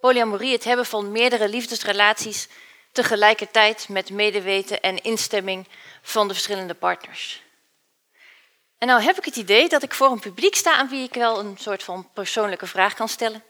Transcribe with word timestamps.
Polyamorie, 0.00 0.52
het 0.52 0.64
hebben 0.64 0.86
van 0.86 1.12
meerdere 1.12 1.48
liefdesrelaties 1.48 2.48
tegelijkertijd 2.92 3.88
met 3.88 4.10
medeweten 4.10 4.80
en 4.80 5.02
instemming 5.02 5.68
van 6.02 6.28
de 6.28 6.34
verschillende 6.34 6.74
partners. 6.74 7.42
En 8.78 8.86
nou 8.86 9.02
heb 9.02 9.18
ik 9.18 9.24
het 9.24 9.36
idee 9.36 9.68
dat 9.68 9.82
ik 9.82 9.94
voor 9.94 10.10
een 10.10 10.20
publiek 10.20 10.54
sta 10.54 10.74
aan 10.74 10.88
wie 10.88 11.04
ik 11.04 11.14
wel 11.14 11.38
een 11.38 11.56
soort 11.58 11.82
van 11.82 12.10
persoonlijke 12.12 12.66
vraag 12.66 12.94
kan 12.94 13.08
stellen. 13.08 13.44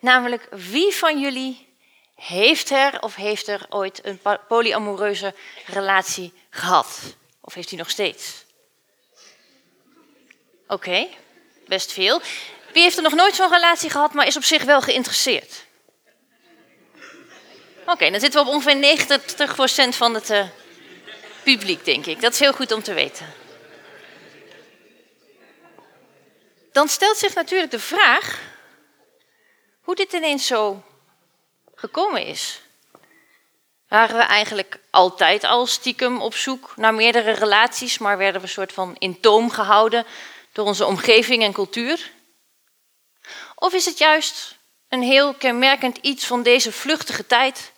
Namelijk, 0.00 0.48
wie 0.50 0.94
van 0.94 1.20
jullie 1.20 1.76
heeft 2.14 2.70
er 2.70 3.02
of 3.02 3.14
heeft 3.14 3.48
er 3.48 3.66
ooit 3.68 4.00
een 4.04 4.20
polyamoreuze 4.48 5.34
relatie 5.66 6.32
gehad? 6.50 7.16
Of 7.40 7.54
heeft 7.54 7.68
hij 7.68 7.78
nog 7.78 7.90
steeds? 7.90 8.44
Oké, 10.66 11.06
best 11.66 11.92
veel. 11.92 12.20
Wie 12.72 12.82
heeft 12.82 12.96
er 12.96 13.02
nog 13.02 13.14
nooit 13.14 13.34
zo'n 13.34 13.52
relatie 13.52 13.90
gehad, 13.90 14.12
maar 14.12 14.26
is 14.26 14.36
op 14.36 14.44
zich 14.44 14.62
wel 14.62 14.80
geïnteresseerd? 14.80 15.66
Oké, 17.86 18.10
dan 18.10 18.20
zitten 18.20 18.44
we 18.44 18.48
op 18.48 18.54
ongeveer 18.54 19.88
90% 19.92 19.96
van 19.96 20.14
het 20.14 20.30
uh, 20.30 20.46
publiek, 21.42 21.84
denk 21.84 22.06
ik. 22.06 22.20
Dat 22.20 22.32
is 22.32 22.38
heel 22.38 22.52
goed 22.52 22.72
om 22.72 22.82
te 22.82 22.92
weten. 22.92 23.26
Dan 26.72 26.88
stelt 26.88 27.16
zich 27.16 27.34
natuurlijk 27.34 27.70
de 27.70 27.78
vraag 27.78 28.40
hoe 29.80 29.94
dit 29.94 30.12
ineens 30.12 30.46
zo 30.46 30.82
gekomen 31.74 32.26
is. 32.26 32.60
Waren 33.88 34.16
we 34.16 34.22
eigenlijk 34.22 34.78
altijd 34.90 35.44
al 35.44 35.66
stiekem 35.66 36.20
op 36.20 36.34
zoek 36.34 36.72
naar 36.76 36.94
meerdere 36.94 37.30
relaties, 37.30 37.98
maar 37.98 38.18
werden 38.18 38.40
we 38.40 38.46
een 38.46 38.52
soort 38.52 38.72
van 38.72 38.96
in 38.98 39.20
toom 39.20 39.50
gehouden 39.50 40.06
door 40.52 40.66
onze 40.66 40.86
omgeving 40.86 41.42
en 41.42 41.52
cultuur? 41.52 42.10
Of 43.58 43.72
is 43.72 43.84
het 43.84 43.98
juist 43.98 44.56
een 44.88 45.02
heel 45.02 45.34
kenmerkend 45.34 45.96
iets 45.96 46.26
van 46.26 46.42
deze 46.42 46.72
vluchtige 46.72 47.26
tijd, 47.26 47.72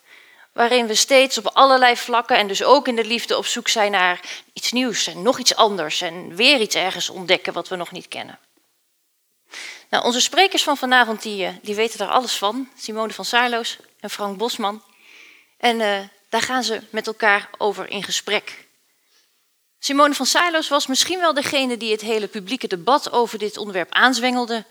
waarin 0.53 0.87
we 0.87 0.95
steeds 0.95 1.39
op 1.39 1.47
allerlei 1.47 1.97
vlakken 1.97 2.37
en 2.37 2.49
dus 2.49 2.63
ook 2.63 2.89
in 2.89 2.97
de 2.97 3.05
liefde 3.05 3.37
op 3.37 3.47
zoek 3.47 3.69
zijn 3.69 3.91
naar 3.91 4.21
iets 4.53 4.73
nieuws 4.73 5.07
en 5.07 5.23
nog 5.23 5.39
iets 5.39 5.55
anders 5.55 6.01
en 6.01 6.35
weer 6.35 6.61
iets 6.61 6.75
ergens 6.75 7.11
ontdekken 7.11 7.53
wat 7.53 7.69
we 7.69 7.77
nog 7.77 7.91
niet 7.91 8.09
kennen? 8.09 8.39
Nou, 9.91 10.05
onze 10.05 10.21
sprekers 10.21 10.63
van 10.63 10.77
vanavond 10.77 11.23
die, 11.23 11.45
eh, 11.45 11.53
die 11.63 11.75
weten 11.75 11.99
daar 11.99 12.09
alles 12.09 12.37
van. 12.37 12.69
Simone 12.77 13.13
van 13.13 13.25
Saarloos 13.25 13.77
en 14.01 14.11
Frank 14.11 14.39
Bosman. 14.39 14.83
En 15.59 15.81
uh, 15.81 15.99
daar 16.29 16.43
gaan 16.43 16.63
ze 16.63 16.83
met 16.91 17.07
elkaar 17.07 17.51
over 17.59 17.91
in 17.91 18.03
gesprek. 18.03 18.69
Simone 19.79 20.15
van 20.15 20.27
Saarloos 20.27 20.69
was 20.69 20.87
misschien 20.87 21.21
wel 21.21 21.35
degene 21.35 21.77
die 21.77 21.93
het 21.93 22.01
hele 22.01 22.27
publieke 22.29 22.67
debat 22.67 23.13
over 23.13 23.39
dit 23.39 23.57
onderwerp 23.57 23.93
aanzwengelde 23.93 24.65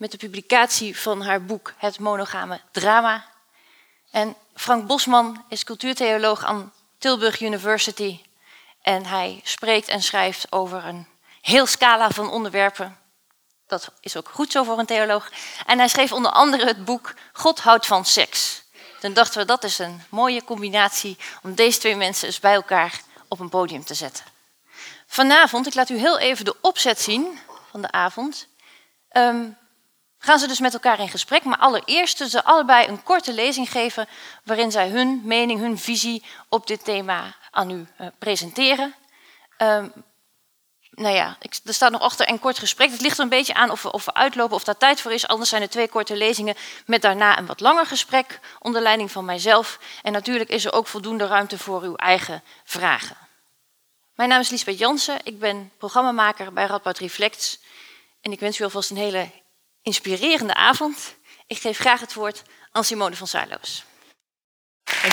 met 0.00 0.10
de 0.10 0.16
publicatie 0.16 0.98
van 0.98 1.22
haar 1.22 1.44
boek 1.44 1.74
Het 1.76 1.98
monogame 1.98 2.60
drama. 2.70 3.24
En 4.10 4.36
Frank 4.54 4.86
Bosman 4.86 5.44
is 5.48 5.64
cultuurtheoloog 5.64 6.44
aan 6.44 6.72
Tilburg 6.98 7.40
University 7.40 8.20
en 8.82 9.06
hij 9.06 9.40
spreekt 9.44 9.88
en 9.88 10.02
schrijft 10.02 10.52
over 10.52 10.84
een 10.84 11.06
heel 11.40 11.66
scala 11.66 12.10
van 12.10 12.30
onderwerpen 12.30 12.98
dat 13.70 13.92
is 14.00 14.16
ook 14.16 14.28
goed 14.28 14.52
zo 14.52 14.62
voor 14.64 14.78
een 14.78 14.86
theoloog. 14.86 15.30
En 15.66 15.78
hij 15.78 15.88
schreef 15.88 16.12
onder 16.12 16.30
andere 16.30 16.66
het 16.66 16.84
boek 16.84 17.14
God 17.32 17.60
houdt 17.60 17.86
van 17.86 18.04
seks. 18.04 18.62
Toen 19.00 19.12
dachten 19.12 19.40
we 19.40 19.46
dat 19.46 19.64
is 19.64 19.78
een 19.78 20.02
mooie 20.08 20.44
combinatie 20.44 21.16
om 21.42 21.54
deze 21.54 21.78
twee 21.78 21.96
mensen 21.96 22.26
eens 22.26 22.40
bij 22.40 22.54
elkaar 22.54 23.00
op 23.28 23.40
een 23.40 23.48
podium 23.48 23.84
te 23.84 23.94
zetten. 23.94 24.24
Vanavond, 25.06 25.66
ik 25.66 25.74
laat 25.74 25.88
u 25.88 25.98
heel 25.98 26.18
even 26.18 26.44
de 26.44 26.56
opzet 26.60 27.00
zien 27.00 27.38
van 27.70 27.82
de 27.82 27.90
avond. 27.90 28.46
Um, 29.12 29.56
gaan 30.22 30.38
ze 30.38 30.46
dus 30.46 30.60
met 30.60 30.72
elkaar 30.72 31.00
in 31.00 31.08
gesprek, 31.08 31.44
maar 31.44 31.58
allereerst 31.58 32.16
zullen 32.16 32.32
ze 32.32 32.44
allebei 32.44 32.86
een 32.86 33.02
korte 33.02 33.32
lezing 33.32 33.70
geven 33.70 34.08
waarin 34.44 34.70
zij 34.70 34.88
hun 34.88 35.20
mening, 35.24 35.60
hun 35.60 35.78
visie 35.78 36.24
op 36.48 36.66
dit 36.66 36.84
thema 36.84 37.36
aan 37.50 37.70
u 37.70 37.86
uh, 38.00 38.06
presenteren. 38.18 38.94
Um, 39.58 39.92
nou 40.90 41.14
ja, 41.14 41.36
er 41.64 41.74
staat 41.74 41.90
nog 41.90 42.00
achter 42.00 42.28
een 42.28 42.38
kort 42.38 42.58
gesprek. 42.58 42.90
Het 42.90 43.00
ligt 43.00 43.16
er 43.16 43.22
een 43.22 43.28
beetje 43.28 43.54
aan 43.54 43.70
of 43.70 43.82
we, 43.82 43.92
of 43.92 44.04
we 44.04 44.14
uitlopen, 44.14 44.56
of 44.56 44.64
daar 44.64 44.76
tijd 44.76 45.00
voor 45.00 45.12
is. 45.12 45.26
Anders 45.26 45.50
zijn 45.50 45.62
er 45.62 45.68
twee 45.68 45.88
korte 45.88 46.16
lezingen 46.16 46.56
met 46.86 47.02
daarna 47.02 47.38
een 47.38 47.46
wat 47.46 47.60
langer 47.60 47.86
gesprek 47.86 48.40
onder 48.58 48.82
leiding 48.82 49.10
van 49.10 49.24
mijzelf. 49.24 49.78
En 50.02 50.12
natuurlijk 50.12 50.50
is 50.50 50.64
er 50.64 50.72
ook 50.72 50.86
voldoende 50.86 51.26
ruimte 51.26 51.58
voor 51.58 51.82
uw 51.82 51.96
eigen 51.96 52.42
vragen. 52.64 53.16
Mijn 54.14 54.28
naam 54.28 54.40
is 54.40 54.50
Lisbeth 54.50 54.78
Jansen. 54.78 55.18
Ik 55.22 55.38
ben 55.38 55.72
programmamaker 55.78 56.52
bij 56.52 56.66
Radboud 56.66 56.98
Reflects. 56.98 57.58
En 58.20 58.32
ik 58.32 58.40
wens 58.40 58.58
u 58.58 58.64
alvast 58.64 58.90
een 58.90 58.96
hele 58.96 59.30
inspirerende 59.82 60.54
avond. 60.54 61.16
Ik 61.46 61.58
geef 61.58 61.78
graag 61.78 62.00
het 62.00 62.14
woord 62.14 62.42
aan 62.70 62.84
Simone 62.84 63.16
van 63.16 63.26
Saarloos. 63.26 63.84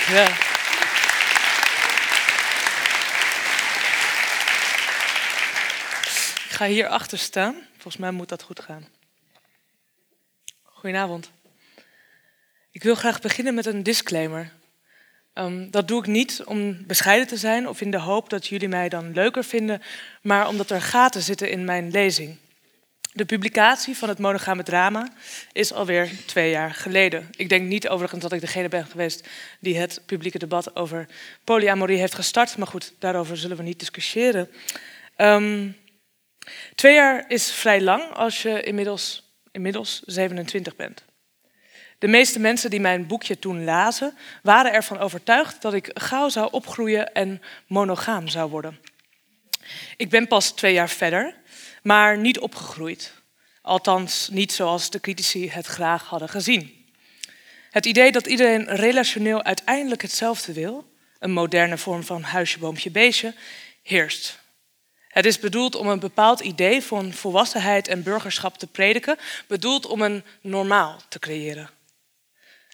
Wel. 0.10 0.28
ga 6.58 6.66
hier 6.66 6.88
achter 6.88 7.18
staan. 7.18 7.56
Volgens 7.72 7.98
mij 7.98 8.12
moet 8.12 8.30
dat 8.30 8.44
goed 8.44 8.60
gaan. 8.60 8.88
Goedenavond. 10.64 11.32
Ik 12.72 12.84
wil 12.84 12.96
graag 12.96 13.22
beginnen 13.22 13.54
met 13.54 13.66
een 13.66 13.84
disclaimer. 13.84 14.52
Um, 15.34 15.72
dat 15.72 15.88
doe 15.88 16.00
ik 16.00 16.08
niet 16.08 16.42
om 16.46 16.86
bescheiden 16.86 17.28
te 17.28 17.38
zijn 17.38 17.68
of 17.68 17.82
in 17.82 17.92
de 17.92 18.00
hoop 18.00 18.30
dat 18.30 18.48
jullie 18.48 18.68
mij 18.68 18.90
dan 18.90 19.14
leuker 19.14 19.44
vinden, 19.44 19.82
maar 20.22 20.48
omdat 20.48 20.70
er 20.70 20.82
gaten 20.82 21.22
zitten 21.22 21.50
in 21.50 21.66
mijn 21.66 21.92
lezing. 21.92 22.38
De 23.18 23.26
publicatie 23.26 23.98
van 23.98 24.10
het 24.10 24.20
monogame 24.20 24.64
drama 24.64 25.08
is 25.52 25.74
alweer 25.74 26.10
twee 26.26 26.50
jaar 26.50 26.74
geleden. 26.74 27.30
Ik 27.36 27.50
denk 27.50 27.68
niet 27.68 27.90
overigens 27.90 28.22
dat 28.22 28.32
ik 28.32 28.40
degene 28.40 28.68
ben 28.68 28.86
geweest 28.86 29.28
die 29.60 29.78
het 29.78 30.02
publieke 30.06 30.38
debat 30.38 30.76
over 30.76 31.08
polyamorie 31.44 31.98
heeft 31.98 32.16
gestart, 32.16 32.58
maar 32.58 32.68
goed, 32.68 32.94
daarover 33.00 33.38
zullen 33.38 33.58
we 33.58 33.64
niet 33.64 33.80
discussiëren. 33.80 34.50
Um, 35.18 35.76
Twee 36.76 36.94
jaar 36.94 37.26
is 37.28 37.52
vrij 37.52 37.82
lang 37.82 38.14
als 38.14 38.42
je 38.42 38.62
inmiddels, 38.64 39.34
inmiddels 39.52 40.02
27 40.06 40.76
bent. 40.76 41.04
De 42.00 42.08
meeste 42.08 42.40
mensen 42.40 42.70
die 42.70 42.80
mijn 42.80 43.08
boekje 43.08 43.40
toen 43.40 43.64
lazen, 43.64 44.18
waren 44.44 44.74
ervan 44.74 45.00
overtuigd 45.00 45.62
dat 45.62 45.74
ik 45.74 45.90
gauw 45.94 46.30
zou 46.30 46.52
opgroeien 46.52 47.14
en 47.14 47.42
monogaam 47.68 48.28
zou 48.28 48.50
worden. 48.50 48.80
Ik 49.98 50.10
ben 50.10 50.28
pas 50.28 50.52
twee 50.52 50.74
jaar 50.74 50.90
verder, 50.90 51.36
maar 51.84 52.18
niet 52.18 52.40
opgegroeid. 52.40 53.14
Althans, 53.62 54.30
niet 54.32 54.54
zoals 54.54 54.90
de 54.90 55.00
critici 55.00 55.50
het 55.50 55.66
graag 55.66 56.04
hadden 56.04 56.30
gezien. 56.30 56.86
Het 57.70 57.86
idee 57.86 58.12
dat 58.12 58.28
iedereen 58.28 58.66
relationeel 58.66 59.44
uiteindelijk 59.44 60.02
hetzelfde 60.02 60.54
wil, 60.54 60.92
een 61.20 61.32
moderne 61.32 61.78
vorm 61.78 62.04
van 62.04 62.22
huisje, 62.22 62.60
boompje, 62.60 62.92
beestje, 62.92 63.34
heerst. 63.84 64.40
Het 65.08 65.26
is 65.26 65.40
bedoeld 65.40 65.76
om 65.76 65.88
een 65.88 66.00
bepaald 66.00 66.40
idee 66.40 66.82
van 66.82 67.14
volwassenheid 67.14 67.88
en 67.88 68.04
burgerschap 68.04 68.58
te 68.58 68.68
prediken, 68.68 69.18
bedoeld 69.48 69.86
om 69.86 70.02
een 70.02 70.24
normaal 70.42 71.02
te 71.10 71.20
creëren. 71.20 71.70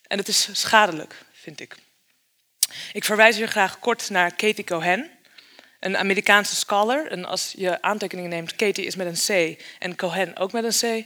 En 0.08 0.18
het 0.18 0.28
is 0.28 0.50
schadelijk, 0.52 1.16
vind 1.32 1.60
ik. 1.60 1.76
Ik 2.94 3.04
verwijs 3.04 3.36
hier 3.36 3.48
graag 3.48 3.80
kort 3.80 4.10
naar 4.10 4.36
Katie 4.36 4.64
Cohen, 4.64 5.10
een 5.86 5.98
Amerikaanse 5.98 6.56
scholar. 6.56 7.08
En 7.08 7.26
als 7.26 7.54
je 7.58 7.82
aantekeningen 7.82 8.30
neemt, 8.30 8.56
Katie 8.56 8.86
is 8.86 8.96
met 8.96 9.08
een 9.08 9.56
C 9.56 9.62
en 9.80 9.96
Cohen 9.96 10.38
ook 10.38 10.52
met 10.52 10.64
een 10.64 11.06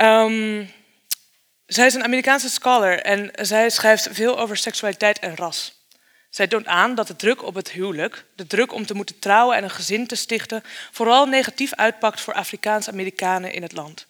Um, 0.00 0.70
zij 1.66 1.86
is 1.86 1.94
een 1.94 2.04
Amerikaanse 2.04 2.50
scholar 2.50 2.98
en 2.98 3.30
zij 3.32 3.70
schrijft 3.70 4.08
veel 4.10 4.38
over 4.38 4.56
seksualiteit 4.56 5.18
en 5.18 5.36
ras. 5.36 5.82
Zij 6.30 6.46
toont 6.46 6.66
aan 6.66 6.94
dat 6.94 7.06
de 7.06 7.16
druk 7.16 7.42
op 7.42 7.54
het 7.54 7.70
huwelijk, 7.70 8.24
de 8.36 8.46
druk 8.46 8.72
om 8.72 8.86
te 8.86 8.94
moeten 8.94 9.18
trouwen 9.18 9.56
en 9.56 9.64
een 9.64 9.70
gezin 9.70 10.06
te 10.06 10.14
stichten, 10.14 10.62
vooral 10.90 11.26
negatief 11.26 11.74
uitpakt 11.74 12.20
voor 12.20 12.34
Afrikaans-Amerikanen 12.34 13.52
in 13.52 13.62
het 13.62 13.72
land. 13.72 14.06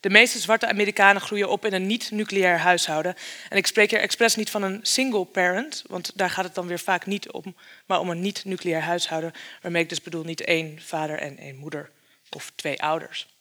De 0.00 0.10
meeste 0.10 0.38
zwarte 0.38 0.66
Amerikanen 0.66 1.22
groeien 1.22 1.48
op 1.48 1.64
in 1.64 1.72
een 1.72 1.86
niet-nucleair 1.86 2.58
huishouden. 2.58 3.14
En 3.48 3.56
ik 3.56 3.66
spreek 3.66 3.90
hier 3.90 4.00
expres 4.00 4.36
niet 4.36 4.50
van 4.50 4.62
een 4.62 4.80
single 4.82 5.24
parent, 5.24 5.84
want 5.86 6.12
daar 6.14 6.30
gaat 6.30 6.44
het 6.44 6.54
dan 6.54 6.66
weer 6.66 6.78
vaak 6.78 7.06
niet 7.06 7.30
om, 7.30 7.56
maar 7.86 8.00
om 8.00 8.10
een 8.10 8.20
niet-nucleair 8.20 8.82
huishouden, 8.82 9.32
waarmee 9.62 9.82
ik 9.82 9.88
dus 9.88 10.02
bedoel 10.02 10.24
niet 10.24 10.40
één 10.40 10.80
vader 10.82 11.18
en 11.18 11.38
één 11.38 11.56
moeder 11.56 11.90
of 12.30 12.52
twee 12.54 12.82
ouders. 12.82 13.36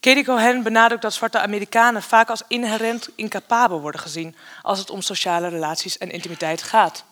Katie 0.00 0.24
Cohen 0.24 0.62
benadrukt 0.62 1.02
dat 1.02 1.14
zwarte 1.14 1.38
Amerikanen 1.38 2.02
vaak 2.02 2.28
als 2.28 2.42
inherent 2.48 3.08
incapabel 3.14 3.80
worden 3.80 4.00
gezien 4.00 4.36
als 4.62 4.78
het 4.78 4.90
om 4.90 5.02
sociale 5.02 5.48
relaties 5.48 5.98
en 5.98 6.10
intimiteit 6.10 6.62
gaat. 6.62 7.04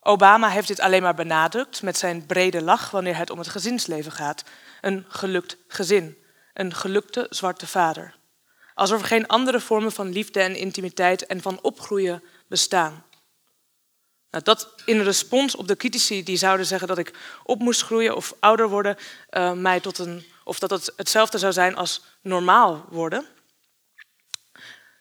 Obama 0.00 0.48
heeft 0.48 0.68
dit 0.68 0.80
alleen 0.80 1.02
maar 1.02 1.14
benadrukt 1.14 1.82
met 1.82 1.98
zijn 1.98 2.26
brede 2.26 2.62
lach 2.62 2.90
wanneer 2.90 3.16
het 3.16 3.30
om 3.30 3.38
het 3.38 3.48
gezinsleven 3.48 4.12
gaat. 4.12 4.44
Een 4.80 5.04
gelukt 5.08 5.56
gezin, 5.68 6.16
een 6.56 6.74
gelukte 6.74 7.26
zwarte 7.30 7.66
vader. 7.66 8.14
Alsof 8.74 9.00
er 9.00 9.06
geen 9.06 9.26
andere 9.26 9.60
vormen 9.60 9.92
van 9.92 10.12
liefde 10.12 10.40
en 10.40 10.56
intimiteit 10.56 11.26
en 11.26 11.42
van 11.42 11.60
opgroeien 11.62 12.22
bestaan. 12.48 13.04
Nou, 14.30 14.44
dat 14.44 14.74
in 14.84 15.00
respons 15.00 15.56
op 15.56 15.68
de 15.68 15.76
critici 15.76 16.22
die 16.22 16.36
zouden 16.36 16.66
zeggen 16.66 16.88
dat 16.88 16.98
ik 16.98 17.12
op 17.42 17.58
moest 17.58 17.82
groeien 17.82 18.16
of 18.16 18.34
ouder 18.40 18.68
worden, 18.68 18.96
uh, 19.30 19.52
mij 19.52 19.80
tot 19.80 19.98
een 19.98 20.26
of 20.44 20.58
dat 20.58 20.70
het 20.70 20.92
hetzelfde 20.96 21.38
zou 21.38 21.52
zijn 21.52 21.76
als 21.76 22.02
normaal 22.22 22.84
worden. 22.88 23.26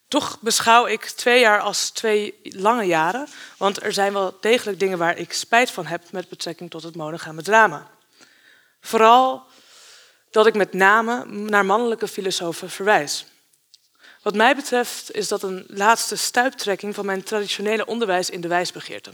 Toch 0.07 0.39
beschouw 0.41 0.85
ik 0.85 1.05
twee 1.05 1.39
jaar 1.39 1.59
als 1.59 1.89
twee 1.89 2.39
lange 2.43 2.83
jaren, 2.85 3.27
want 3.57 3.83
er 3.83 3.93
zijn 3.93 4.13
wel 4.13 4.37
degelijk 4.41 4.79
dingen 4.79 4.97
waar 4.97 5.17
ik 5.17 5.33
spijt 5.33 5.71
van 5.71 5.85
heb 5.85 6.11
met 6.11 6.29
betrekking 6.29 6.69
tot 6.69 6.83
het 6.83 6.95
monogame 6.95 7.41
drama. 7.41 7.89
Vooral 8.81 9.45
dat 10.35 10.47
ik 10.47 10.55
met 10.55 10.73
name 10.73 11.25
naar 11.25 11.65
mannelijke 11.65 12.07
filosofen 12.07 12.69
verwijs. 12.69 13.25
Wat 14.21 14.35
mij 14.35 14.55
betreft 14.55 15.11
is 15.11 15.27
dat 15.27 15.43
een 15.43 15.65
laatste 15.67 16.15
stuiptrekking 16.15 16.95
van 16.95 17.05
mijn 17.05 17.23
traditionele 17.23 17.85
onderwijs 17.85 18.29
in 18.29 18.41
de 18.41 18.47
wijsbegeerte. 18.47 19.13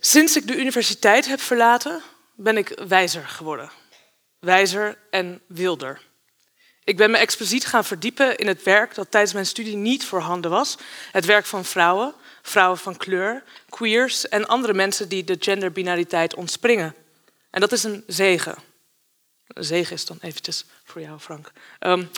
Sinds 0.00 0.36
ik 0.36 0.46
de 0.46 0.56
universiteit 0.56 1.26
heb 1.26 1.40
verlaten, 1.40 2.02
ben 2.34 2.56
ik 2.56 2.82
wijzer 2.88 3.26
geworden. 3.26 3.70
Wijzer 4.38 4.98
en 5.10 5.40
wilder. 5.46 6.00
Ik 6.84 6.96
ben 6.96 7.10
me 7.10 7.16
expliciet 7.16 7.66
gaan 7.66 7.84
verdiepen 7.84 8.36
in 8.36 8.46
het 8.46 8.62
werk 8.62 8.94
dat 8.94 9.10
tijdens 9.10 9.32
mijn 9.32 9.46
studie 9.46 9.76
niet 9.76 10.04
voorhanden 10.04 10.50
was. 10.50 10.76
Het 11.12 11.24
werk 11.24 11.46
van 11.46 11.64
vrouwen, 11.64 12.14
vrouwen 12.42 12.78
van 12.78 12.96
kleur, 12.96 13.42
queers 13.68 14.28
en 14.28 14.46
andere 14.46 14.74
mensen 14.74 15.08
die 15.08 15.24
de 15.24 15.36
genderbinariteit 15.38 16.34
ontspringen. 16.34 16.94
En 17.52 17.60
dat 17.60 17.72
is 17.72 17.82
een 17.82 18.04
zegen. 18.06 18.54
Een 19.46 19.64
zegen 19.64 19.94
is 19.94 20.06
dan 20.06 20.18
eventjes 20.20 20.64
voor 20.84 21.00
jou, 21.00 21.18
Frank. 21.18 21.52
Um, 21.80 22.10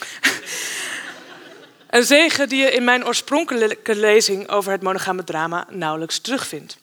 een 1.96 2.04
zegen 2.04 2.48
die 2.48 2.62
je 2.62 2.70
in 2.70 2.84
mijn 2.84 3.06
oorspronkelijke 3.06 3.94
lezing 3.94 4.48
over 4.48 4.72
het 4.72 4.82
monogame 4.82 5.24
drama 5.24 5.66
nauwelijks 5.70 6.18
terugvindt. 6.18 6.78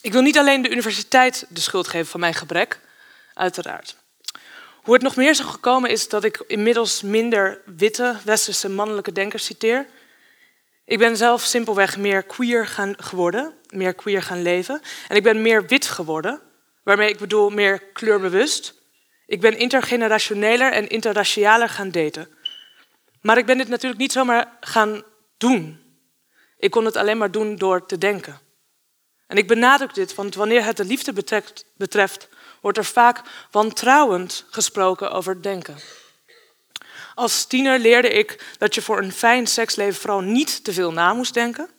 Ik 0.00 0.12
wil 0.12 0.22
niet 0.22 0.38
alleen 0.38 0.62
de 0.62 0.70
universiteit 0.70 1.46
de 1.48 1.60
schuld 1.60 1.88
geven 1.88 2.06
van 2.06 2.20
mijn 2.20 2.34
gebrek, 2.34 2.80
uiteraard. 3.34 3.96
Hoe 4.82 4.94
het 4.94 5.02
nog 5.02 5.16
meer 5.16 5.34
zo 5.34 5.44
gekomen 5.44 5.90
is 5.90 6.08
dat 6.08 6.24
ik 6.24 6.44
inmiddels 6.46 7.02
minder 7.02 7.60
witte 7.64 8.16
westerse 8.24 8.68
mannelijke 8.68 9.12
denkers 9.12 9.44
citeer. 9.44 9.86
Ik 10.84 10.98
ben 10.98 11.16
zelf 11.16 11.42
simpelweg 11.42 11.96
meer 11.96 12.22
queer 12.22 12.66
gaan 12.66 12.94
geworden, 12.98 13.54
meer 13.68 13.94
queer 13.94 14.22
gaan 14.22 14.42
leven. 14.42 14.82
En 15.08 15.16
ik 15.16 15.22
ben 15.22 15.42
meer 15.42 15.66
wit 15.66 15.86
geworden, 15.86 16.40
waarmee 16.82 17.08
ik 17.08 17.18
bedoel 17.18 17.50
meer 17.50 17.82
kleurbewust. 17.92 18.74
Ik 19.26 19.40
ben 19.40 19.58
intergenerationeler 19.58 20.72
en 20.72 20.88
interracialer 20.88 21.68
gaan 21.68 21.90
daten. 21.90 22.28
Maar 23.20 23.38
ik 23.38 23.46
ben 23.46 23.58
dit 23.58 23.68
natuurlijk 23.68 24.00
niet 24.00 24.12
zomaar 24.12 24.56
gaan 24.60 25.02
doen. 25.38 25.80
Ik 26.58 26.70
kon 26.70 26.84
het 26.84 26.96
alleen 26.96 27.18
maar 27.18 27.30
doen 27.30 27.56
door 27.56 27.86
te 27.86 27.98
denken. 27.98 28.40
En 29.26 29.36
ik 29.36 29.46
benadruk 29.46 29.94
dit, 29.94 30.14
want 30.14 30.34
wanneer 30.34 30.64
het 30.64 30.76
de 30.76 30.84
liefde 30.84 31.12
betreft, 31.12 31.64
betreft 31.76 32.28
wordt 32.60 32.78
er 32.78 32.84
vaak 32.84 33.22
wantrouwend 33.50 34.44
gesproken 34.50 35.12
over 35.12 35.42
denken. 35.42 35.76
Als 37.14 37.46
tiener 37.46 37.78
leerde 37.78 38.08
ik 38.08 38.54
dat 38.58 38.74
je 38.74 38.82
voor 38.82 38.98
een 38.98 39.12
fijn 39.12 39.46
seksleven 39.46 40.00
vooral 40.00 40.20
niet 40.20 40.64
te 40.64 40.72
veel 40.72 40.92
na 40.92 41.14
moest 41.14 41.34
denken. 41.34 41.70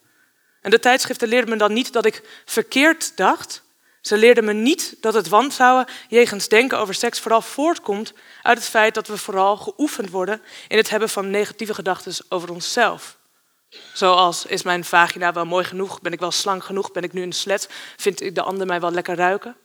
En 0.62 0.72
de 0.72 0.80
tijdschriften 0.80 1.28
leerden 1.28 1.50
me 1.50 1.56
dan 1.56 1.74
niet 1.74 1.94
dat 1.94 2.06
ik 2.06 2.42
verkeerd 2.46 3.18
dacht. 3.18 3.64
Ze 4.02 4.18
leerden 4.18 4.46
me 4.46 4.54
niet 4.54 4.96
dat 5.02 5.14
het 5.14 5.28
wantrouwen 5.28 5.86
jegens 6.08 6.48
denken 6.48 6.78
over 6.78 6.94
seks 6.94 7.20
vooral 7.20 7.42
voortkomt 7.42 8.14
uit 8.42 8.58
het 8.58 8.68
feit 8.68 8.94
dat 8.94 9.08
we 9.08 9.18
vooral 9.18 9.58
geoefend 9.58 10.10
worden 10.10 10.42
in 10.68 10.78
het 10.78 10.90
hebben 10.90 11.10
van 11.10 11.30
negatieve 11.30 11.74
gedachten 11.74 12.14
over 12.30 12.52
onszelf. 12.52 13.18
Zoals, 13.94 14.46
is 14.46 14.64
mijn 14.64 14.84
vagina 14.84 15.34
wel 15.34 15.46
mooi 15.46 15.66
genoeg? 15.66 16.02
Ben 16.02 16.12
ik 16.12 16.20
wel 16.20 16.32
slank 16.32 16.64
genoeg? 16.64 16.92
Ben 16.92 17.04
ik 17.04 17.14
nu 17.14 17.22
een 17.22 17.32
slet? 17.32 17.70
Vind 17.98 18.22
ik 18.22 18.36
de 18.36 18.42
ander 18.42 18.68
mij 18.68 18.80
wel 18.80 18.92
lekker 18.92 19.16
ruiken? 19.16 19.56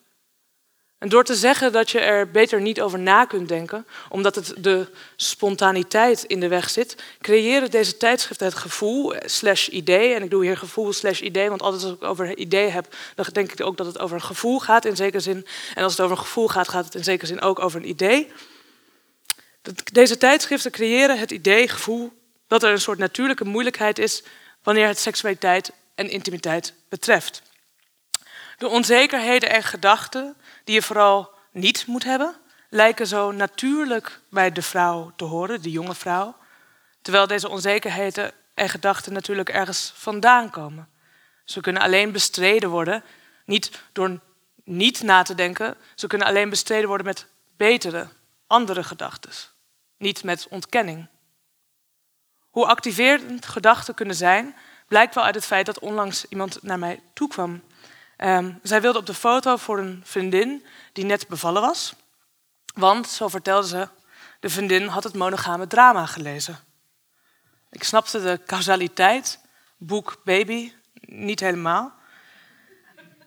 En 0.98 1.08
door 1.08 1.24
te 1.24 1.34
zeggen 1.34 1.72
dat 1.72 1.90
je 1.90 2.00
er 2.00 2.30
beter 2.30 2.60
niet 2.60 2.80
over 2.80 2.98
na 2.98 3.24
kunt 3.24 3.48
denken, 3.48 3.86
omdat 4.08 4.34
het 4.34 4.54
de 4.58 4.86
spontaniteit 5.16 6.22
in 6.22 6.40
de 6.40 6.48
weg 6.48 6.70
zit, 6.70 7.02
creëren 7.20 7.70
deze 7.70 7.96
tijdschriften 7.96 8.46
het 8.46 8.56
gevoel 8.56 9.14
slash 9.24 9.68
idee. 9.68 10.14
En 10.14 10.22
ik 10.22 10.30
doe 10.30 10.44
hier 10.44 10.56
gevoel 10.56 10.92
slash 10.92 11.20
idee, 11.20 11.48
want 11.48 11.62
altijd 11.62 11.82
als 11.82 11.92
ik 11.92 12.04
over 12.04 12.36
idee 12.36 12.68
heb, 12.68 12.94
dan 13.14 13.26
denk 13.32 13.52
ik 13.52 13.60
ook 13.60 13.76
dat 13.76 13.86
het 13.86 13.98
over 13.98 14.16
een 14.16 14.22
gevoel 14.22 14.58
gaat 14.58 14.84
in 14.84 14.96
zekere 14.96 15.22
zin. 15.22 15.46
En 15.74 15.82
als 15.82 15.92
het 15.92 16.00
over 16.00 16.16
een 16.16 16.22
gevoel 16.22 16.48
gaat, 16.48 16.68
gaat 16.68 16.84
het 16.84 16.94
in 16.94 17.04
zekere 17.04 17.26
zin 17.26 17.40
ook 17.40 17.58
over 17.58 17.80
een 17.80 17.88
idee. 17.88 18.32
Deze 19.92 20.18
tijdschriften 20.18 20.70
creëren 20.70 21.18
het 21.18 21.30
idee, 21.30 21.68
gevoel, 21.68 22.12
dat 22.46 22.62
er 22.62 22.70
een 22.70 22.80
soort 22.80 22.98
natuurlijke 22.98 23.44
moeilijkheid 23.44 23.98
is 23.98 24.22
wanneer 24.62 24.86
het 24.86 24.98
seksualiteit 24.98 25.72
en 25.94 26.10
intimiteit 26.10 26.72
betreft. 26.88 27.42
De 28.58 28.68
onzekerheden 28.68 29.50
en 29.50 29.62
gedachten 29.62 30.36
die 30.66 30.74
je 30.74 30.82
vooral 30.82 31.30
niet 31.52 31.86
moet 31.86 32.04
hebben, 32.04 32.36
lijken 32.68 33.06
zo 33.06 33.32
natuurlijk 33.32 34.20
bij 34.30 34.52
de 34.52 34.62
vrouw 34.62 35.12
te 35.16 35.24
horen, 35.24 35.62
de 35.62 35.70
jonge 35.70 35.94
vrouw. 35.94 36.36
Terwijl 37.02 37.26
deze 37.26 37.48
onzekerheden 37.48 38.32
en 38.54 38.68
gedachten 38.68 39.12
natuurlijk 39.12 39.48
ergens 39.48 39.92
vandaan 39.94 40.50
komen. 40.50 40.88
Ze 41.44 41.60
kunnen 41.60 41.82
alleen 41.82 42.12
bestreden 42.12 42.70
worden, 42.70 43.02
niet 43.44 43.82
door 43.92 44.20
niet 44.64 45.02
na 45.02 45.22
te 45.22 45.34
denken, 45.34 45.76
ze 45.94 46.06
kunnen 46.06 46.26
alleen 46.26 46.50
bestreden 46.50 46.88
worden 46.88 47.06
met 47.06 47.26
betere, 47.56 48.08
andere 48.46 48.84
gedachten, 48.84 49.30
niet 49.96 50.24
met 50.24 50.46
ontkenning. 50.50 51.06
Hoe 52.50 52.66
activerend 52.66 53.46
gedachten 53.46 53.94
kunnen 53.94 54.16
zijn, 54.16 54.54
blijkt 54.88 55.14
wel 55.14 55.24
uit 55.24 55.34
het 55.34 55.46
feit 55.46 55.66
dat 55.66 55.78
onlangs 55.78 56.24
iemand 56.28 56.62
naar 56.62 56.78
mij 56.78 57.00
toe 57.12 57.28
kwam 57.28 57.62
Ehm, 58.16 58.52
zij 58.62 58.80
wilde 58.80 58.98
op 58.98 59.06
de 59.06 59.14
foto 59.14 59.56
voor 59.56 59.78
een 59.78 60.00
vriendin 60.04 60.64
die 60.92 61.04
net 61.04 61.28
bevallen 61.28 61.62
was. 61.62 61.94
Want, 62.74 63.08
zo 63.08 63.28
vertelde 63.28 63.66
ze, 63.66 63.88
de 64.40 64.48
vriendin 64.48 64.86
had 64.86 65.04
het 65.04 65.14
monogame 65.14 65.66
drama 65.66 66.06
gelezen. 66.06 66.58
Ik 67.70 67.84
snapte 67.84 68.22
de 68.22 68.40
causaliteit, 68.46 69.38
boek 69.76 70.20
Baby, 70.24 70.72
niet 71.00 71.40
helemaal. 71.40 71.92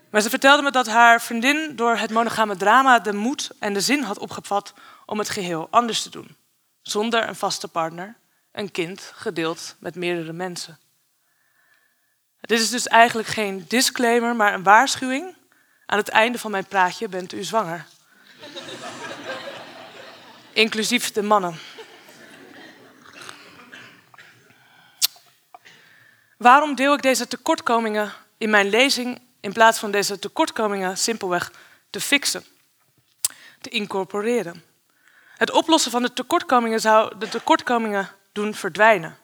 Maar 0.10 0.22
ze 0.22 0.30
vertelde 0.30 0.62
me 0.62 0.72
dat 0.72 0.88
haar 0.88 1.22
vriendin 1.22 1.76
door 1.76 1.98
het 1.98 2.12
monogame 2.12 2.58
drama 2.58 3.00
de 3.00 3.14
moed 3.14 3.52
en 3.60 3.74
de 3.74 3.82
zin 3.82 4.04
had 4.04 4.20
opgevat 4.20 4.74
om 5.06 5.20
het 5.20 5.30
geheel 5.30 5.68
anders 5.72 6.02
te 6.02 6.10
doen. 6.10 6.38
Zonder 6.82 7.28
een 7.28 7.36
vaste 7.36 7.68
partner, 7.68 8.16
een 8.52 8.72
kind 8.72 9.12
gedeeld 9.16 9.76
met 9.80 9.96
meerdere 9.96 10.34
mensen. 10.34 10.80
Dit 12.42 12.60
is 12.60 12.70
dus 12.70 12.88
eigenlijk 12.88 13.28
geen 13.28 13.66
disclaimer, 13.68 14.36
maar 14.36 14.54
een 14.54 14.64
waarschuwing. 14.64 15.36
Aan 15.86 15.98
het 15.98 16.10
einde 16.10 16.38
van 16.38 16.52
mijn 16.52 16.66
praatje 16.66 17.10
bent 17.10 17.34
u 17.34 17.44
zwanger. 17.44 17.86
Inclusief 20.54 21.12
de 21.12 21.22
mannen. 21.22 21.56
Waarom 26.38 26.76
deel 26.76 26.94
ik 26.94 27.02
deze 27.02 27.28
tekortkomingen 27.28 28.14
in 28.38 28.50
mijn 28.50 28.69
lezing 28.69 29.22
in 29.40 29.54
plaats 29.54 29.80
van 29.80 29.92
deze 29.92 30.19
tekortkomingen 30.19 30.98
simpelweg 30.98 31.52
te 31.90 32.02
fixen, 32.02 32.46
te 33.62 33.69
incorporeren? 33.69 34.64
Het 35.38 35.52
oplossen 35.52 35.92
van 35.92 36.02
de 36.02 36.14
tekortkomingen 36.14 36.80
zou 36.80 37.18
de 37.18 37.30
tekortkomingen 37.30 38.10
doen 38.31 38.54
verdwijnen 38.54 39.18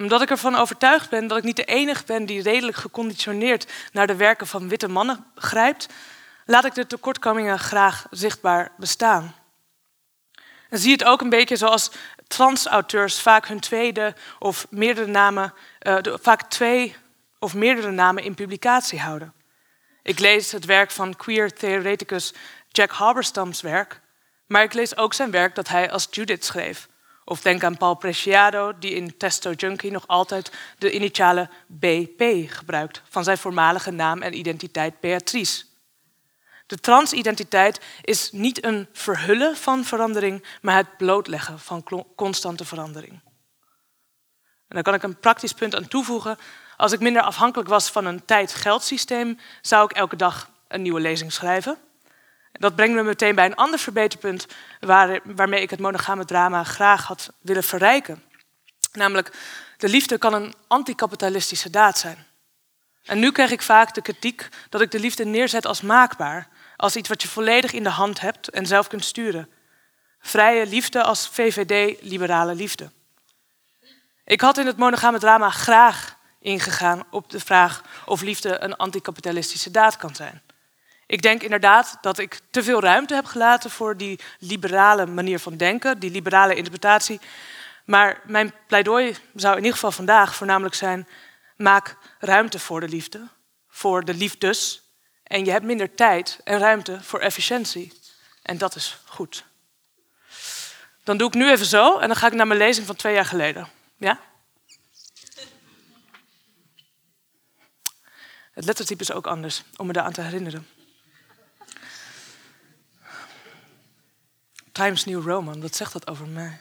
omdat 0.00 0.22
ik 0.22 0.30
ervan 0.30 0.54
overtuigd 0.54 1.10
ben 1.10 1.26
dat 1.26 1.38
ik 1.38 1.44
niet 1.44 1.56
de 1.56 1.64
enige 1.64 2.02
ben 2.06 2.26
die 2.26 2.42
redelijk 2.42 2.76
geconditioneerd 2.76 3.72
naar 3.92 4.06
de 4.06 4.16
werken 4.16 4.46
van 4.46 4.68
witte 4.68 4.88
mannen 4.88 5.24
grijpt, 5.34 5.88
laat 6.44 6.64
ik 6.64 6.74
de 6.74 6.86
tekortkomingen 6.86 7.58
graag 7.58 8.06
zichtbaar 8.10 8.72
bestaan. 8.76 9.34
En 10.68 10.78
zie 10.78 10.92
het 10.92 11.04
ook 11.04 11.20
een 11.20 11.28
beetje 11.28 11.56
zoals 11.56 11.90
transauteurs 12.26 13.20
vaak 13.20 13.46
hun 13.46 13.60
tweede 13.60 14.14
of 14.38 14.66
meerdere 14.70 15.06
namen, 15.06 15.54
uh, 15.82 15.96
vaak 16.02 16.42
twee 16.42 16.96
of 17.38 17.54
meerdere 17.54 17.90
namen 17.90 18.22
in 18.22 18.34
publicatie 18.34 19.00
houden. 19.00 19.34
Ik 20.02 20.18
lees 20.18 20.52
het 20.52 20.64
werk 20.64 20.90
van 20.90 21.16
queer 21.16 21.52
theoreticus 21.52 22.34
Jack 22.68 22.90
Halberstam's 22.90 23.60
werk, 23.60 24.00
maar 24.46 24.62
ik 24.62 24.72
lees 24.72 24.96
ook 24.96 25.14
zijn 25.14 25.30
werk 25.30 25.54
dat 25.54 25.68
hij 25.68 25.90
als 25.90 26.08
Judith 26.10 26.44
schreef. 26.44 26.88
Of 27.24 27.40
denk 27.40 27.64
aan 27.64 27.76
Paul 27.76 27.94
Preciado, 27.94 28.78
die 28.78 28.94
in 28.94 29.16
Testo 29.16 29.52
Junkie 29.52 29.90
nog 29.90 30.06
altijd 30.06 30.52
de 30.78 30.92
initiale 30.92 31.48
BP 31.66 32.50
gebruikt, 32.50 33.02
van 33.08 33.24
zijn 33.24 33.38
voormalige 33.38 33.90
naam 33.90 34.22
en 34.22 34.38
identiteit 34.38 35.00
Beatrice. 35.00 35.64
De 36.66 36.78
transidentiteit 36.78 37.80
is 38.02 38.32
niet 38.32 38.64
een 38.64 38.88
verhullen 38.92 39.56
van 39.56 39.84
verandering, 39.84 40.44
maar 40.62 40.76
het 40.76 40.96
blootleggen 40.96 41.58
van 41.58 41.84
constante 42.16 42.64
verandering. 42.64 43.12
En 44.70 44.76
daar 44.76 44.82
kan 44.82 44.94
ik 44.94 45.02
een 45.02 45.18
praktisch 45.18 45.52
punt 45.52 45.74
aan 45.74 45.88
toevoegen. 45.88 46.38
Als 46.76 46.92
ik 46.92 47.00
minder 47.00 47.22
afhankelijk 47.22 47.68
was 47.68 47.90
van 47.90 48.04
een 48.04 48.24
tijd-geldsysteem, 48.24 49.38
zou 49.62 49.84
ik 49.84 49.96
elke 49.96 50.16
dag 50.16 50.50
een 50.68 50.82
nieuwe 50.82 51.00
lezing 51.00 51.32
schrijven. 51.32 51.78
Dat 52.60 52.74
brengt 52.74 52.94
me 52.94 53.02
meteen 53.02 53.34
bij 53.34 53.44
een 53.44 53.54
ander 53.54 53.78
verbeterpunt 53.78 54.46
waar, 54.80 55.20
waarmee 55.24 55.62
ik 55.62 55.70
het 55.70 55.80
monogame 55.80 56.24
drama 56.24 56.64
graag 56.64 57.06
had 57.06 57.32
willen 57.40 57.64
verrijken. 57.64 58.22
Namelijk, 58.92 59.32
de 59.76 59.88
liefde 59.88 60.18
kan 60.18 60.34
een 60.34 60.54
anticapitalistische 60.66 61.70
daad 61.70 61.98
zijn. 61.98 62.26
En 63.04 63.18
nu 63.18 63.32
krijg 63.32 63.50
ik 63.50 63.62
vaak 63.62 63.94
de 63.94 64.02
kritiek 64.02 64.48
dat 64.68 64.80
ik 64.80 64.90
de 64.90 64.98
liefde 64.98 65.24
neerzet 65.24 65.66
als 65.66 65.80
maakbaar, 65.80 66.48
als 66.76 66.96
iets 66.96 67.08
wat 67.08 67.22
je 67.22 67.28
volledig 67.28 67.72
in 67.72 67.82
de 67.82 67.90
hand 67.90 68.20
hebt 68.20 68.48
en 68.48 68.66
zelf 68.66 68.86
kunt 68.86 69.04
sturen. 69.04 69.48
Vrije 70.20 70.66
liefde 70.66 71.02
als 71.02 71.28
VVD-liberale 71.28 72.54
liefde. 72.54 72.90
Ik 74.24 74.40
had 74.40 74.58
in 74.58 74.66
het 74.66 74.76
monogame 74.76 75.18
drama 75.18 75.50
graag 75.50 76.16
ingegaan 76.40 77.02
op 77.10 77.30
de 77.30 77.40
vraag 77.40 77.82
of 78.06 78.20
liefde 78.20 78.62
een 78.62 78.76
anticapitalistische 78.76 79.70
daad 79.70 79.96
kan 79.96 80.14
zijn. 80.14 80.42
Ik 81.10 81.22
denk 81.22 81.42
inderdaad 81.42 81.98
dat 82.00 82.18
ik 82.18 82.40
te 82.50 82.62
veel 82.62 82.80
ruimte 82.80 83.14
heb 83.14 83.24
gelaten 83.24 83.70
voor 83.70 83.96
die 83.96 84.20
liberale 84.38 85.06
manier 85.06 85.38
van 85.38 85.56
denken, 85.56 85.98
die 85.98 86.10
liberale 86.10 86.54
interpretatie. 86.54 87.20
Maar 87.84 88.20
mijn 88.24 88.52
pleidooi 88.66 89.16
zou 89.34 89.52
in 89.52 89.58
ieder 89.58 89.74
geval 89.74 89.92
vandaag 89.92 90.34
voornamelijk 90.34 90.74
zijn: 90.74 91.08
maak 91.56 91.96
ruimte 92.18 92.58
voor 92.58 92.80
de 92.80 92.88
liefde, 92.88 93.28
voor 93.68 94.04
de 94.04 94.14
liefdes. 94.14 94.82
En 95.22 95.44
je 95.44 95.50
hebt 95.50 95.64
minder 95.64 95.94
tijd 95.94 96.40
en 96.44 96.58
ruimte 96.58 97.02
voor 97.02 97.20
efficiëntie. 97.20 97.92
En 98.42 98.58
dat 98.58 98.74
is 98.74 98.98
goed. 99.04 99.44
Dan 101.04 101.16
doe 101.16 101.28
ik 101.28 101.34
nu 101.34 101.50
even 101.50 101.66
zo 101.66 101.98
en 101.98 102.06
dan 102.06 102.16
ga 102.16 102.26
ik 102.26 102.32
naar 102.32 102.46
mijn 102.46 102.58
lezing 102.58 102.86
van 102.86 102.96
twee 102.96 103.14
jaar 103.14 103.26
geleden. 103.26 103.68
Ja? 103.96 104.20
Het 108.52 108.64
lettertype 108.64 109.02
is 109.02 109.12
ook 109.12 109.26
anders, 109.26 109.62
om 109.76 109.86
me 109.86 109.92
daaraan 109.92 110.12
te 110.12 110.20
herinneren. 110.20 110.66
Times 114.72 115.04
New 115.04 115.26
Roman, 115.26 115.60
wat 115.60 115.76
zegt 115.76 115.92
dat 115.92 116.08
over 116.08 116.26
mij? 116.26 116.60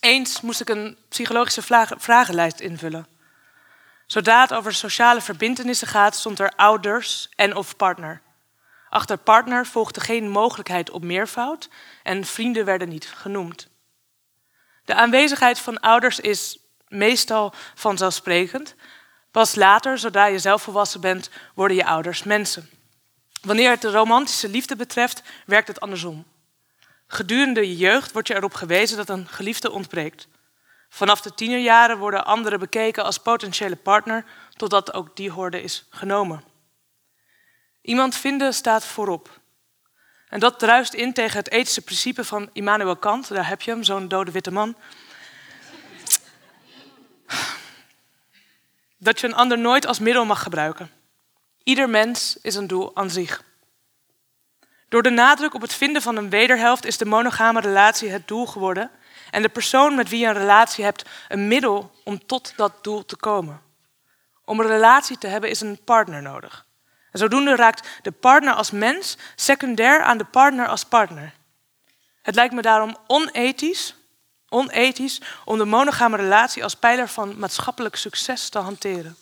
Eens 0.00 0.40
moest 0.40 0.60
ik 0.60 0.68
een 0.68 0.98
psychologische 1.08 1.62
vragenlijst 1.98 2.60
invullen. 2.60 3.06
Zodra 4.06 4.40
het 4.40 4.52
over 4.52 4.74
sociale 4.74 5.20
verbindenissen 5.20 5.88
gaat, 5.88 6.16
stond 6.16 6.38
er 6.38 6.52
ouders 6.56 7.28
en 7.36 7.56
of 7.56 7.76
partner. 7.76 8.20
Achter 8.88 9.16
partner 9.16 9.66
volgde 9.66 10.00
geen 10.00 10.28
mogelijkheid 10.28 10.90
op 10.90 11.02
meervoud 11.02 11.68
en 12.02 12.24
vrienden 12.24 12.64
werden 12.64 12.88
niet 12.88 13.06
genoemd. 13.08 13.68
De 14.84 14.94
aanwezigheid 14.94 15.58
van 15.58 15.80
ouders 15.80 16.20
is 16.20 16.58
meestal 16.88 17.54
vanzelfsprekend. 17.74 18.74
Pas 19.30 19.54
later, 19.54 19.98
zodra 19.98 20.26
je 20.26 20.38
zelf 20.38 20.62
volwassen 20.62 21.00
bent, 21.00 21.30
worden 21.54 21.76
je 21.76 21.84
ouders 21.84 22.22
mensen. 22.22 22.77
Wanneer 23.42 23.70
het 23.70 23.80
de 23.80 23.90
romantische 23.90 24.48
liefde 24.48 24.76
betreft, 24.76 25.22
werkt 25.46 25.68
het 25.68 25.80
andersom. 25.80 26.24
Gedurende 27.06 27.60
je 27.60 27.76
jeugd 27.76 28.12
wordt 28.12 28.28
je 28.28 28.34
erop 28.34 28.54
gewezen 28.54 28.96
dat 28.96 29.08
een 29.08 29.28
geliefde 29.28 29.70
ontbreekt. 29.70 30.28
Vanaf 30.88 31.20
de 31.20 31.34
tienerjaren 31.34 31.98
worden 31.98 32.24
anderen 32.24 32.58
bekeken 32.58 33.04
als 33.04 33.18
potentiële 33.18 33.76
partner, 33.76 34.24
totdat 34.56 34.94
ook 34.94 35.16
die 35.16 35.30
horde 35.30 35.62
is 35.62 35.84
genomen. 35.90 36.44
Iemand 37.82 38.14
vinden 38.16 38.54
staat 38.54 38.84
voorop. 38.84 39.40
En 40.28 40.40
dat 40.40 40.58
druist 40.58 40.94
in 40.94 41.12
tegen 41.12 41.38
het 41.38 41.50
ethische 41.50 41.82
principe 41.82 42.24
van 42.24 42.50
Immanuel 42.52 42.96
Kant, 42.96 43.28
daar 43.28 43.48
heb 43.48 43.62
je 43.62 43.70
hem, 43.70 43.82
zo'n 43.82 44.08
dode 44.08 44.30
witte 44.30 44.50
man. 44.50 44.76
Dat 48.98 49.20
je 49.20 49.26
een 49.26 49.34
ander 49.34 49.58
nooit 49.58 49.86
als 49.86 49.98
middel 49.98 50.24
mag 50.24 50.42
gebruiken. 50.42 50.97
Ieder 51.68 51.90
mens 51.90 52.36
is 52.42 52.54
een 52.54 52.66
doel 52.66 52.96
aan 52.96 53.10
zich. 53.10 53.42
Door 54.88 55.02
de 55.02 55.10
nadruk 55.10 55.54
op 55.54 55.60
het 55.60 55.74
vinden 55.74 56.02
van 56.02 56.16
een 56.16 56.30
wederhelft 56.30 56.84
is 56.84 56.96
de 56.96 57.04
monogame 57.04 57.60
relatie 57.60 58.10
het 58.10 58.28
doel 58.28 58.46
geworden 58.46 58.90
en 59.30 59.42
de 59.42 59.48
persoon 59.48 59.94
met 59.94 60.08
wie 60.08 60.20
je 60.20 60.26
een 60.26 60.32
relatie 60.32 60.84
hebt 60.84 61.04
een 61.28 61.48
middel 61.48 61.90
om 62.04 62.26
tot 62.26 62.52
dat 62.56 62.84
doel 62.84 63.04
te 63.04 63.16
komen. 63.16 63.62
Om 64.44 64.60
een 64.60 64.66
relatie 64.66 65.18
te 65.18 65.26
hebben 65.26 65.50
is 65.50 65.60
een 65.60 65.80
partner 65.84 66.22
nodig. 66.22 66.66
En 67.10 67.18
zodoende 67.18 67.56
raakt 67.56 67.88
de 68.02 68.12
partner 68.12 68.54
als 68.54 68.70
mens 68.70 69.16
secundair 69.36 70.02
aan 70.02 70.18
de 70.18 70.24
partner 70.24 70.68
als 70.68 70.84
partner. 70.84 71.34
Het 72.22 72.34
lijkt 72.34 72.54
me 72.54 72.62
daarom 72.62 72.96
onethisch, 73.06 73.94
onethisch 74.48 75.20
om 75.44 75.58
de 75.58 75.64
monogame 75.64 76.16
relatie 76.16 76.62
als 76.62 76.74
pijler 76.74 77.08
van 77.08 77.38
maatschappelijk 77.38 77.96
succes 77.96 78.48
te 78.48 78.58
hanteren. 78.58 79.16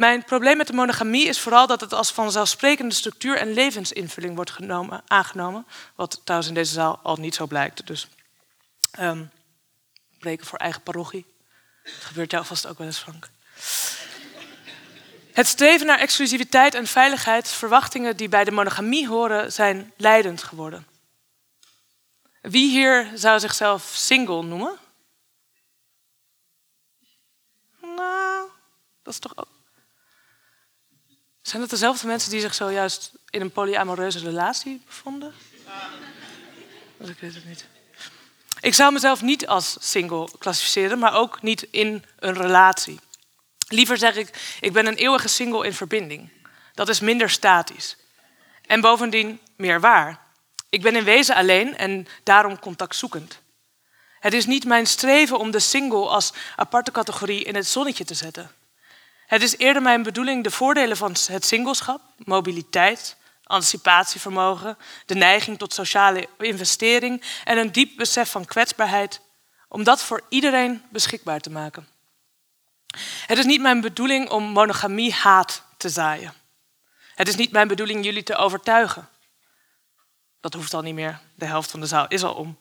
Mijn 0.00 0.24
probleem 0.24 0.56
met 0.56 0.66
de 0.66 0.72
monogamie 0.72 1.26
is 1.26 1.40
vooral 1.40 1.66
dat 1.66 1.80
het 1.80 1.92
als 1.92 2.12
vanzelfsprekende 2.12 2.94
structuur 2.94 3.36
en 3.36 3.52
levensinvulling 3.52 4.34
wordt 4.34 4.50
genomen, 4.50 5.02
aangenomen. 5.06 5.66
Wat 5.94 6.20
trouwens 6.24 6.50
in 6.50 6.56
deze 6.56 6.72
zaal 6.72 7.00
al 7.02 7.16
niet 7.16 7.34
zo 7.34 7.46
blijkt. 7.46 7.86
Dus 7.86 8.08
um, 9.00 9.30
breken 10.18 10.46
voor 10.46 10.58
eigen 10.58 10.82
parochie. 10.82 11.26
Dat 11.84 11.92
gebeurt 11.92 12.30
jou 12.30 12.44
vast 12.44 12.66
ook 12.66 12.78
wel 12.78 12.86
eens, 12.86 12.98
Frank. 12.98 13.28
Het 15.32 15.46
streven 15.46 15.86
naar 15.86 15.98
exclusiviteit 15.98 16.74
en 16.74 16.86
veiligheid, 16.86 17.48
verwachtingen 17.48 18.16
die 18.16 18.28
bij 18.28 18.44
de 18.44 18.50
monogamie 18.50 19.08
horen, 19.08 19.52
zijn 19.52 19.92
leidend 19.96 20.42
geworden. 20.42 20.86
Wie 22.40 22.70
hier 22.70 23.10
zou 23.14 23.40
zichzelf 23.40 23.92
single 23.94 24.42
noemen? 24.42 24.76
Nou, 27.80 28.48
dat 29.02 29.12
is 29.12 29.18
toch 29.18 29.36
ook. 29.36 29.58
Zijn 31.42 31.60
dat 31.60 31.70
dezelfde 31.70 32.06
mensen 32.06 32.30
die 32.30 32.40
zich 32.40 32.54
zojuist 32.54 33.12
in 33.30 33.40
een 33.40 33.50
polyamoreuze 33.50 34.18
relatie 34.18 34.82
bevonden? 34.86 35.34
Ik 36.98 37.18
weet 37.20 37.34
het 37.34 37.44
niet. 37.44 37.64
Ik 38.60 38.74
zou 38.74 38.92
mezelf 38.92 39.22
niet 39.22 39.46
als 39.46 39.76
single 39.80 40.28
klassificeren, 40.38 40.98
maar 40.98 41.14
ook 41.14 41.42
niet 41.42 41.62
in 41.70 42.04
een 42.18 42.34
relatie. 42.34 43.00
Liever 43.68 43.98
zeg 43.98 44.16
ik, 44.16 44.56
ik 44.60 44.72
ben 44.72 44.86
een 44.86 44.94
eeuwige 44.94 45.28
single 45.28 45.66
in 45.66 45.74
verbinding. 45.74 46.30
Dat 46.74 46.88
is 46.88 47.00
minder 47.00 47.30
statisch. 47.30 47.96
En 48.66 48.80
bovendien 48.80 49.40
meer 49.56 49.80
waar. 49.80 50.20
Ik 50.68 50.82
ben 50.82 50.96
in 50.96 51.04
wezen 51.04 51.34
alleen 51.34 51.76
en 51.76 52.06
daarom 52.22 52.58
contactzoekend. 52.58 53.40
Het 54.18 54.32
is 54.32 54.46
niet 54.46 54.64
mijn 54.64 54.86
streven 54.86 55.38
om 55.38 55.50
de 55.50 55.58
single 55.58 56.08
als 56.08 56.32
aparte 56.56 56.90
categorie 56.90 57.44
in 57.44 57.54
het 57.54 57.66
zonnetje 57.66 58.04
te 58.04 58.14
zetten. 58.14 58.50
Het 59.30 59.42
is 59.42 59.56
eerder 59.56 59.82
mijn 59.82 60.02
bedoeling 60.02 60.44
de 60.44 60.50
voordelen 60.50 60.96
van 60.96 61.16
het 61.26 61.44
singleschap, 61.44 62.00
mobiliteit, 62.16 63.16
anticipatievermogen, 63.44 64.78
de 65.06 65.14
neiging 65.14 65.58
tot 65.58 65.74
sociale 65.74 66.28
investering 66.38 67.22
en 67.44 67.58
een 67.58 67.72
diep 67.72 67.96
besef 67.96 68.30
van 68.30 68.44
kwetsbaarheid, 68.44 69.20
om 69.68 69.84
dat 69.84 70.02
voor 70.02 70.22
iedereen 70.28 70.82
beschikbaar 70.88 71.40
te 71.40 71.50
maken. 71.50 71.88
Het 73.26 73.38
is 73.38 73.44
niet 73.44 73.60
mijn 73.60 73.80
bedoeling 73.80 74.30
om 74.30 74.44
monogamie 74.44 75.12
haat 75.12 75.64
te 75.76 75.88
zaaien. 75.88 76.34
Het 77.14 77.28
is 77.28 77.36
niet 77.36 77.52
mijn 77.52 77.68
bedoeling 77.68 78.04
jullie 78.04 78.22
te 78.22 78.36
overtuigen. 78.36 79.08
Dat 80.40 80.54
hoeft 80.54 80.74
al 80.74 80.82
niet 80.82 80.94
meer, 80.94 81.20
de 81.34 81.46
helft 81.46 81.70
van 81.70 81.80
de 81.80 81.86
zaal 81.86 82.08
is 82.08 82.22
al 82.22 82.34
om. 82.34 82.58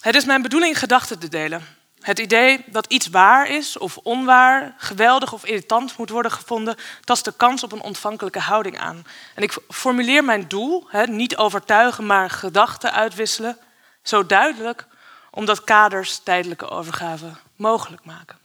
Het 0.00 0.14
is 0.14 0.24
mijn 0.24 0.42
bedoeling 0.42 0.78
gedachten 0.78 1.18
te 1.18 1.28
delen, 1.28 1.66
het 2.02 2.18
idee 2.18 2.64
dat 2.66 2.86
iets 2.86 3.08
waar 3.08 3.48
is 3.48 3.78
of 3.78 3.96
onwaar, 3.96 4.74
geweldig 4.76 5.32
of 5.32 5.44
irritant 5.44 5.96
moet 5.96 6.10
worden 6.10 6.32
gevonden, 6.32 6.76
tast 7.04 7.24
de 7.24 7.32
kans 7.36 7.62
op 7.62 7.72
een 7.72 7.82
ontvankelijke 7.82 8.40
houding 8.40 8.78
aan. 8.78 9.04
En 9.34 9.42
ik 9.42 9.58
formuleer 9.68 10.24
mijn 10.24 10.48
doel, 10.48 10.88
niet 11.04 11.36
overtuigen, 11.36 12.06
maar 12.06 12.30
gedachten 12.30 12.92
uitwisselen, 12.92 13.58
zo 14.02 14.26
duidelijk 14.26 14.86
omdat 15.30 15.64
kaders 15.64 16.18
tijdelijke 16.18 16.68
overgave 16.68 17.32
mogelijk 17.56 18.04
maken. 18.04 18.38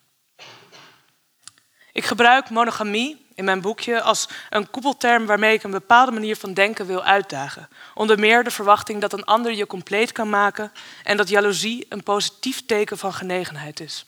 Ik 1.92 2.06
gebruik 2.06 2.50
monogamie 2.50 3.27
in 3.38 3.46
mijn 3.46 3.62
boekje 3.62 4.02
als 4.02 4.30
een 4.50 4.70
koepelterm 4.70 5.26
waarmee 5.26 5.54
ik 5.54 5.64
een 5.64 5.72
bepaalde 5.72 6.12
manier 6.12 6.36
van 6.36 6.54
denken 6.54 6.86
wil 6.86 7.04
uitdagen. 7.04 7.70
Onder 7.94 8.20
meer 8.20 8.44
de 8.44 8.52
verwachting 8.52 9.02
dat 9.02 9.14
een 9.14 9.24
ander 9.24 9.54
je 9.54 9.68
compleet 9.68 10.12
kan 10.12 10.30
maken 10.30 10.72
en 11.04 11.18
dat 11.18 11.30
jaloezie 11.30 11.86
een 11.90 12.04
positief 12.04 12.66
teken 12.66 12.98
van 12.98 13.14
genegenheid 13.14 13.80
is. 13.80 14.06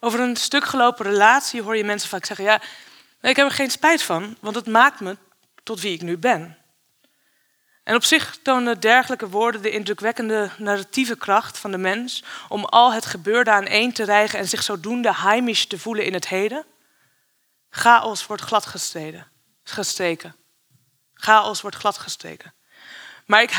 Over 0.00 0.20
een 0.20 0.36
stuk 0.36 0.64
gelopen 0.64 1.04
relatie 1.04 1.62
hoor 1.62 1.76
je 1.76 1.84
mensen 1.84 2.08
vaak 2.08 2.24
zeggen: 2.24 2.44
Ja, 2.44 2.60
ik 3.20 3.36
heb 3.36 3.46
er 3.46 3.52
geen 3.52 3.70
spijt 3.70 4.02
van, 4.02 4.36
want 4.40 4.56
het 4.56 4.66
maakt 4.66 5.00
me 5.00 5.16
tot 5.62 5.80
wie 5.80 5.94
ik 5.94 6.02
nu 6.02 6.18
ben. 6.18 6.56
En 7.84 7.94
op 7.94 8.04
zich 8.04 8.38
tonen 8.42 8.80
dergelijke 8.80 9.28
woorden 9.28 9.62
de 9.62 9.70
indrukwekkende 9.70 10.50
narratieve 10.58 11.16
kracht 11.16 11.58
van 11.58 11.70
de 11.70 11.78
mens 11.78 12.24
om 12.48 12.64
al 12.64 12.92
het 12.92 13.06
gebeurde 13.06 13.50
aan 13.50 13.66
één 13.66 13.92
te 13.92 14.04
rijgen 14.04 14.38
en 14.38 14.48
zich 14.48 14.62
zodoende 14.62 15.14
heimisch 15.14 15.66
te 15.66 15.78
voelen 15.78 16.04
in 16.04 16.14
het 16.14 16.28
heden. 16.28 16.64
Chaos 17.76 18.26
wordt 18.26 18.42
gladgestreken. 18.42 19.26
gestreken. 19.64 20.36
Chaos 21.14 21.60
wordt 21.60 21.76
gladgestreken. 21.76 22.54
Maar 23.26 23.42
ik 23.42 23.50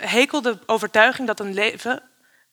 hekel 0.00 0.42
de, 0.42 0.58
overtuiging 0.66 1.26
dat, 1.26 1.40
een 1.40 1.54
leven, 1.54 2.02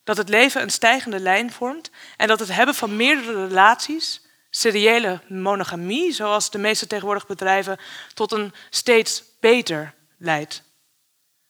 dat 0.03 0.17
het 0.17 0.29
leven 0.29 0.61
een 0.61 0.69
stijgende 0.69 1.19
lijn 1.19 1.51
vormt 1.51 1.91
en 2.17 2.27
dat 2.27 2.39
het 2.39 2.51
hebben 2.51 2.75
van 2.75 2.95
meerdere 2.95 3.47
relaties, 3.47 4.21
seriële 4.49 5.21
monogamie, 5.27 6.11
zoals 6.11 6.49
de 6.49 6.57
meeste 6.57 6.87
tegenwoordig 6.87 7.27
bedrijven, 7.27 7.79
tot 8.13 8.31
een 8.31 8.53
steeds 8.69 9.23
beter 9.39 9.93
leidt. 10.17 10.63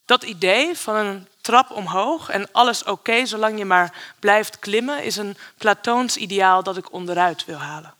Dat 0.05 0.23
idee 0.23 0.77
van 0.77 0.95
een 0.95 1.27
trap 1.41 1.69
omhoog 1.69 2.29
en 2.29 2.51
alles 2.51 2.83
oké 2.83 3.25
zolang 3.25 3.57
je 3.57 3.65
maar 3.65 4.15
blijft 4.19 4.59
klimmen, 4.59 5.03
is 5.03 5.17
een 5.17 5.37
Platoons 5.57 6.17
ideaal 6.17 6.63
dat 6.63 6.77
ik 6.77 6.91
onderuit 6.91 7.45
wil 7.45 7.57
halen. 7.57 7.99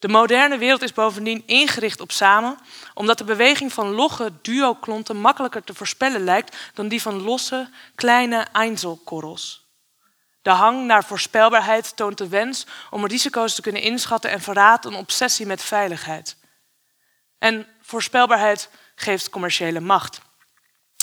De 0.00 0.08
moderne 0.08 0.58
wereld 0.58 0.82
is 0.82 0.92
bovendien 0.92 1.42
ingericht 1.46 2.00
op 2.00 2.12
samen, 2.12 2.58
omdat 2.94 3.18
de 3.18 3.24
beweging 3.24 3.72
van 3.72 3.90
logge 3.90 4.32
duoklonten 4.42 5.16
makkelijker 5.16 5.64
te 5.64 5.74
voorspellen 5.74 6.24
lijkt 6.24 6.56
dan 6.74 6.88
die 6.88 7.02
van 7.02 7.22
losse, 7.22 7.70
kleine 7.94 8.46
Einzelkorrels. 8.52 9.68
De 10.42 10.50
hang 10.50 10.86
naar 10.86 11.04
voorspelbaarheid 11.04 11.96
toont 11.96 12.18
de 12.18 12.28
wens 12.28 12.66
om 12.90 13.06
risico's 13.06 13.54
te 13.54 13.62
kunnen 13.62 13.82
inschatten 13.82 14.30
en 14.30 14.40
verraadt 14.40 14.84
een 14.84 14.94
obsessie 14.94 15.46
met 15.46 15.62
veiligheid. 15.62 16.36
En 17.38 17.66
voorspelbaarheid 17.80 18.70
geeft 18.94 19.30
commerciële 19.30 19.80
macht. 19.80 20.20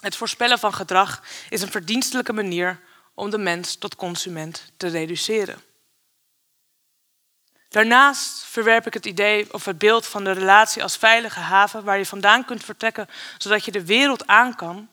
Het 0.01 0.15
voorspellen 0.15 0.59
van 0.59 0.73
gedrag 0.73 1.23
is 1.49 1.61
een 1.61 1.71
verdienstelijke 1.71 2.33
manier 2.33 2.79
om 3.13 3.29
de 3.29 3.37
mens 3.37 3.75
tot 3.75 3.95
consument 3.95 4.71
te 4.77 4.87
reduceren. 4.87 5.66
Daarnaast 7.69 8.43
verwerp 8.43 8.87
ik 8.87 8.93
het 8.93 9.05
idee 9.05 9.53
of 9.53 9.65
het 9.65 9.77
beeld 9.77 10.05
van 10.05 10.23
de 10.23 10.31
relatie 10.31 10.83
als 10.83 10.97
veilige 10.97 11.39
haven 11.39 11.83
waar 11.83 11.97
je 11.97 12.05
vandaan 12.05 12.45
kunt 12.45 12.63
vertrekken 12.63 13.09
zodat 13.37 13.65
je 13.65 13.71
de 13.71 13.85
wereld 13.85 14.27
aan 14.27 14.55
kan, 14.55 14.89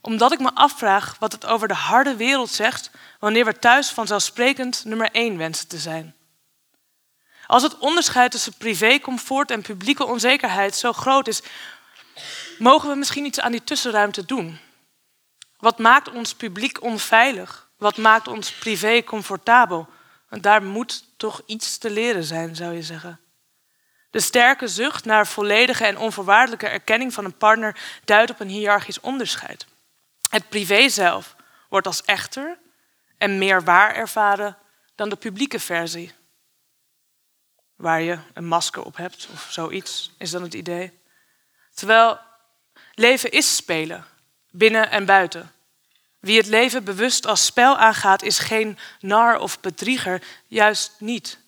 omdat 0.00 0.32
ik 0.32 0.38
me 0.38 0.50
afvraag 0.54 1.16
wat 1.18 1.32
het 1.32 1.46
over 1.46 1.68
de 1.68 1.74
harde 1.74 2.16
wereld 2.16 2.50
zegt 2.50 2.90
wanneer 3.18 3.44
we 3.44 3.58
thuis 3.58 3.90
vanzelfsprekend 3.90 4.84
nummer 4.84 5.10
één 5.12 5.36
wensen 5.36 5.68
te 5.68 5.78
zijn. 5.78 6.14
Als 7.46 7.62
het 7.62 7.78
onderscheid 7.78 8.30
tussen 8.30 8.54
privécomfort 8.54 9.50
en 9.50 9.62
publieke 9.62 10.06
onzekerheid 10.06 10.76
zo 10.76 10.92
groot 10.92 11.28
is, 11.28 11.42
mogen 12.58 12.88
we 12.88 12.94
misschien 12.94 13.24
iets 13.24 13.40
aan 13.40 13.52
die 13.52 13.64
tussenruimte 13.64 14.24
doen. 14.24 14.58
Wat 15.58 15.78
maakt 15.78 16.10
ons 16.10 16.34
publiek 16.34 16.82
onveilig? 16.82 17.68
Wat 17.76 17.96
maakt 17.96 18.28
ons 18.28 18.52
privé 18.52 19.04
comfortabel? 19.04 19.88
Want 20.28 20.42
daar 20.42 20.62
moet 20.62 21.04
toch 21.16 21.42
iets 21.46 21.78
te 21.78 21.90
leren 21.90 22.24
zijn, 22.24 22.56
zou 22.56 22.74
je 22.74 22.82
zeggen. 22.82 23.20
De 24.10 24.20
sterke 24.20 24.68
zucht 24.68 25.04
naar 25.04 25.26
volledige 25.26 25.84
en 25.84 25.98
onvoorwaardelijke 25.98 26.68
erkenning 26.68 27.12
van 27.12 27.24
een 27.24 27.36
partner 27.36 28.00
duidt 28.04 28.30
op 28.30 28.40
een 28.40 28.48
hiërarchisch 28.48 29.00
onderscheid. 29.00 29.66
Het 30.30 30.48
privé 30.48 30.88
zelf 30.88 31.36
wordt 31.68 31.86
als 31.86 32.02
echter 32.02 32.58
en 33.18 33.38
meer 33.38 33.64
waar 33.64 33.94
ervaren 33.94 34.56
dan 34.94 35.08
de 35.08 35.16
publieke 35.16 35.60
versie. 35.60 36.12
Waar 37.76 38.00
je 38.00 38.18
een 38.34 38.46
masker 38.46 38.82
op 38.82 38.96
hebt 38.96 39.28
of 39.32 39.46
zoiets, 39.50 40.14
is 40.18 40.30
dan 40.30 40.42
het 40.42 40.54
idee. 40.54 41.00
Terwijl 41.74 42.18
leven 42.94 43.30
is 43.30 43.56
spelen, 43.56 44.04
binnen 44.50 44.90
en 44.90 45.04
buiten. 45.04 45.52
Wie 46.20 46.36
het 46.36 46.46
leven 46.46 46.84
bewust 46.84 47.26
als 47.26 47.44
spel 47.44 47.76
aangaat, 47.76 48.22
is 48.22 48.38
geen 48.38 48.78
nar 49.00 49.38
of 49.38 49.60
bedrieger, 49.60 50.22
juist 50.46 50.92
niet. 50.98 51.38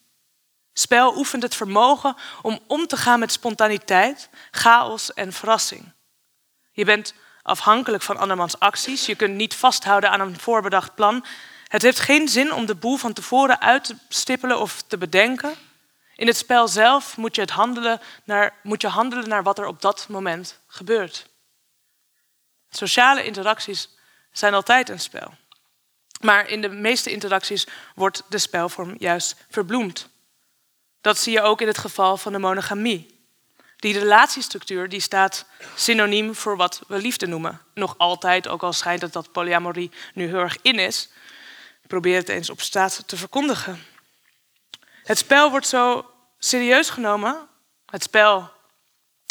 Spel 0.73 1.17
oefent 1.17 1.43
het 1.43 1.55
vermogen 1.55 2.17
om 2.43 2.61
om 2.67 2.87
te 2.87 2.97
gaan 2.97 3.19
met 3.19 3.33
spontaniteit, 3.33 4.29
chaos 4.51 5.15
en 5.15 5.33
verrassing. 5.33 5.93
Je 6.73 6.85
bent 6.85 7.15
afhankelijk 7.43 8.03
van 8.03 8.17
andermans 8.17 8.59
acties, 8.59 9.07
je 9.07 9.15
kunt 9.15 9.35
niet 9.35 9.55
vasthouden 9.55 10.11
aan 10.11 10.21
een 10.21 10.41
voorbedacht 10.41 10.95
plan. 10.95 11.25
Het 11.67 11.83
heeft 11.83 12.01
geen 12.01 12.29
zin 12.29 12.53
om 12.53 12.67
de 12.67 12.75
boel 12.75 12.97
van 12.97 13.13
tevoren 13.13 13.61
uit 13.61 13.85
te 13.85 13.97
stippelen 14.09 14.61
of 14.61 14.83
te 14.83 14.99
bedenken. 14.99 15.55
In 16.17 16.27
het 16.27 16.37
spel 16.37 16.69
zelf 16.69 17.17
moet 17.17 17.35
je, 17.35 17.41
het 17.41 17.51
handelen, 17.51 18.01
naar, 18.25 18.55
moet 18.63 18.81
je 18.81 18.89
handelen 18.89 19.29
naar 19.29 19.43
wat 19.43 19.59
er 19.59 19.67
op 19.67 19.81
dat 19.81 20.07
moment 20.09 20.61
gebeurt. 20.67 21.27
Sociale 22.71 23.25
interacties 23.25 23.89
zijn 24.33 24.55
altijd 24.55 24.89
een 24.89 25.01
spel. 25.01 25.35
Maar 26.21 26.49
in 26.49 26.61
de 26.61 26.69
meeste 26.69 27.11
interacties 27.11 27.67
wordt 27.95 28.23
de 28.29 28.39
spelvorm 28.39 28.95
juist 28.99 29.37
verbloemd. 29.51 30.09
Dat 31.01 31.19
zie 31.19 31.33
je 31.33 31.41
ook 31.41 31.61
in 31.61 31.67
het 31.67 31.79
geval 31.79 32.17
van 32.17 32.33
de 32.33 32.39
monogamie. 32.39 33.19
Die 33.77 33.99
relatiestructuur 33.99 34.89
die 34.89 35.01
staat 35.01 35.45
synoniem 35.75 36.35
voor 36.35 36.57
wat 36.57 36.83
we 36.89 36.99
liefde 36.99 37.27
noemen. 37.27 37.61
Nog 37.75 37.95
altijd, 37.99 38.49
ook 38.49 38.63
al 38.63 38.73
schijnt 38.73 39.03
het 39.03 39.13
dat 39.13 39.33
polyamorie 39.33 39.91
nu 40.15 40.27
heel 40.27 40.39
erg 40.39 40.57
in 40.63 40.79
is. 40.79 41.09
Probeer 41.87 42.17
het 42.17 42.29
eens 42.29 42.51
op 42.51 42.61
straat 42.61 43.03
te 43.07 43.17
verkondigen. 43.17 43.85
Het 45.05 45.19
spel 45.19 45.51
wordt 45.51 45.67
zo 45.67 46.11
serieus 46.39 46.91
genomen, 46.91 47.49
het 47.87 48.03
spel 48.03 48.51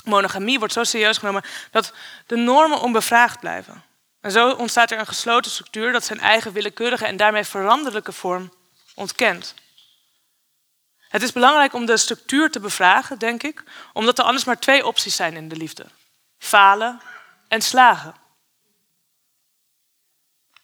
monogamie 0.03 0.59
wordt 0.59 0.73
zo 0.73 0.83
serieus 0.83 1.17
genomen, 1.17 1.43
dat 1.71 1.93
de 2.25 2.35
normen 2.35 2.81
onbevraagd 2.81 3.39
blijven. 3.39 3.83
En 4.21 4.31
zo 4.31 4.51
ontstaat 4.51 4.91
er 4.91 4.99
een 4.99 5.05
gesloten 5.05 5.51
structuur 5.51 5.91
dat 5.91 6.05
zijn 6.05 6.19
eigen 6.19 6.51
willekeurige 6.51 7.05
en 7.05 7.17
daarmee 7.17 7.43
veranderlijke 7.43 8.11
vorm 8.11 8.53
ontkent. 8.95 9.53
Het 11.09 11.21
is 11.21 11.31
belangrijk 11.31 11.73
om 11.73 11.85
de 11.85 11.97
structuur 11.97 12.51
te 12.51 12.59
bevragen, 12.59 13.19
denk 13.19 13.43
ik, 13.43 13.63
omdat 13.93 14.17
er 14.17 14.23
anders 14.23 14.43
maar 14.43 14.59
twee 14.59 14.85
opties 14.85 15.15
zijn 15.15 15.35
in 15.35 15.47
de 15.47 15.55
liefde: 15.55 15.85
falen 16.37 17.01
en 17.47 17.61
slagen. 17.61 18.15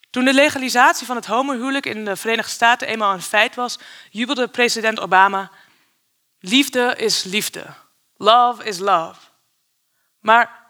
Toen 0.10 0.26
de 0.26 0.34
legalisatie 0.34 1.06
van 1.06 1.16
het 1.16 1.26
homohuwelijk 1.26 1.86
in 1.86 2.06
de 2.06 2.16
Verenigde 2.16 2.52
Staten 2.52 2.88
eenmaal 2.88 3.14
een 3.14 3.22
feit 3.22 3.56
was, 3.56 3.80
jubelde 4.10 4.48
president 4.48 5.00
Obama: 5.00 5.52
Liefde 6.40 6.94
is 6.98 7.24
liefde. 7.24 7.66
Love 8.18 8.64
is 8.64 8.78
love. 8.78 9.20
Maar 10.20 10.65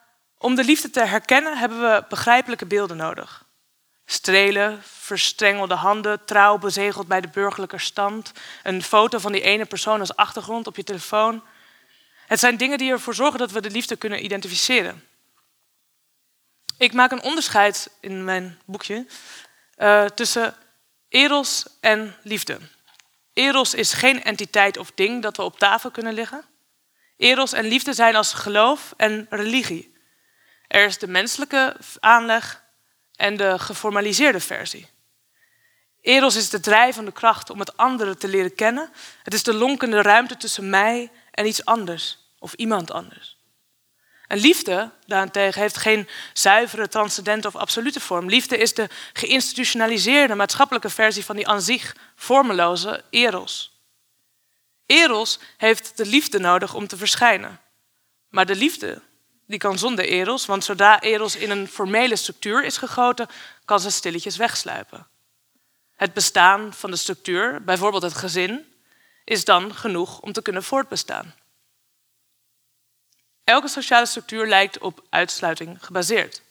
om 0.45 0.55
de 0.55 0.63
liefde 0.63 0.89
te 0.89 1.05
herkennen 1.05 1.57
hebben 1.57 1.79
we 1.79 2.05
begrijpelijke 2.09 2.65
beelden 2.65 2.97
nodig. 2.97 3.45
Strelen, 4.05 4.81
verstrengelde 4.83 5.73
handen, 5.73 6.25
trouw 6.25 6.57
bezegeld 6.57 7.07
bij 7.07 7.21
de 7.21 7.27
burgerlijke 7.27 7.77
stand, 7.77 8.31
een 8.63 8.83
foto 8.83 9.17
van 9.17 9.31
die 9.31 9.41
ene 9.41 9.65
persoon 9.65 9.99
als 9.99 10.15
achtergrond 10.15 10.67
op 10.67 10.75
je 10.75 10.83
telefoon. 10.83 11.43
Het 12.27 12.39
zijn 12.39 12.57
dingen 12.57 12.77
die 12.77 12.91
ervoor 12.91 13.13
zorgen 13.15 13.39
dat 13.39 13.51
we 13.51 13.61
de 13.61 13.69
liefde 13.69 13.95
kunnen 13.95 14.23
identificeren. 14.23 15.03
Ik 16.77 16.93
maak 16.93 17.11
een 17.11 17.23
onderscheid 17.23 17.89
in 17.99 18.23
mijn 18.23 18.59
boekje 18.65 19.05
uh, 19.77 20.05
tussen 20.05 20.55
eros 21.09 21.65
en 21.79 22.15
liefde. 22.23 22.59
Eros 23.33 23.73
is 23.73 23.93
geen 23.93 24.23
entiteit 24.23 24.77
of 24.77 24.91
ding 24.95 25.21
dat 25.21 25.37
we 25.37 25.43
op 25.43 25.59
tafel 25.59 25.91
kunnen 25.91 26.13
leggen. 26.13 26.45
Eros 27.17 27.53
en 27.53 27.65
liefde 27.65 27.93
zijn 27.93 28.15
als 28.15 28.33
geloof 28.33 28.93
en 28.97 29.27
religie. 29.29 29.94
Er 30.67 30.85
is 30.85 30.97
de 30.97 31.07
menselijke 31.07 31.75
aanleg 31.99 32.63
en 33.15 33.37
de 33.37 33.59
geformaliseerde 33.59 34.39
versie. 34.39 34.87
Eros 36.01 36.35
is 36.35 36.49
de 36.49 36.59
drijvende 36.59 37.11
kracht 37.11 37.49
om 37.49 37.59
het 37.59 37.77
andere 37.77 38.15
te 38.15 38.27
leren 38.27 38.55
kennen. 38.55 38.89
Het 39.23 39.33
is 39.33 39.43
de 39.43 39.53
lonkende 39.53 40.01
ruimte 40.01 40.37
tussen 40.37 40.69
mij 40.69 41.11
en 41.31 41.45
iets 41.45 41.65
anders 41.65 42.17
of 42.39 42.53
iemand 42.53 42.91
anders. 42.91 43.37
En 44.27 44.37
liefde 44.37 44.91
daarentegen 45.05 45.61
heeft 45.61 45.77
geen 45.77 46.07
zuivere, 46.33 46.87
transcendente 46.87 47.47
of 47.47 47.55
absolute 47.55 47.99
vorm. 47.99 48.29
Liefde 48.29 48.57
is 48.57 48.73
de 48.73 48.89
geïnstitutionaliseerde 49.13 50.35
maatschappelijke 50.35 50.89
versie 50.89 51.25
van 51.25 51.35
die 51.35 51.47
aan 51.47 51.61
zich 51.61 51.95
vormeloze 52.15 53.03
eros. 53.09 53.79
Eros 54.85 55.39
heeft 55.57 55.97
de 55.97 56.05
liefde 56.05 56.39
nodig 56.39 56.73
om 56.73 56.87
te 56.87 56.97
verschijnen. 56.97 57.59
Maar 58.29 58.45
de 58.45 58.55
liefde 58.55 59.01
die 59.45 59.59
kan 59.59 59.77
zonder 59.77 60.05
eros, 60.05 60.45
want 60.45 60.63
zodra 60.63 61.01
eros 61.01 61.35
in 61.35 61.49
een 61.49 61.67
formele 61.67 62.15
structuur 62.15 62.63
is 62.63 62.77
gegoten, 62.77 63.27
kan 63.65 63.79
ze 63.79 63.89
stilletjes 63.91 64.37
wegsluipen. 64.37 65.07
Het 65.95 66.13
bestaan 66.13 66.73
van 66.73 66.91
de 66.91 66.97
structuur, 66.97 67.63
bijvoorbeeld 67.63 68.03
het 68.03 68.13
gezin, 68.13 68.73
is 69.23 69.45
dan 69.45 69.75
genoeg 69.75 70.19
om 70.19 70.31
te 70.31 70.41
kunnen 70.41 70.63
voortbestaan. 70.63 71.35
Elke 73.43 73.67
sociale 73.67 74.05
structuur 74.05 74.47
lijkt 74.47 74.79
op 74.79 75.03
uitsluiting 75.09 75.77
gebaseerd. 75.85 76.41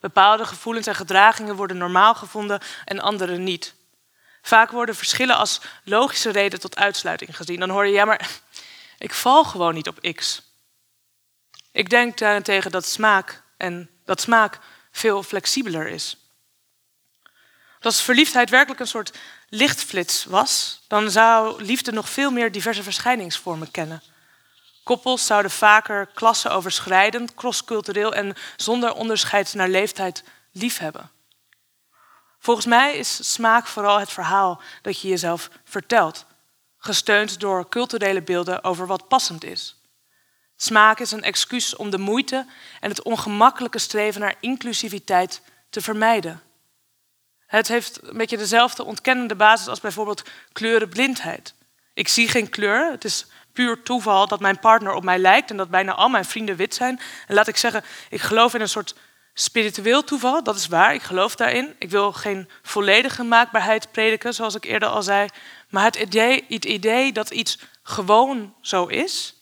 Bepaalde 0.00 0.44
gevoelens 0.44 0.86
en 0.86 0.94
gedragingen 0.94 1.56
worden 1.56 1.76
normaal 1.76 2.14
gevonden 2.14 2.60
en 2.84 3.00
andere 3.00 3.36
niet. 3.36 3.74
Vaak 4.42 4.70
worden 4.70 4.96
verschillen 4.96 5.36
als 5.36 5.60
logische 5.84 6.30
reden 6.30 6.60
tot 6.60 6.76
uitsluiting 6.76 7.36
gezien. 7.36 7.60
Dan 7.60 7.70
hoor 7.70 7.86
je, 7.86 7.92
ja, 7.92 8.04
maar 8.04 8.30
ik 8.98 9.14
val 9.14 9.44
gewoon 9.44 9.74
niet 9.74 9.88
op 9.88 10.14
X. 10.14 10.42
Ik 11.72 11.90
denk 11.90 12.18
daarentegen 12.18 12.70
dat 12.70 12.86
smaak, 12.86 13.42
en 13.56 13.90
dat 14.04 14.20
smaak 14.20 14.58
veel 14.90 15.22
flexibeler 15.22 15.86
is. 15.88 16.16
Als 17.80 18.02
verliefdheid 18.02 18.50
werkelijk 18.50 18.80
een 18.80 18.86
soort 18.86 19.18
lichtflits 19.48 20.24
was, 20.24 20.80
dan 20.88 21.10
zou 21.10 21.62
liefde 21.62 21.92
nog 21.92 22.08
veel 22.08 22.30
meer 22.30 22.52
diverse 22.52 22.82
verschijningsvormen 22.82 23.70
kennen. 23.70 24.02
Koppels 24.84 25.26
zouden 25.26 25.50
vaker 25.50 26.06
klasseoverschrijdend, 26.06 27.34
crosscultureel 27.34 28.14
en 28.14 28.36
zonder 28.56 28.92
onderscheid 28.92 29.54
naar 29.54 29.68
leeftijd 29.68 30.24
liefhebben. 30.52 31.10
Volgens 32.38 32.66
mij 32.66 32.96
is 32.96 33.32
smaak 33.32 33.66
vooral 33.66 33.98
het 33.98 34.10
verhaal 34.10 34.62
dat 34.82 35.00
je 35.00 35.08
jezelf 35.08 35.50
vertelt, 35.64 36.24
gesteund 36.78 37.40
door 37.40 37.68
culturele 37.68 38.22
beelden 38.22 38.64
over 38.64 38.86
wat 38.86 39.08
passend 39.08 39.44
is. 39.44 39.79
Smaak 40.62 41.00
is 41.00 41.10
een 41.10 41.22
excuus 41.22 41.76
om 41.76 41.90
de 41.90 41.98
moeite 41.98 42.46
en 42.80 42.90
het 42.90 43.02
ongemakkelijke 43.02 43.78
streven 43.78 44.20
naar 44.20 44.34
inclusiviteit 44.40 45.42
te 45.70 45.80
vermijden. 45.80 46.42
Het 47.46 47.68
heeft 47.68 47.98
een 48.02 48.16
beetje 48.16 48.36
dezelfde 48.36 48.84
ontkennende 48.84 49.34
basis 49.34 49.68
als 49.68 49.80
bijvoorbeeld 49.80 50.22
kleurenblindheid. 50.52 51.54
Ik 51.94 52.08
zie 52.08 52.28
geen 52.28 52.48
kleur, 52.48 52.90
het 52.90 53.04
is 53.04 53.26
puur 53.52 53.82
toeval 53.82 54.28
dat 54.28 54.40
mijn 54.40 54.58
partner 54.58 54.92
op 54.92 55.04
mij 55.04 55.18
lijkt 55.18 55.50
en 55.50 55.56
dat 55.56 55.70
bijna 55.70 55.92
al 55.92 56.08
mijn 56.08 56.24
vrienden 56.24 56.56
wit 56.56 56.74
zijn. 56.74 57.00
En 57.26 57.34
laat 57.34 57.48
ik 57.48 57.56
zeggen, 57.56 57.84
ik 58.10 58.20
geloof 58.20 58.54
in 58.54 58.60
een 58.60 58.68
soort 58.68 58.94
spiritueel 59.34 60.04
toeval, 60.04 60.42
dat 60.42 60.56
is 60.56 60.66
waar, 60.66 60.94
ik 60.94 61.02
geloof 61.02 61.36
daarin. 61.36 61.74
Ik 61.78 61.90
wil 61.90 62.12
geen 62.12 62.48
volledige 62.62 63.22
maakbaarheid 63.22 63.92
prediken, 63.92 64.34
zoals 64.34 64.54
ik 64.54 64.64
eerder 64.64 64.88
al 64.88 65.02
zei. 65.02 65.28
Maar 65.68 65.84
het 65.84 65.96
idee, 65.96 66.44
het 66.48 66.64
idee 66.64 67.12
dat 67.12 67.30
iets 67.30 67.58
gewoon 67.82 68.54
zo 68.60 68.86
is, 68.86 69.39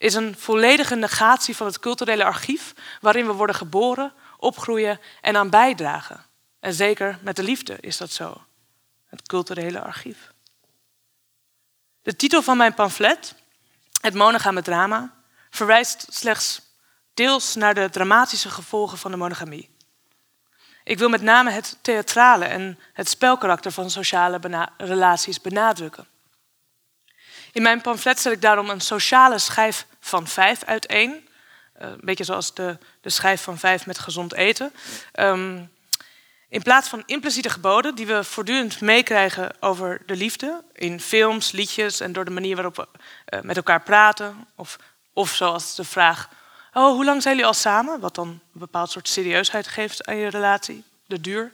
is 0.00 0.14
een 0.14 0.36
volledige 0.38 0.94
negatie 0.94 1.56
van 1.56 1.66
het 1.66 1.78
culturele 1.78 2.24
archief 2.24 2.74
waarin 3.00 3.26
we 3.26 3.32
worden 3.32 3.56
geboren, 3.56 4.12
opgroeien 4.36 5.00
en 5.20 5.36
aan 5.36 5.50
bijdragen. 5.50 6.24
En 6.60 6.74
zeker 6.74 7.18
met 7.22 7.36
de 7.36 7.42
liefde 7.42 7.76
is 7.80 7.96
dat 7.96 8.10
zo. 8.10 8.42
Het 9.06 9.26
culturele 9.26 9.80
archief. 9.80 10.32
De 12.02 12.16
titel 12.16 12.42
van 12.42 12.56
mijn 12.56 12.74
pamflet, 12.74 13.34
Het 14.00 14.14
monogame 14.14 14.62
drama, 14.62 15.14
verwijst 15.50 16.06
slechts 16.08 16.62
deels 17.14 17.54
naar 17.54 17.74
de 17.74 17.90
dramatische 17.90 18.50
gevolgen 18.50 18.98
van 18.98 19.10
de 19.10 19.16
monogamie. 19.16 19.70
Ik 20.84 20.98
wil 20.98 21.08
met 21.08 21.22
name 21.22 21.50
het 21.50 21.78
theatrale 21.80 22.44
en 22.44 22.78
het 22.92 23.08
spelkarakter 23.08 23.72
van 23.72 23.90
sociale 23.90 24.40
relaties 24.76 25.40
benadrukken. 25.40 26.08
In 27.52 27.62
mijn 27.62 27.80
pamflet 27.80 28.20
zet 28.20 28.32
ik 28.32 28.42
daarom 28.42 28.70
een 28.70 28.80
sociale 28.80 29.38
schijf 29.38 29.86
van 30.00 30.26
vijf 30.26 30.64
uiteen. 30.64 31.10
Uh, 31.10 31.88
een 31.88 32.00
beetje 32.00 32.24
zoals 32.24 32.54
de, 32.54 32.78
de 33.00 33.10
schijf 33.10 33.42
van 33.42 33.58
vijf 33.58 33.86
met 33.86 33.98
gezond 33.98 34.32
eten. 34.32 34.72
Um, 35.14 35.70
in 36.50 36.62
plaats 36.62 36.88
van 36.88 37.02
impliciete 37.06 37.50
geboden 37.50 37.94
die 37.94 38.06
we 38.06 38.24
voortdurend 38.24 38.80
meekrijgen 38.80 39.52
over 39.60 40.02
de 40.06 40.16
liefde, 40.16 40.62
in 40.72 41.00
films, 41.00 41.50
liedjes 41.50 42.00
en 42.00 42.12
door 42.12 42.24
de 42.24 42.30
manier 42.30 42.54
waarop 42.54 42.76
we 42.76 42.88
uh, 43.34 43.40
met 43.40 43.56
elkaar 43.56 43.82
praten, 43.82 44.46
of, 44.56 44.78
of 45.12 45.34
zoals 45.34 45.74
de 45.74 45.84
vraag: 45.84 46.28
Oh, 46.72 46.92
hoe 46.92 47.04
lang 47.04 47.22
zijn 47.22 47.34
jullie 47.34 47.48
al 47.48 47.58
samen? 47.58 48.00
Wat 48.00 48.14
dan 48.14 48.28
een 48.28 48.40
bepaald 48.52 48.90
soort 48.90 49.08
serieusheid 49.08 49.68
geeft 49.68 50.06
aan 50.06 50.16
je 50.16 50.28
relatie, 50.28 50.84
de 51.06 51.20
duur. 51.20 51.52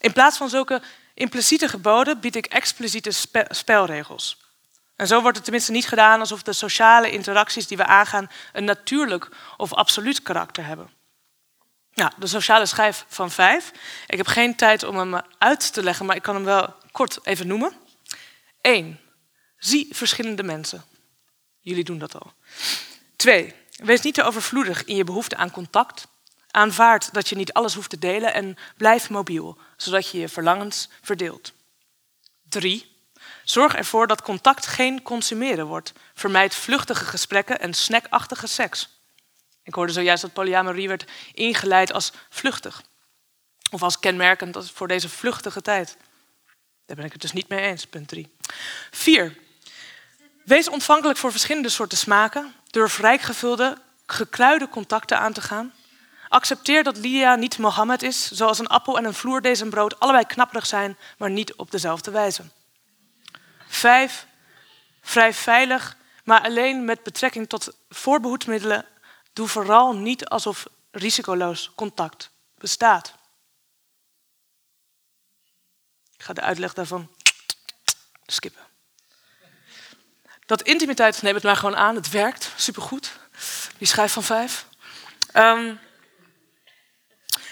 In 0.00 0.12
plaats 0.12 0.36
van 0.36 0.48
zulke 0.48 0.82
impliciete 1.14 1.68
geboden 1.68 2.20
bied 2.20 2.36
ik 2.36 2.46
expliciete 2.46 3.10
spe 3.10 3.46
spelregels. 3.48 4.43
En 4.96 5.06
zo 5.06 5.20
wordt 5.20 5.36
het 5.36 5.44
tenminste 5.44 5.72
niet 5.72 5.88
gedaan 5.88 6.20
alsof 6.20 6.42
de 6.42 6.52
sociale 6.52 7.10
interacties 7.10 7.66
die 7.66 7.76
we 7.76 7.86
aangaan 7.86 8.30
een 8.52 8.64
natuurlijk 8.64 9.28
of 9.56 9.72
absoluut 9.72 10.22
karakter 10.22 10.66
hebben. 10.66 10.90
Nou, 11.94 12.12
de 12.16 12.26
sociale 12.26 12.66
schijf 12.66 13.04
van 13.08 13.30
vijf. 13.30 13.72
Ik 14.06 14.16
heb 14.16 14.26
geen 14.26 14.56
tijd 14.56 14.82
om 14.82 14.96
hem 14.96 15.20
uit 15.38 15.72
te 15.72 15.82
leggen, 15.82 16.06
maar 16.06 16.16
ik 16.16 16.22
kan 16.22 16.34
hem 16.34 16.44
wel 16.44 16.74
kort 16.92 17.18
even 17.22 17.46
noemen. 17.46 17.72
Eén, 18.60 19.00
zie 19.56 19.88
verschillende 19.90 20.42
mensen. 20.42 20.84
Jullie 21.60 21.84
doen 21.84 21.98
dat 21.98 22.14
al. 22.14 22.32
Twee, 23.16 23.54
wees 23.70 24.00
niet 24.00 24.14
te 24.14 24.22
overvloedig 24.22 24.84
in 24.84 24.96
je 24.96 25.04
behoefte 25.04 25.36
aan 25.36 25.50
contact. 25.50 26.06
Aanvaard 26.50 27.12
dat 27.12 27.28
je 27.28 27.36
niet 27.36 27.52
alles 27.52 27.74
hoeft 27.74 27.90
te 27.90 27.98
delen 27.98 28.34
en 28.34 28.56
blijf 28.76 29.10
mobiel, 29.10 29.58
zodat 29.76 30.10
je 30.10 30.18
je 30.18 30.28
verlangens 30.28 30.88
verdeelt. 31.02 31.52
Drie, 32.48 32.93
zorg 33.44 33.74
ervoor 33.74 34.06
dat 34.06 34.22
contact 34.22 34.66
geen 34.66 35.02
consumeren 35.02 35.66
wordt. 35.66 35.92
Vermijd 36.14 36.54
vluchtige 36.54 37.04
gesprekken 37.04 37.60
en 37.60 37.74
snackachtige 37.74 38.46
seks. 38.46 38.88
Ik 39.62 39.74
hoorde 39.74 39.92
zojuist 39.92 40.22
dat 40.22 40.32
polyamorie 40.32 40.88
werd 40.88 41.04
ingeleid 41.32 41.92
als 41.92 42.12
vluchtig. 42.30 42.82
Of 43.70 43.82
als 43.82 43.98
kenmerkend 43.98 44.70
voor 44.70 44.88
deze 44.88 45.08
vluchtige 45.08 45.62
tijd. 45.62 45.96
Daar 46.86 46.96
ben 46.96 47.04
ik 47.04 47.12
het 47.12 47.20
dus 47.20 47.32
niet 47.32 47.48
mee 47.48 47.60
eens, 47.60 47.86
punt 47.86 48.08
3. 48.08 48.34
4. 48.90 49.36
Wees 50.44 50.68
ontvankelijk 50.68 51.18
voor 51.18 51.30
verschillende 51.30 51.68
soorten 51.68 51.98
smaken. 51.98 52.54
Durf 52.70 52.98
rijkgevulde, 52.98 53.78
gekruide 54.06 54.68
contacten 54.68 55.18
aan 55.18 55.32
te 55.32 55.40
gaan. 55.40 55.72
Accepteer 56.28 56.82
dat 56.82 56.96
Lydia 56.96 57.34
niet 57.34 57.58
Mohammed 57.58 58.02
is, 58.02 58.30
zoals 58.30 58.58
een 58.58 58.66
appel 58.66 58.98
en 58.98 59.04
een 59.04 59.14
vloerdezembrood 59.14 60.00
allebei 60.00 60.26
knapperig 60.26 60.66
zijn, 60.66 60.96
maar 61.18 61.30
niet 61.30 61.54
op 61.54 61.70
dezelfde 61.70 62.10
wijze. 62.10 62.42
5. 63.74 64.26
Vrij 65.00 65.34
veilig, 65.34 65.96
maar 66.24 66.40
alleen 66.40 66.84
met 66.84 67.02
betrekking 67.02 67.48
tot 67.48 67.76
voorbehoedsmiddelen 67.88 68.86
Doe 69.34 69.48
vooral 69.48 69.94
niet 69.94 70.24
alsof 70.28 70.66
risicoloos 70.90 71.72
contact 71.74 72.30
bestaat. 72.58 73.14
Ik 76.16 76.22
ga 76.22 76.32
de 76.32 76.40
uitleg 76.40 76.74
daarvan 76.74 77.10
skippen. 78.26 78.62
Dat 80.46 80.62
intimiteit, 80.62 81.22
neem 81.22 81.34
het 81.34 81.42
maar 81.42 81.56
gewoon 81.56 81.76
aan, 81.76 81.94
het 81.94 82.10
werkt 82.10 82.52
supergoed. 82.56 83.18
Die 83.78 83.86
schijf 83.86 84.12
van 84.12 84.22
vijf. 84.22 84.66
Um, 85.32 85.80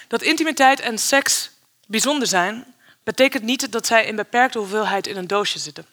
dat 0.07 0.21
intimiteit 0.21 0.79
en 0.79 0.97
seks 0.97 1.51
bijzonder 1.87 2.27
zijn, 2.27 2.75
betekent 3.03 3.43
niet 3.43 3.71
dat 3.71 3.85
zij 3.85 4.05
in 4.05 4.15
beperkte 4.15 4.57
hoeveelheid 4.57 5.07
in 5.07 5.17
een 5.17 5.27
doosje 5.27 5.59
zitten. 5.59 5.87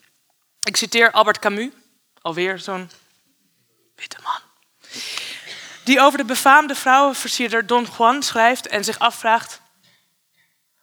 Ik 0.62 0.76
citeer 0.76 1.10
Albert 1.10 1.38
Camus, 1.38 1.72
alweer 2.22 2.58
zo'n 2.58 2.90
witte 3.94 4.18
man 4.22 4.40
die 5.90 6.00
over 6.00 6.18
de 6.18 6.24
befaamde 6.24 6.74
vrouwenversierder 6.74 7.66
Don 7.66 7.86
Juan 7.98 8.22
schrijft 8.22 8.66
en 8.66 8.84
zich 8.84 8.98
afvraagt: 8.98 9.60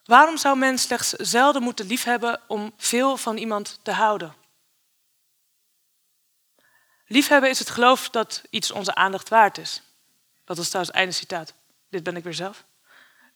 waarom 0.06 0.38
zou 0.38 0.58
men 0.58 0.78
slechts 0.78 1.10
zelden 1.10 1.64
moeten 1.64 1.86
liefhebben 1.86 2.42
om 2.48 2.74
veel 2.78 3.18
van 3.18 3.38
iemand 3.38 3.80
te 3.84 3.92
houden? 3.92 4.36
Liefhebben 7.06 7.50
is 7.50 7.60
het 7.60 7.70
geloof 7.70 8.10
dat 8.10 8.44
iets 8.50 8.72
onze 8.72 8.96
aandacht 8.96 9.30
waard 9.30 9.58
is. 9.58 9.82
Dat 10.46 10.58
is 10.58 10.68
trouwens 10.68 10.96
einde 10.96 11.14
citaat. 11.14 11.54
Dit 11.90 12.04
ben 12.04 12.16
ik 12.16 12.24
weer 12.24 12.34
zelf. 12.34 12.64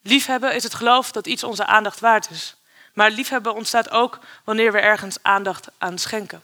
Liefhebben 0.02 0.56
is 0.56 0.64
het 0.64 0.74
geloof 0.74 1.12
dat 1.12 1.28
iets 1.28 1.44
onze 1.44 1.66
aandacht 1.66 2.00
waard 2.00 2.30
is. 2.30 2.56
Maar 2.94 3.12
liefhebben 3.12 3.54
ontstaat 3.54 3.90
ook 3.90 4.20
wanneer 4.44 4.72
we 4.72 4.80
ergens 4.80 5.18
aandacht 5.22 5.68
aan 5.78 5.98
schenken. 5.98 6.44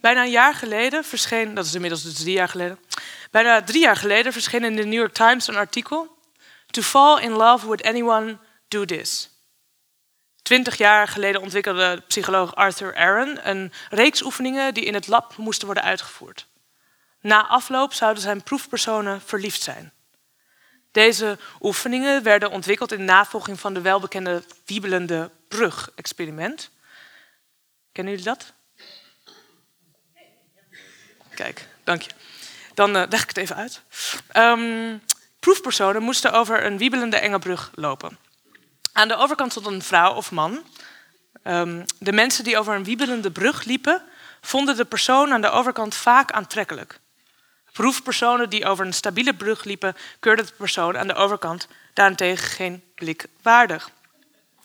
Bijna 0.00 0.22
een 0.22 0.30
jaar 0.30 0.54
geleden 0.54 1.04
verscheen, 1.04 1.54
dat 1.54 1.64
is 1.64 1.74
inmiddels 1.74 2.02
dus 2.02 2.14
drie 2.14 2.34
jaar 2.34 2.48
geleden, 2.48 2.78
bijna 3.30 3.62
drie 3.62 3.80
jaar 3.80 3.96
geleden 3.96 4.32
verscheen 4.32 4.64
in 4.64 4.76
de 4.76 4.84
New 4.84 4.98
York 4.98 5.12
Times 5.12 5.48
een 5.48 5.56
artikel. 5.56 6.16
To 6.66 6.82
fall 6.82 7.22
in 7.22 7.32
love 7.32 7.70
with 7.70 7.82
anyone, 7.82 8.36
do 8.68 8.84
this. 8.84 9.30
Twintig 10.42 10.76
jaar 10.76 11.08
geleden 11.08 11.40
ontwikkelde 11.40 12.02
psycholoog 12.06 12.54
Arthur 12.54 12.96
Aaron 12.96 13.38
een 13.48 13.72
reeks 13.90 14.22
oefeningen 14.22 14.74
die 14.74 14.84
in 14.84 14.94
het 14.94 15.06
lab 15.06 15.36
moesten 15.36 15.66
worden 15.66 15.84
uitgevoerd. 15.84 16.46
Na 17.20 17.46
afloop 17.46 17.92
zouden 17.92 18.22
zijn 18.22 18.42
proefpersonen 18.42 19.20
verliefd 19.20 19.62
zijn. 19.62 19.92
Deze 20.92 21.38
oefeningen 21.60 22.22
werden 22.22 22.50
ontwikkeld 22.50 22.92
in 22.92 23.04
navolging 23.04 23.60
van 23.60 23.74
de 23.74 23.80
welbekende 23.80 24.42
wiebelende 24.66 25.30
brug-experiment. 25.48 26.70
Kennen 27.92 28.12
jullie 28.12 28.28
dat? 28.28 28.52
Kijk, 31.34 31.68
dank 31.84 32.02
je. 32.02 32.10
Dan 32.74 32.96
uh, 32.96 33.02
leg 33.08 33.22
ik 33.22 33.28
het 33.28 33.36
even 33.36 33.56
uit. 33.56 33.82
Um, 34.36 35.02
proefpersonen 35.40 36.02
moesten 36.02 36.32
over 36.32 36.64
een 36.64 36.78
wiebelende 36.78 37.16
enge 37.16 37.38
brug 37.38 37.70
lopen. 37.74 38.18
Aan 38.92 39.08
de 39.08 39.16
overkant 39.16 39.50
stond 39.50 39.66
een 39.66 39.82
vrouw 39.82 40.14
of 40.14 40.30
man. 40.30 40.64
Um, 41.44 41.84
de 41.98 42.12
mensen 42.12 42.44
die 42.44 42.58
over 42.58 42.74
een 42.74 42.84
wiebelende 42.84 43.30
brug 43.30 43.64
liepen, 43.64 44.02
vonden 44.40 44.76
de 44.76 44.84
persoon 44.84 45.32
aan 45.32 45.40
de 45.40 45.50
overkant 45.50 45.94
vaak 45.94 46.30
aantrekkelijk. 46.30 47.00
Proefpersonen 47.72 48.50
die 48.50 48.66
over 48.66 48.86
een 48.86 48.94
stabiele 48.94 49.34
brug 49.34 49.64
liepen, 49.64 49.96
keurden 50.20 50.46
de 50.46 50.52
persoon 50.56 50.98
aan 50.98 51.06
de 51.06 51.14
overkant 51.14 51.68
daarentegen 51.92 52.48
geen 52.48 52.82
blik 52.94 53.26
waardig. 53.42 53.90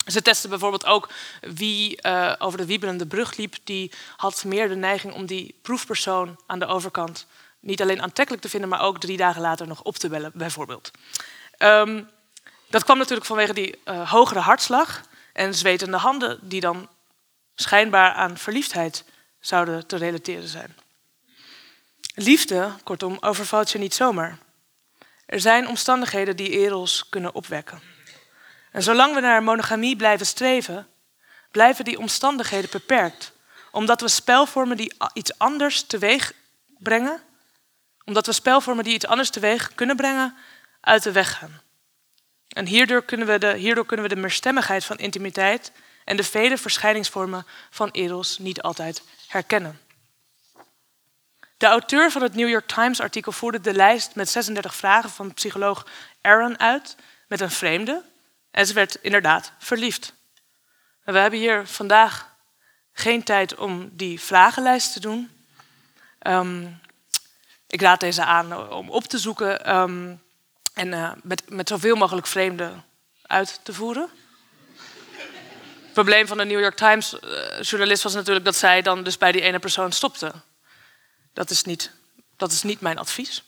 Ze 0.05 0.21
testen 0.21 0.49
bijvoorbeeld 0.49 0.85
ook 0.85 1.09
wie 1.41 1.99
uh, 2.01 2.33
over 2.37 2.57
de 2.57 2.65
wiebelende 2.65 3.05
brug 3.05 3.37
liep. 3.37 3.55
Die 3.63 3.91
had 4.15 4.43
meer 4.43 4.69
de 4.69 4.75
neiging 4.75 5.13
om 5.13 5.25
die 5.25 5.55
proefpersoon 5.61 6.39
aan 6.45 6.59
de 6.59 6.65
overkant 6.65 7.27
niet 7.59 7.81
alleen 7.81 8.01
aantrekkelijk 8.01 8.43
te 8.43 8.49
vinden, 8.49 8.69
maar 8.69 8.81
ook 8.81 8.99
drie 8.99 9.17
dagen 9.17 9.41
later 9.41 9.67
nog 9.67 9.81
op 9.81 9.95
te 9.95 10.09
bellen, 10.09 10.31
bijvoorbeeld. 10.33 10.91
Um, 11.57 12.09
dat 12.69 12.83
kwam 12.83 12.97
natuurlijk 12.97 13.27
vanwege 13.27 13.53
die 13.53 13.79
uh, 13.85 14.11
hogere 14.11 14.39
hartslag 14.39 15.01
en 15.33 15.53
zwetende 15.53 15.97
handen, 15.97 16.39
die 16.41 16.61
dan 16.61 16.89
schijnbaar 17.55 18.13
aan 18.13 18.37
verliefdheid 18.37 19.03
zouden 19.39 19.87
te 19.87 19.95
relateren 19.95 20.47
zijn. 20.47 20.75
Liefde, 22.19 22.73
kortom, 22.83 23.17
overvalt 23.19 23.71
je 23.71 23.77
niet 23.77 23.93
zomaar. 23.93 24.37
Er 25.25 25.39
zijn 25.39 25.67
omstandigheden 25.67 26.35
die 26.35 26.49
eros 26.49 27.09
kunnen 27.09 27.35
opwekken. 27.35 27.81
En 28.71 28.83
zolang 28.83 29.13
we 29.13 29.19
naar 29.19 29.43
monogamie 29.43 29.95
blijven 29.95 30.25
streven, 30.25 30.87
blijven 31.51 31.85
die 31.85 31.99
omstandigheden 31.99 32.69
beperkt. 32.69 33.31
Omdat 33.71 34.01
we 34.01 34.07
spelvormen 34.07 34.77
die 34.77 34.93
iets 35.13 35.37
anders 35.37 35.81
teweeg 35.81 36.33
brengen, 36.77 37.21
omdat 38.05 38.25
we 38.25 38.33
spelvormen 38.33 38.83
die 38.83 38.93
iets 38.93 39.07
anders 39.07 39.29
teweeg 39.29 39.75
kunnen 39.75 39.95
brengen, 39.95 40.35
uit 40.81 41.03
de 41.03 41.11
weg 41.11 41.37
gaan. 41.37 41.61
En 42.47 42.65
hierdoor 42.65 43.03
kunnen 43.03 43.27
we 43.27 43.37
de, 43.37 43.57
hierdoor 43.57 43.85
kunnen 43.85 44.09
we 44.09 44.15
de 44.15 44.21
meerstemmigheid 44.21 44.85
van 44.85 44.97
intimiteit 44.97 45.71
en 46.03 46.17
de 46.17 46.23
vele 46.23 46.57
verschijningsvormen 46.57 47.45
van 47.69 47.89
eros 47.89 48.37
niet 48.37 48.61
altijd 48.61 49.01
herkennen. 49.27 49.86
De 51.57 51.65
auteur 51.65 52.11
van 52.11 52.21
het 52.21 52.35
New 52.35 52.49
York 52.49 52.67
Times 52.67 53.01
artikel 53.01 53.31
voerde 53.31 53.61
de 53.61 53.73
lijst 53.73 54.15
met 54.15 54.29
36 54.29 54.75
vragen 54.75 55.09
van 55.09 55.33
psycholoog 55.33 55.85
Aaron 56.21 56.59
uit 56.59 56.95
met 57.27 57.41
een 57.41 57.51
vreemde. 57.51 58.03
En 58.51 58.65
ze 58.65 58.73
werd 58.73 58.95
inderdaad 59.01 59.51
verliefd. 59.57 60.13
We 61.03 61.17
hebben 61.17 61.39
hier 61.39 61.67
vandaag 61.67 62.35
geen 62.93 63.23
tijd 63.23 63.55
om 63.55 63.89
die 63.93 64.19
vragenlijst 64.21 64.93
te 64.93 64.99
doen. 64.99 65.31
Ehm, 66.19 66.65
ik 67.67 67.81
raad 67.81 67.99
deze 67.99 68.23
aan 68.23 68.69
om 68.69 68.89
op 68.89 69.03
te 69.03 69.17
zoeken 69.17 69.65
ehm, 69.65 70.15
en 70.73 70.87
uh, 70.87 71.11
met, 71.23 71.49
met 71.49 71.67
zoveel 71.67 71.95
mogelijk 71.95 72.27
vreemden 72.27 72.83
uit 73.21 73.59
te 73.63 73.73
voeren. 73.73 74.09
Het 75.83 75.93
probleem 75.93 76.27
van 76.27 76.37
de 76.37 76.45
New 76.45 76.59
York 76.59 76.75
Times 76.75 77.13
uh, 77.13 77.61
journalist 77.61 78.03
was 78.03 78.13
natuurlijk 78.13 78.45
dat 78.45 78.55
zij 78.55 78.81
dan 78.81 79.03
dus 79.03 79.17
bij 79.17 79.31
die 79.31 79.41
ene 79.41 79.59
persoon 79.59 79.91
stopte. 79.91 80.33
Dat 81.37 81.49
is 81.49 81.63
niet, 81.63 81.91
dat 82.35 82.51
is 82.51 82.63
niet 82.63 82.81
mijn 82.81 82.97
advies. 82.97 83.43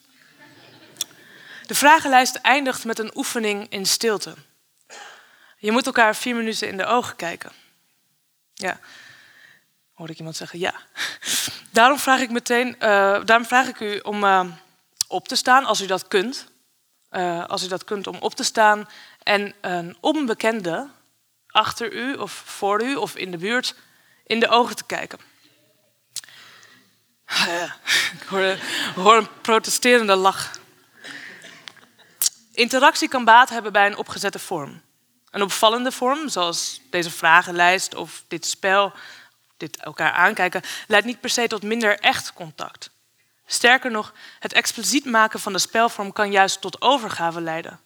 De 1.65 1.75
vragenlijst 1.75 2.35
eindigt 2.35 2.85
met 2.85 2.99
een 2.99 3.11
oefening 3.17 3.69
in 3.69 3.85
stilte. 3.85 4.35
Je 5.57 5.71
moet 5.71 5.85
elkaar 5.85 6.15
vier 6.15 6.35
minuten 6.35 6.67
in 6.67 6.77
de 6.77 6.85
ogen 6.85 7.15
kijken. 7.15 7.51
Ja, 8.53 8.79
hoorde 9.93 10.11
ik 10.11 10.17
iemand 10.17 10.35
zeggen 10.35 10.59
ja. 10.59 10.73
Daarom 11.71 11.99
vraag 11.99 12.19
ik 12.19 12.29
meteen, 12.29 12.67
uh, 12.67 12.79
daarom 13.25 13.45
vraag 13.45 13.67
ik 13.67 13.79
u 13.79 13.99
om 13.99 14.23
uh, 14.23 14.45
op 15.07 15.27
te 15.27 15.35
staan 15.35 15.65
als 15.65 15.81
u 15.81 15.85
dat 15.85 16.07
kunt. 16.07 16.47
Uh, 17.11 17.45
als 17.45 17.63
u 17.63 17.67
dat 17.67 17.83
kunt 17.83 18.07
om 18.07 18.17
op 18.19 18.35
te 18.35 18.43
staan 18.43 18.89
en 19.23 19.53
een 19.61 19.97
onbekende 19.99 20.89
achter 21.47 21.93
u 21.93 22.13
of 22.13 22.31
voor 22.31 22.83
u 22.83 22.95
of 22.95 23.15
in 23.15 23.31
de 23.31 23.37
buurt 23.37 23.75
in 24.23 24.39
de 24.39 24.47
ogen 24.47 24.75
te 24.75 24.85
kijken. 24.85 25.28
Ik 28.21 28.27
hoor, 28.95 29.15
een 29.15 29.41
protesterende 29.41 30.15
lach. 30.15 30.59
Interactie 32.51 33.07
kan 33.07 33.23
baat 33.23 33.49
hebben 33.49 33.71
bij 33.71 33.85
een 33.85 33.97
opgezette 33.97 34.39
vorm. 34.39 34.81
Een 35.31 35.41
opvallende 35.41 35.91
vorm, 35.91 36.29
zoals 36.29 36.81
deze 36.89 37.11
vragenlijst 37.11 37.95
of 37.95 38.23
dit 38.27 38.45
spel, 38.45 38.93
dit 39.57 39.77
elkaar 39.77 40.11
aankijken, 40.11 40.61
leidt 40.87 41.05
niet 41.05 41.19
per 41.19 41.29
se 41.29 41.47
tot 41.47 41.63
minder 41.63 41.99
echt 41.99 42.33
contact. 42.33 42.89
Sterker 43.45 43.91
nog, 43.91 44.13
het 44.39 44.53
expliciet 44.53 45.05
maken 45.05 45.39
van 45.39 45.53
de 45.53 45.59
spelvorm 45.59 46.13
kan 46.13 46.31
juist 46.31 46.61
tot 46.61 46.81
overgave 46.81 47.41
leiden. 47.41 47.79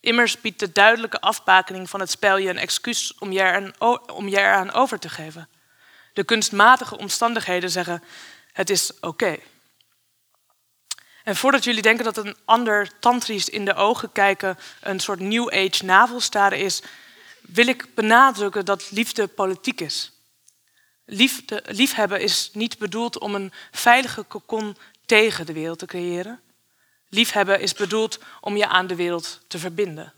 Immers 0.00 0.40
biedt 0.40 0.58
de 0.58 0.72
duidelijke 0.72 1.20
afbakening 1.20 1.90
van 1.90 2.00
het 2.00 2.10
spel 2.10 2.36
je 2.36 2.48
een 2.48 2.58
excuus 2.58 3.14
om 3.18 3.32
je, 3.32 3.72
om 4.12 4.28
je 4.28 4.38
eraan 4.38 4.72
over 4.72 4.98
te 4.98 5.08
geven. 5.08 5.48
De 6.12 6.24
kunstmatige 6.24 6.98
omstandigheden 6.98 7.70
zeggen: 7.70 8.02
het 8.52 8.70
is 8.70 9.00
oké. 9.00 9.38
En 11.24 11.36
voordat 11.36 11.64
jullie 11.64 11.82
denken 11.82 12.04
dat 12.04 12.16
een 12.16 12.36
ander 12.44 12.98
tantrisch 12.98 13.48
in 13.48 13.64
de 13.64 13.74
ogen 13.74 14.12
kijken 14.12 14.58
een 14.80 15.00
soort 15.00 15.20
New 15.20 15.48
Age 15.48 15.84
navelstaren 15.84 16.58
is, 16.58 16.82
wil 17.40 17.66
ik 17.66 17.94
benadrukken 17.94 18.64
dat 18.64 18.90
liefde 18.90 19.26
politiek 19.26 19.80
is. 19.80 20.12
Liefde, 21.04 21.62
liefhebben 21.66 22.20
is 22.20 22.50
niet 22.52 22.78
bedoeld 22.78 23.18
om 23.18 23.34
een 23.34 23.52
veilige 23.70 24.22
kokon 24.22 24.76
tegen 25.06 25.46
de 25.46 25.52
wereld 25.52 25.78
te 25.78 25.86
creëren. 25.86 26.40
Liefhebben 27.08 27.60
is 27.60 27.74
bedoeld 27.74 28.18
om 28.40 28.56
je 28.56 28.66
aan 28.66 28.86
de 28.86 28.94
wereld 28.94 29.40
te 29.46 29.58
verbinden. 29.58 30.12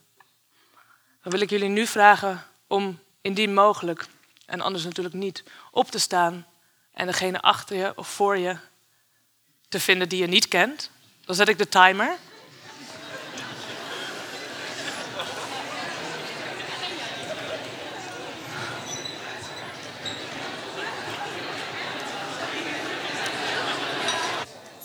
Dan 1.23 1.33
wil 1.33 1.40
ik 1.40 1.51
jullie 1.51 1.68
nu 1.68 1.87
vragen 1.87 2.47
om 2.66 2.99
indien 3.20 3.55
mogelijk, 3.55 4.07
en 4.47 4.61
anders 4.61 4.85
natuurlijk 4.85 5.14
niet, 5.14 5.44
op 5.70 5.90
te 5.90 5.99
staan 5.99 6.47
en 6.94 7.07
degene 7.07 7.40
achter 7.40 7.76
je 7.76 7.92
of 7.96 8.09
voor 8.09 8.38
je 8.38 8.57
te 9.68 9.80
vinden 9.80 10.09
die 10.09 10.20
je 10.20 10.26
niet 10.26 10.48
kent. 10.48 10.90
Dan 11.24 11.35
zet 11.35 11.48
ik 11.48 11.59
de 11.59 11.68
timer. 11.68 12.16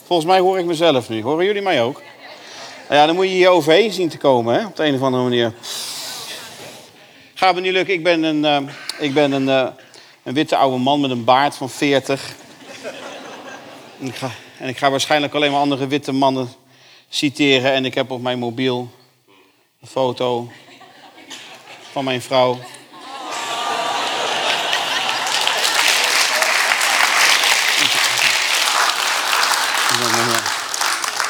Volgens 0.06 0.30
mij 0.30 0.40
hoor 0.40 0.60
ik 0.60 0.66
mezelf 0.66 1.10
nu. 1.10 1.22
Horen 1.22 1.46
jullie 1.46 1.62
mij 1.62 1.82
ook? 1.82 2.02
Nou 2.88 3.02
ja, 3.02 3.06
dan 3.06 3.16
moet 3.16 3.26
je 3.26 3.32
hier 3.32 3.50
overheen 3.50 3.92
zien 3.92 4.10
te 4.10 4.18
komen, 4.18 4.56
hè? 4.56 4.66
op 4.66 4.76
de 4.76 4.86
een 4.86 4.96
of 4.96 5.02
andere 5.02 5.24
manier. 5.24 5.54
Gaat 7.34 7.56
me 7.56 7.62
niet 7.62 7.72
lukken. 7.72 7.94
Ik 7.94 8.04
ben 8.04 8.24
een, 8.24 8.44
uh, 8.64 8.74
ik 9.00 9.14
ben 9.14 9.32
een, 9.32 9.48
uh, 9.48 9.68
een 10.30 10.36
witte 10.36 10.56
oude 10.56 10.78
man 10.78 11.02
met 11.02 11.12
een 11.12 11.24
baard 11.24 11.56
van 11.56 11.70
40. 11.70 12.36
En 14.00 14.08
ik, 14.08 14.16
ga, 14.16 14.32
en 14.58 14.68
ik 14.68 14.78
ga 14.78 14.90
waarschijnlijk 14.90 15.34
alleen 15.34 15.52
maar 15.52 15.60
andere 15.60 15.88
witte 15.88 16.12
mannen 16.12 16.54
citeren. 17.10 17.74
En 17.74 17.86
ik 17.86 17.94
heb 17.94 18.12
op 18.12 18.22
mijn 18.22 18.40
mobiel 18.40 18.90
een 19.82 19.88
foto 19.88 20.52
van 21.92 22.04
mijn 22.04 22.22
vrouw. 22.22 22.60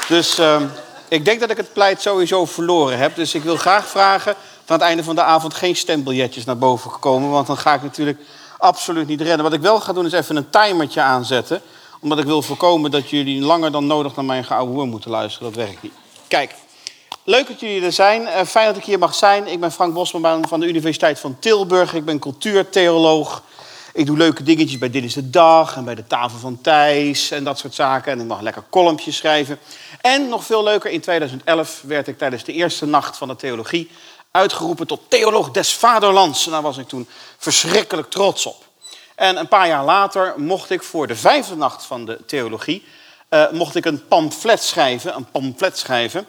Dus 0.07 0.39
uh, 0.39 0.61
ik 1.07 1.25
denk 1.25 1.39
dat 1.39 1.49
ik 1.49 1.57
het 1.57 1.73
pleit 1.73 2.01
sowieso 2.01 2.45
verloren 2.45 2.97
heb. 2.97 3.15
Dus 3.15 3.35
ik 3.35 3.43
wil 3.43 3.57
graag 3.57 3.87
vragen 3.87 4.33
dat 4.33 4.67
aan 4.67 4.77
het 4.77 4.81
einde 4.81 5.03
van 5.03 5.15
de 5.15 5.23
avond 5.23 5.53
geen 5.53 5.75
stembiljetjes 5.75 6.45
naar 6.45 6.57
boven 6.57 6.99
komen. 6.99 7.29
Want 7.29 7.47
dan 7.47 7.57
ga 7.57 7.73
ik 7.73 7.81
natuurlijk 7.81 8.19
absoluut 8.59 9.07
niet 9.07 9.21
rennen. 9.21 9.43
Wat 9.43 9.53
ik 9.53 9.61
wel 9.61 9.79
ga 9.79 9.93
doen 9.93 10.05
is 10.05 10.11
even 10.11 10.35
een 10.35 10.49
timertje 10.49 11.01
aanzetten. 11.01 11.61
Omdat 11.99 12.19
ik 12.19 12.25
wil 12.25 12.41
voorkomen 12.41 12.91
dat 12.91 13.09
jullie 13.09 13.41
langer 13.41 13.71
dan 13.71 13.87
nodig 13.87 14.15
naar 14.15 14.25
mijn 14.25 14.43
geouwe 14.43 14.85
moeten 14.85 15.11
luisteren. 15.11 15.53
Dat 15.53 15.65
werkt 15.65 15.81
niet. 15.81 15.93
Kijk, 16.27 16.55
leuk 17.23 17.47
dat 17.47 17.59
jullie 17.59 17.83
er 17.83 17.91
zijn. 17.91 18.21
Uh, 18.21 18.41
fijn 18.41 18.67
dat 18.67 18.77
ik 18.77 18.83
hier 18.83 18.99
mag 18.99 19.15
zijn. 19.15 19.47
Ik 19.47 19.59
ben 19.59 19.71
Frank 19.71 19.93
Bosman 19.93 20.47
van 20.47 20.59
de 20.59 20.67
Universiteit 20.67 21.19
van 21.19 21.39
Tilburg. 21.39 21.93
Ik 21.93 22.05
ben 22.05 22.19
cultuurtheoloog. 22.19 23.43
Ik 23.93 24.05
doe 24.05 24.17
leuke 24.17 24.43
dingetjes 24.43 24.77
bij 24.77 24.89
Dit 24.89 25.03
is 25.03 25.13
de 25.13 25.29
Dag 25.29 25.75
en 25.75 25.85
bij 25.85 25.95
de 25.95 26.07
Tafel 26.07 26.39
van 26.39 26.61
Thijs 26.61 27.31
en 27.31 27.43
dat 27.43 27.57
soort 27.57 27.73
zaken. 27.73 28.11
En 28.11 28.19
ik 28.19 28.27
mag 28.27 28.41
lekker 28.41 28.63
columnjes 28.69 29.15
schrijven. 29.15 29.59
En 30.01 30.29
nog 30.29 30.45
veel 30.45 30.63
leuker, 30.63 30.91
in 30.91 31.01
2011 31.01 31.81
werd 31.85 32.07
ik 32.07 32.17
tijdens 32.17 32.43
de 32.43 32.53
eerste 32.53 32.85
nacht 32.85 33.17
van 33.17 33.27
de 33.27 33.35
theologie 33.35 33.89
uitgeroepen 34.31 34.87
tot 34.87 35.01
theoloog 35.07 35.51
des 35.51 35.73
vaderlands. 35.73 36.45
En 36.45 36.51
daar 36.51 36.61
was 36.61 36.77
ik 36.77 36.87
toen 36.87 37.07
verschrikkelijk 37.37 38.09
trots 38.09 38.45
op. 38.45 38.67
En 39.15 39.37
een 39.37 39.47
paar 39.47 39.67
jaar 39.67 39.83
later 39.83 40.33
mocht 40.37 40.69
ik 40.69 40.83
voor 40.83 41.07
de 41.07 41.15
vijfde 41.15 41.55
nacht 41.55 41.85
van 41.85 42.05
de 42.05 42.25
theologie... 42.25 42.85
Uh, 43.29 43.51
mocht 43.51 43.75
ik 43.75 43.85
een 43.85 44.07
pamflet 44.07 44.63
schrijven, 44.63 45.15
een 45.15 45.31
pamflet 45.31 45.77
schrijven... 45.77 46.27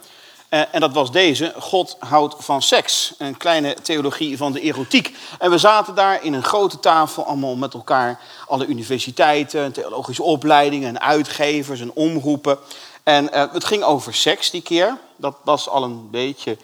Uh, 0.51 0.61
en 0.71 0.81
dat 0.81 0.93
was 0.93 1.13
deze, 1.13 1.55
God 1.59 1.97
houdt 1.99 2.35
van 2.39 2.63
seks. 2.63 3.15
Een 3.19 3.37
kleine 3.37 3.75
theologie 3.83 4.37
van 4.37 4.53
de 4.53 4.61
erotiek. 4.61 5.17
En 5.39 5.51
we 5.51 5.59
zaten 5.59 5.95
daar 5.95 6.25
in 6.25 6.33
een 6.33 6.43
grote 6.43 6.81
tafel, 6.81 7.25
allemaal 7.25 7.57
met 7.57 7.75
elkaar. 7.75 8.21
Alle 8.47 8.67
universiteiten, 8.67 9.73
theologische 9.73 10.23
opleidingen, 10.23 10.89
en 10.89 11.01
uitgevers 11.01 11.81
en 11.81 11.93
omroepen. 11.93 12.59
En 13.03 13.25
uh, 13.25 13.53
het 13.53 13.65
ging 13.65 13.83
over 13.83 14.15
seks 14.15 14.51
die 14.51 14.63
keer. 14.63 14.97
Dat 15.17 15.37
was 15.45 15.69
al 15.69 15.83
een 15.83 16.11
beetje 16.11 16.57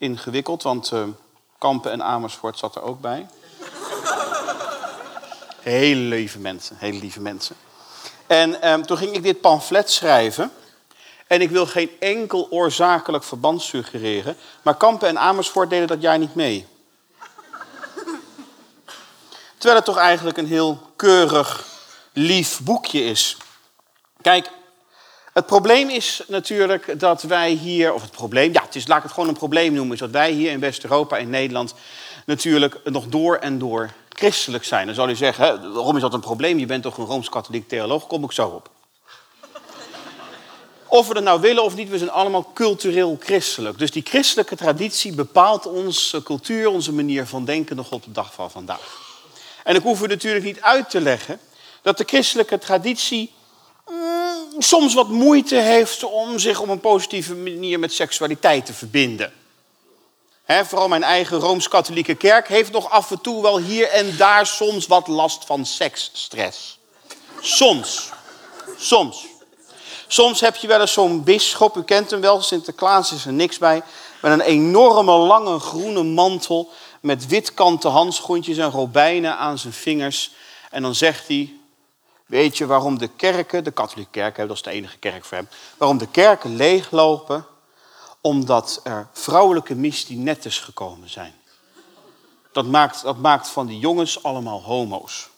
ingewikkeld, 0.00 0.62
want 0.62 0.90
uh, 0.92 1.02
Kampen 1.58 1.92
en 1.92 2.02
Amersfoort 2.02 2.58
zat 2.58 2.74
er 2.74 2.82
ook 2.82 3.00
bij. 3.00 3.26
hele 5.60 6.00
lieve 6.00 6.38
mensen, 6.38 6.76
hele 6.78 6.98
lieve 6.98 7.20
mensen. 7.20 7.56
En 8.26 8.70
um, 8.72 8.86
toen 8.86 8.96
ging 8.96 9.14
ik 9.14 9.22
dit 9.22 9.40
pamflet 9.40 9.90
schrijven. 9.90 10.52
En 11.26 11.40
ik 11.40 11.50
wil 11.50 11.66
geen 11.66 11.90
enkel 11.98 12.46
oorzakelijk 12.50 13.24
verband 13.24 13.62
suggereren. 13.62 14.36
Maar 14.62 14.76
Kampen 14.76 15.08
en 15.08 15.18
Amersfoort 15.18 15.70
deden 15.70 15.88
dat 15.88 16.02
jaar 16.02 16.18
niet 16.18 16.34
mee. 16.34 16.66
Terwijl 19.56 19.76
het 19.76 19.84
toch 19.84 19.96
eigenlijk 19.96 20.36
een 20.36 20.46
heel 20.46 20.80
keurig, 20.96 21.66
lief 22.12 22.60
boekje 22.62 23.04
is. 23.04 23.36
Kijk, 24.22 24.50
het 25.32 25.46
probleem 25.46 25.88
is 25.88 26.22
natuurlijk 26.28 27.00
dat 27.00 27.22
wij 27.22 27.50
hier, 27.50 27.92
of 27.94 28.02
het 28.02 28.10
probleem, 28.10 28.52
ja, 28.52 28.62
het 28.62 28.74
is, 28.74 28.86
laat 28.86 28.96
ik 28.96 29.02
het 29.02 29.12
gewoon 29.12 29.28
een 29.28 29.34
probleem 29.34 29.72
noemen, 29.72 29.92
is 29.92 30.00
dat 30.00 30.10
wij 30.10 30.30
hier 30.30 30.50
in 30.50 30.60
West-Europa, 30.60 31.16
in 31.16 31.30
Nederland, 31.30 31.74
natuurlijk 32.26 32.80
nog 32.84 33.06
door 33.06 33.36
en 33.36 33.58
door 33.58 33.90
christelijk 34.08 34.64
zijn. 34.64 34.86
Dan 34.86 34.94
zal 34.94 35.08
u 35.08 35.16
zeggen, 35.16 35.44
hè, 35.44 35.72
waarom 35.72 35.96
is 35.96 36.02
dat 36.02 36.14
een 36.14 36.20
probleem? 36.20 36.58
Je 36.58 36.66
bent 36.66 36.82
toch 36.82 36.98
een 36.98 37.04
rooms-katholiek 37.04 37.68
theoloog? 37.68 38.06
Kom 38.06 38.24
ik 38.24 38.32
zo 38.32 38.46
op. 38.48 38.70
Of 40.86 41.08
we 41.08 41.14
dat 41.14 41.22
nou 41.22 41.40
willen 41.40 41.64
of 41.64 41.74
niet, 41.74 41.88
we 41.88 41.98
zijn 41.98 42.10
allemaal 42.10 42.50
cultureel 42.54 43.16
christelijk. 43.20 43.78
Dus 43.78 43.90
die 43.90 44.02
christelijke 44.02 44.56
traditie 44.56 45.12
bepaalt 45.12 45.66
onze 45.66 46.22
cultuur, 46.22 46.68
onze 46.68 46.92
manier 46.92 47.26
van 47.26 47.44
denken 47.44 47.76
nog 47.76 47.90
op 47.90 48.04
de 48.04 48.12
dag 48.12 48.32
van 48.34 48.50
vandaag. 48.50 48.98
En 49.64 49.74
ik 49.74 49.82
hoef 49.82 50.02
u 50.02 50.06
natuurlijk 50.06 50.44
niet 50.44 50.60
uit 50.60 50.90
te 50.90 51.00
leggen 51.00 51.40
dat 51.82 51.98
de 51.98 52.04
christelijke 52.04 52.58
traditie 52.58 53.32
mm, 53.90 54.19
soms 54.62 54.94
wat 54.94 55.08
moeite 55.08 55.56
heeft 55.56 56.04
om 56.04 56.38
zich 56.38 56.60
op 56.60 56.68
een 56.68 56.80
positieve 56.80 57.34
manier 57.34 57.78
met 57.78 57.92
seksualiteit 57.92 58.66
te 58.66 58.72
verbinden. 58.72 59.32
Vooral 60.46 60.88
mijn 60.88 61.02
eigen 61.02 61.38
Rooms-Katholieke 61.38 62.14
kerk 62.14 62.48
heeft 62.48 62.72
nog 62.72 62.90
af 62.90 63.10
en 63.10 63.20
toe 63.20 63.42
wel 63.42 63.58
hier 63.58 63.88
en 63.88 64.16
daar 64.16 64.46
soms 64.46 64.86
wat 64.86 65.08
last 65.08 65.44
van 65.44 65.66
seksstress. 65.66 66.78
Soms. 67.40 68.08
Soms. 68.78 69.26
Soms 70.06 70.40
heb 70.40 70.56
je 70.56 70.66
wel 70.66 70.80
eens 70.80 70.92
zo'n 70.92 71.24
bisschop, 71.24 71.76
u 71.76 71.82
kent 71.82 72.10
hem 72.10 72.20
wel, 72.20 72.42
Sinterklaas 72.42 73.12
is 73.12 73.26
er 73.26 73.32
niks 73.32 73.58
bij. 73.58 73.82
Met 74.22 74.32
een 74.32 74.40
enorme 74.40 75.12
lange 75.12 75.58
groene 75.58 76.02
mantel 76.02 76.70
met 77.00 77.26
witkanten 77.26 77.90
handschoentjes 77.90 78.56
en 78.56 78.70
robijnen 78.70 79.36
aan 79.36 79.58
zijn 79.58 79.72
vingers. 79.72 80.30
En 80.70 80.82
dan 80.82 80.94
zegt 80.94 81.28
hij, 81.28 81.52
weet 82.30 82.58
je 82.58 82.66
waarom 82.66 82.98
de 82.98 83.08
kerken, 83.08 83.64
de 83.64 83.70
katholieke 83.70 84.10
kerken, 84.10 84.48
dat 84.48 84.56
is 84.56 84.62
de 84.62 84.70
enige 84.70 84.98
kerk 84.98 85.24
voor 85.24 85.36
hem, 85.36 85.48
waarom 85.76 85.98
de 85.98 86.06
kerken 86.06 86.56
leeglopen? 86.56 87.46
Omdat 88.20 88.80
er 88.84 89.08
vrouwelijke 89.12 89.74
mistinettes 89.74 90.58
gekomen 90.58 91.10
zijn. 91.10 91.34
Dat 92.52 92.66
maakt, 92.66 93.02
dat 93.02 93.16
maakt 93.16 93.48
van 93.48 93.66
die 93.66 93.78
jongens 93.78 94.22
allemaal 94.22 94.62
homo's. 94.62 95.28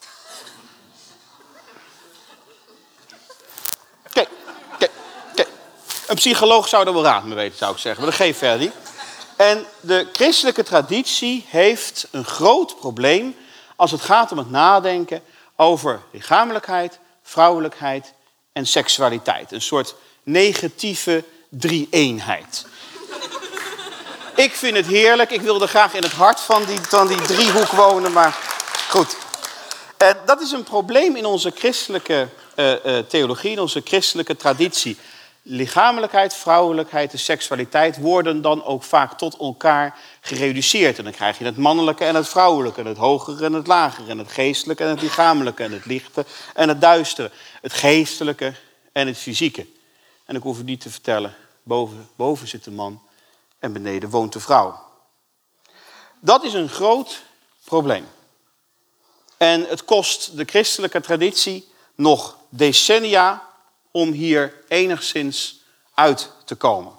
Kijk, 4.12 4.28
kijk, 4.78 4.90
kijk. 5.34 5.48
Een 6.06 6.14
psycholoog 6.14 6.68
zou 6.68 6.86
er 6.86 6.92
wel 6.92 7.02
raad 7.02 7.24
mee 7.24 7.34
weten, 7.34 7.58
zou 7.58 7.72
ik 7.72 7.78
zeggen. 7.78 8.02
Maar 8.02 8.10
dat 8.10 8.20
geeft 8.20 8.38
verder. 8.38 8.72
En 9.36 9.66
de 9.80 10.08
christelijke 10.12 10.62
traditie 10.62 11.46
heeft 11.48 12.08
een 12.10 12.24
groot 12.24 12.76
probleem 12.76 13.36
als 13.76 13.90
het 13.90 14.00
gaat 14.00 14.32
om 14.32 14.38
het 14.38 14.50
nadenken 14.50 15.22
over 15.56 16.00
lichamelijkheid, 16.10 16.98
vrouwelijkheid 17.22 18.12
en 18.52 18.66
seksualiteit. 18.66 19.52
Een 19.52 19.62
soort 19.62 19.94
negatieve 20.22 21.24
drie-eenheid. 21.48 22.66
Ik 24.34 24.52
vind 24.52 24.76
het 24.76 24.86
heerlijk. 24.86 25.30
Ik 25.30 25.40
wilde 25.40 25.66
graag 25.66 25.94
in 25.94 26.02
het 26.02 26.12
hart 26.12 26.40
van 26.40 26.64
die, 26.64 26.78
van 26.80 27.06
die 27.06 27.20
driehoek 27.20 27.70
wonen, 27.70 28.12
maar 28.12 28.38
goed. 28.88 29.16
En 29.96 30.16
dat 30.26 30.40
is 30.40 30.50
een 30.50 30.64
probleem 30.64 31.16
in 31.16 31.24
onze 31.24 31.52
christelijke 31.54 32.28
uh, 32.56 32.84
uh, 32.84 32.98
theologie, 32.98 33.50
in 33.50 33.60
onze 33.60 33.82
christelijke 33.84 34.36
traditie. 34.36 34.98
Lichamelijkheid, 35.44 36.34
vrouwelijkheid 36.34 37.12
en 37.12 37.18
seksualiteit 37.18 37.98
worden 37.98 38.42
dan 38.42 38.64
ook 38.64 38.82
vaak 38.82 39.18
tot 39.18 39.38
elkaar 39.38 39.98
gereduceerd. 40.20 40.98
En 40.98 41.04
dan 41.04 41.12
krijg 41.12 41.38
je 41.38 41.44
het 41.44 41.56
mannelijke 41.56 42.04
en 42.04 42.14
het 42.14 42.28
vrouwelijke, 42.28 42.80
en 42.80 42.86
het 42.86 42.96
hogere 42.96 43.44
en 43.44 43.52
het 43.52 43.66
lagere, 43.66 44.10
en 44.10 44.18
het 44.18 44.32
geestelijke 44.32 44.82
en 44.82 44.88
het 44.88 45.02
lichamelijke, 45.02 45.62
en 45.62 45.72
het 45.72 45.84
lichte 45.84 46.24
en 46.54 46.68
het 46.68 46.80
duistere. 46.80 47.30
Het 47.60 47.72
geestelijke 47.72 48.54
en 48.92 49.06
het 49.06 49.16
fysieke. 49.16 49.66
En 50.24 50.36
ik 50.36 50.42
hoef 50.42 50.58
u 50.58 50.62
niet 50.62 50.80
te 50.80 50.90
vertellen, 50.90 51.34
boven, 51.62 52.08
boven 52.16 52.48
zit 52.48 52.64
de 52.64 52.70
man 52.70 53.02
en 53.58 53.72
beneden 53.72 54.10
woont 54.10 54.32
de 54.32 54.40
vrouw. 54.40 54.80
Dat 56.20 56.44
is 56.44 56.52
een 56.52 56.68
groot 56.68 57.22
probleem. 57.64 58.06
En 59.36 59.68
het 59.68 59.84
kost 59.84 60.36
de 60.36 60.44
christelijke 60.44 61.00
traditie 61.00 61.68
nog 61.94 62.36
decennia 62.48 63.50
om 63.92 64.12
hier 64.12 64.54
enigszins 64.68 65.60
uit 65.94 66.30
te 66.44 66.54
komen. 66.54 66.92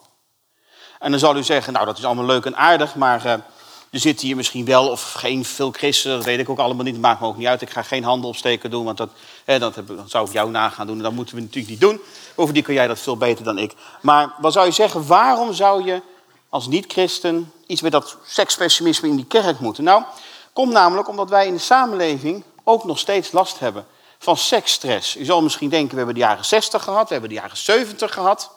En 1.00 1.12
dan 1.12 1.20
zal 1.20 1.38
u 1.38 1.44
zeggen, 1.44 1.74
nou 1.74 1.86
dat 1.86 1.98
is 1.98 2.06
allemaal 2.06 2.26
leuk 2.26 2.46
en 2.46 2.56
aardig, 2.56 2.96
maar 2.96 3.26
uh, 3.26 3.32
er 3.32 4.00
zitten 4.00 4.28
hier 4.28 4.36
misschien 4.36 4.66
wel 4.66 4.90
of 4.90 5.12
geen 5.12 5.46
veel 5.46 5.72
christenen, 5.72 6.18
dat 6.18 6.26
weet 6.26 6.40
ik 6.40 6.50
ook 6.50 6.60
allemaal 6.60 6.84
niet, 6.84 6.94
dat 6.94 7.02
maakt 7.02 7.20
me 7.20 7.28
ook 7.28 7.38
niet 7.38 7.48
uit. 7.48 7.62
Ik 7.62 7.70
ga 7.70 7.82
geen 7.82 8.04
handen 8.04 8.30
opsteken 8.30 8.70
doen, 8.70 8.86
want 8.86 8.98
dat, 8.98 9.10
hè, 9.46 9.60
dat 9.60 9.80
zou 10.06 10.28
ik 10.28 10.34
jou 10.34 10.50
nagaan 10.50 10.88
doen 10.88 10.98
en 10.98 11.04
dat 11.04 11.12
moeten 11.12 11.36
we 11.36 11.42
natuurlijk 11.42 11.70
niet 11.70 11.82
doen. 11.82 12.02
Bovendien 12.36 12.64
kan 12.64 12.74
jij 12.74 12.88
dat 12.88 13.00
veel 13.00 13.18
beter 13.18 13.44
dan 13.44 13.58
ik. 13.58 13.74
Maar 14.02 14.34
wat 14.40 14.54
zou 14.54 14.66
je 14.66 14.72
zeggen, 14.72 15.08
waarom 15.08 15.54
zou 15.54 15.86
je 15.86 16.02
als 16.50 16.68
niet-christen 16.68 17.52
iets 17.68 17.82
met 17.82 17.92
dat 17.92 18.18
sekspessimisme 18.26 19.08
in 19.08 19.16
die 19.16 19.26
kerk 19.26 19.60
moeten? 19.60 19.84
Nou, 19.84 20.04
komt 20.54 20.72
namelijk 20.72 21.08
omdat 21.08 21.30
wij 21.30 21.48
in 21.48 21.54
de 21.54 21.60
samenleving 21.60 22.44
ook 22.64 22.84
nog 22.84 23.00
steeds 23.00 23.32
last 23.32 23.60
hebben 23.60 23.86
van 24.24 24.38
seksstress. 24.38 25.16
U 25.16 25.26
zal 25.26 25.42
misschien 25.42 25.70
denken, 25.70 25.90
we 25.90 25.98
hebben 25.98 26.16
de 26.16 26.22
jaren 26.22 26.46
60 26.46 26.84
gehad, 26.84 27.08
we 27.08 27.12
hebben 27.12 27.30
de 27.30 27.36
jaren 27.36 27.58
70 27.58 28.14
gehad. 28.14 28.52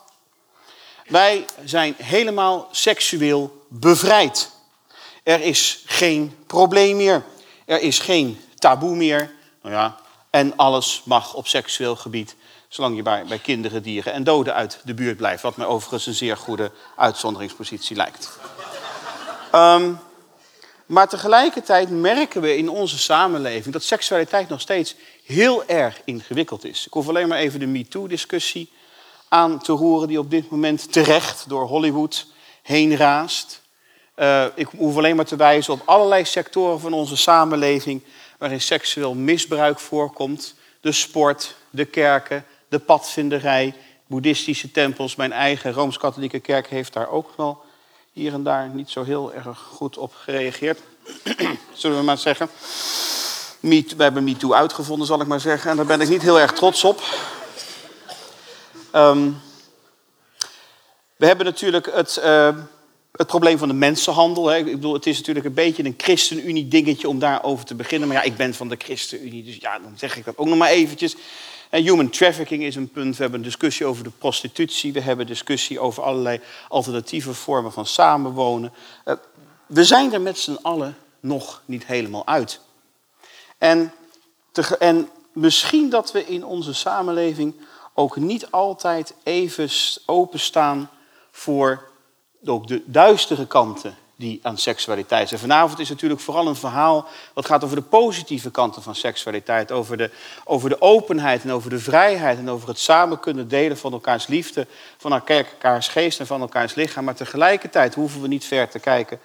Wij 1.07 1.45
zijn 1.65 1.95
helemaal 1.99 2.69
seksueel 2.71 3.67
bevrijd. 3.69 4.51
Er 5.23 5.41
is 5.41 5.83
geen 5.87 6.37
probleem 6.47 6.97
meer. 6.97 7.25
Er 7.65 7.81
is 7.81 7.99
geen 7.99 8.41
taboe 8.55 8.97
meer. 8.97 9.35
Nou 9.63 9.75
ja, 9.75 9.97
en 10.31 10.57
alles 10.57 11.03
mag 11.05 11.35
op 11.35 11.47
seksueel 11.47 11.97
gebied, 11.97 12.37
zolang 12.69 12.97
je 12.97 13.03
bij, 13.03 13.25
bij 13.25 13.39
kinderen, 13.39 13.83
dieren 13.83 14.13
en 14.13 14.25
doden 14.25 14.55
uit 14.55 14.81
de 14.85 14.95
buurt 14.95 15.17
blijft. 15.17 15.43
Wat 15.43 15.57
mij 15.57 15.67
overigens 15.67 16.07
een 16.07 16.15
zeer 16.15 16.37
goede 16.37 16.71
uitzonderingspositie 16.97 17.97
lijkt. 17.97 18.39
Um, 19.55 19.99
maar 20.87 21.09
tegelijkertijd 21.09 21.91
merken 21.91 22.41
we 22.41 22.57
in 22.57 22.69
onze 22.69 22.99
samenleving 22.99 23.73
dat 23.73 23.83
seksualiteit 23.83 24.49
nog 24.49 24.61
steeds 24.61 24.95
heel 25.27 25.67
erg 25.67 26.01
ingewikkeld 26.05 26.65
is. 26.65 26.87
Ik 26.87 26.93
hoef 26.93 27.09
alleen 27.09 27.29
maar 27.29 27.39
even 27.39 27.61
de 27.61 27.67
MeToo-discussie 27.67 28.71
aan 29.29 29.59
te 29.59 29.73
roeren, 29.73 30.09
die 30.09 30.19
op 30.19 30.31
dit 30.31 30.51
moment 30.51 30.93
terecht 30.93 31.49
door 31.49 31.67
Hollywood 31.67 32.27
heen 32.63 32.97
raast. 32.97 33.63
Uh, 34.17 34.45
ik 34.55 34.69
hoef 34.77 34.97
alleen 34.97 35.17
maar 35.17 35.25
te 35.25 35.37
wijzen 35.37 35.73
op 35.73 35.83
allerlei 35.85 36.25
sectoren 36.25 36.81
van 36.81 36.93
onze 36.93 37.17
samenleving 37.17 38.03
waarin 38.39 38.61
seksueel 38.61 39.15
misbruik 39.15 39.79
voorkomt. 39.81 40.55
De 40.81 40.93
sport, 40.93 41.57
de 41.71 41.85
kerken, 41.85 42.45
de 42.69 42.79
padvinderij, 42.79 43.75
boeddhistische 44.07 44.71
tempels. 44.71 45.17
Mijn 45.17 45.33
eigen 45.33 45.73
Rooms-Katholieke 45.73 46.41
kerk 46.41 46.69
heeft 46.69 46.93
daar 46.93 47.09
ook 47.09 47.33
wel 47.37 47.63
hier 48.13 48.33
en 48.33 48.43
daar 48.43 48.69
niet 48.69 48.91
zo 48.91 49.05
heel 49.05 49.35
erg 49.35 49.59
goed 49.59 49.99
op 49.99 50.15
gereageerd. 50.15 50.81
Zullen 51.73 51.99
we 51.99 52.05
maar 52.05 52.19
zeggen. 52.19 52.49
We 53.61 53.85
hebben 53.97 54.25
MeToo 54.25 54.53
uitgevonden, 54.53 55.07
zal 55.07 55.21
ik 55.21 55.27
maar 55.27 55.41
zeggen. 55.41 55.71
En 55.71 55.77
daar 55.77 55.87
ben 55.87 56.01
ik 56.01 56.09
niet 56.09 56.23
heel 56.23 56.41
erg 56.41 56.53
trots 56.53 56.85
op. 56.85 57.03
Um, 58.95 59.41
we 61.17 61.27
hebben 61.27 61.47
natuurlijk 61.47 61.91
het, 61.95 62.21
uh, 62.25 62.57
het 63.13 63.27
probleem 63.27 63.59
van 63.59 63.69
de 63.69 63.75
mensenhandel. 63.75 64.47
Hè. 64.47 64.57
Ik 64.57 64.65
bedoel, 64.65 64.93
het 64.93 65.07
is 65.07 65.19
natuurlijk 65.19 65.47
een 65.47 65.55
beetje 65.55 65.85
een 65.85 65.95
ChristenUnie-dingetje 65.97 67.09
om 67.09 67.19
daarover 67.19 67.65
te 67.65 67.75
beginnen. 67.75 68.09
Maar 68.09 68.17
ja, 68.17 68.23
ik 68.23 68.37
ben 68.37 68.55
van 68.55 68.69
de 68.69 68.77
ChristenUnie, 68.79 69.45
dus 69.45 69.57
ja, 69.57 69.79
dan 69.79 69.93
zeg 69.97 70.17
ik 70.17 70.25
dat 70.25 70.39
ook 70.39 70.47
nog 70.47 70.59
maar 70.59 70.69
eventjes. 70.69 71.17
En 71.71 71.83
human 71.83 72.11
trafficking 72.11 72.63
is 72.63 72.77
een 72.77 72.89
punt. 72.89 73.17
We 73.17 73.23
hebben 73.23 73.41
een 73.41 73.47
discussie 73.47 73.87
over 73.87 74.05
de 74.05 74.11
prostitutie. 74.19 74.93
We 74.93 75.01
hebben 75.01 75.27
een 75.27 75.33
discussie 75.33 75.81
over 75.81 76.03
allerlei 76.03 76.41
alternatieve 76.69 77.35
vormen 77.35 77.73
van 77.73 77.87
samenwonen. 77.87 78.73
Uh, 79.05 79.15
we 79.67 79.85
zijn 79.85 80.13
er 80.13 80.21
met 80.21 80.39
z'n 80.39 80.59
allen 80.63 80.97
nog 81.21 81.63
niet 81.65 81.87
helemaal 81.87 82.27
uit. 82.27 82.61
En, 83.59 83.93
en 84.79 85.09
misschien 85.33 85.91
dat 85.91 86.13
we 86.13 86.27
in 86.27 86.45
onze 86.45 86.75
samenleving 86.75 87.55
ook 87.95 88.17
niet 88.17 88.51
altijd 88.51 89.15
even 89.23 89.71
openstaan 90.07 90.91
voor 91.31 91.91
ook 92.45 92.67
de 92.67 92.83
duistere 92.85 93.47
kanten 93.47 93.97
die 94.17 94.41
aan 94.43 94.59
seksualiteit 94.59 95.29
zijn. 95.29 95.41
Vanavond 95.41 95.79
is 95.79 95.89
natuurlijk 95.89 96.21
vooral 96.21 96.47
een 96.47 96.57
verhaal 96.57 97.07
wat 97.33 97.47
gaat 97.47 97.65
over 97.65 97.77
de 97.77 97.83
positieve 97.83 98.51
kanten 98.51 98.83
van 98.83 98.95
seksualiteit. 98.95 99.73
Over 99.73 99.97
de, 99.97 100.11
over 100.45 100.69
de 100.69 100.81
openheid 100.81 101.43
en 101.43 101.53
over 101.53 101.71
de 101.71 101.79
vrijheid 101.79 102.39
en 102.39 102.51
over 102.51 102.69
het 102.69 102.79
samen 102.79 103.21
kunnen 103.21 103.49
delen 103.49 103.77
van 103.77 103.93
elkaars 103.93 104.27
liefde, 104.27 104.67
van 104.97 105.13
elkaars 105.13 105.89
geest 105.89 106.21
en 106.21 106.27
van 106.27 106.41
elkaars 106.41 106.75
lichaam. 106.75 107.05
Maar 107.05 107.15
tegelijkertijd 107.15 107.95
hoeven 107.95 108.21
we 108.21 108.29
niet 108.29 108.45
ver 108.45 108.69
te 108.69 108.79
kijken 108.79 109.21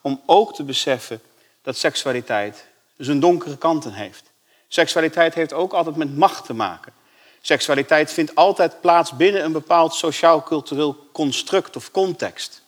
om 0.00 0.20
ook 0.26 0.54
te 0.54 0.64
beseffen 0.64 1.20
dat 1.62 1.76
seksualiteit 1.76 2.66
zijn 2.96 3.20
donkere 3.20 3.56
kanten 3.56 3.92
heeft. 3.92 4.30
Seksualiteit 4.68 5.34
heeft 5.34 5.52
ook 5.52 5.72
altijd 5.72 5.96
met 5.96 6.16
macht 6.16 6.44
te 6.44 6.54
maken. 6.54 6.92
Seksualiteit 7.40 8.12
vindt 8.12 8.34
altijd 8.34 8.80
plaats 8.80 9.16
binnen 9.16 9.44
een 9.44 9.52
bepaald 9.52 9.94
sociaal-cultureel 9.94 11.08
construct 11.12 11.76
of 11.76 11.90
context. 11.90 12.62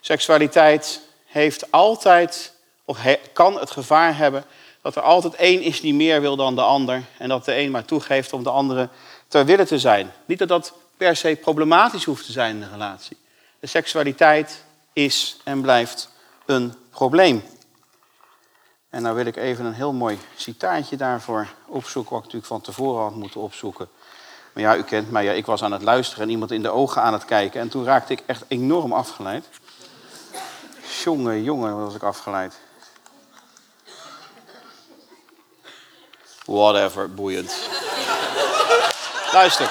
Seksualiteit 0.00 1.00
heeft 1.26 1.72
altijd, 1.72 2.52
of 2.84 2.98
kan 3.32 3.58
het 3.58 3.70
gevaar 3.70 4.16
hebben, 4.16 4.44
dat 4.82 4.96
er 4.96 5.02
altijd 5.02 5.34
één 5.34 5.60
is 5.60 5.80
die 5.80 5.94
meer 5.94 6.20
wil 6.20 6.36
dan 6.36 6.54
de 6.54 6.62
ander. 6.62 7.02
En 7.18 7.28
dat 7.28 7.44
de 7.44 7.56
een 7.56 7.70
maar 7.70 7.84
toegeeft 7.84 8.32
om 8.32 8.42
de 8.42 8.50
andere 8.50 8.88
ter 9.28 9.44
wille 9.44 9.66
te 9.66 9.78
zijn. 9.78 10.12
Niet 10.24 10.38
dat 10.38 10.48
dat 10.48 10.72
per 10.96 11.16
se 11.16 11.38
problematisch 11.40 12.04
hoeft 12.04 12.26
te 12.26 12.32
zijn 12.32 12.56
in 12.56 12.62
een 12.62 12.70
relatie. 12.70 13.16
De 13.60 13.66
seksualiteit 13.66 14.64
is 14.92 15.36
en 15.44 15.60
blijft 15.60 16.10
een 16.46 16.74
probleem. 16.90 17.42
En 18.90 19.02
nou 19.02 19.16
wil 19.16 19.26
ik 19.26 19.36
even 19.36 19.64
een 19.64 19.72
heel 19.72 19.92
mooi 19.92 20.18
citaatje 20.36 20.96
daarvoor 20.96 21.48
opzoeken, 21.66 22.12
wat 22.12 22.18
ik 22.18 22.24
natuurlijk 22.24 22.52
van 22.52 22.60
tevoren 22.60 23.02
had 23.02 23.14
moeten 23.14 23.40
opzoeken. 23.40 23.88
Maar 24.52 24.62
ja, 24.62 24.76
u 24.76 24.82
kent 24.82 25.10
mij, 25.10 25.24
ja, 25.24 25.32
ik 25.32 25.46
was 25.46 25.62
aan 25.62 25.72
het 25.72 25.82
luisteren 25.82 26.24
en 26.24 26.30
iemand 26.30 26.50
in 26.50 26.62
de 26.62 26.70
ogen 26.70 27.02
aan 27.02 27.12
het 27.12 27.24
kijken. 27.24 27.60
En 27.60 27.68
toen 27.68 27.84
raakte 27.84 28.12
ik 28.12 28.22
echt 28.26 28.44
enorm 28.48 28.92
afgeleid. 28.92 29.44
Jongen, 31.04 31.42
jongen, 31.42 31.84
was 31.84 31.94
ik 31.94 32.02
afgeleid. 32.02 32.54
Whatever, 36.44 37.14
boeiend. 37.14 37.68
Luister. 39.32 39.70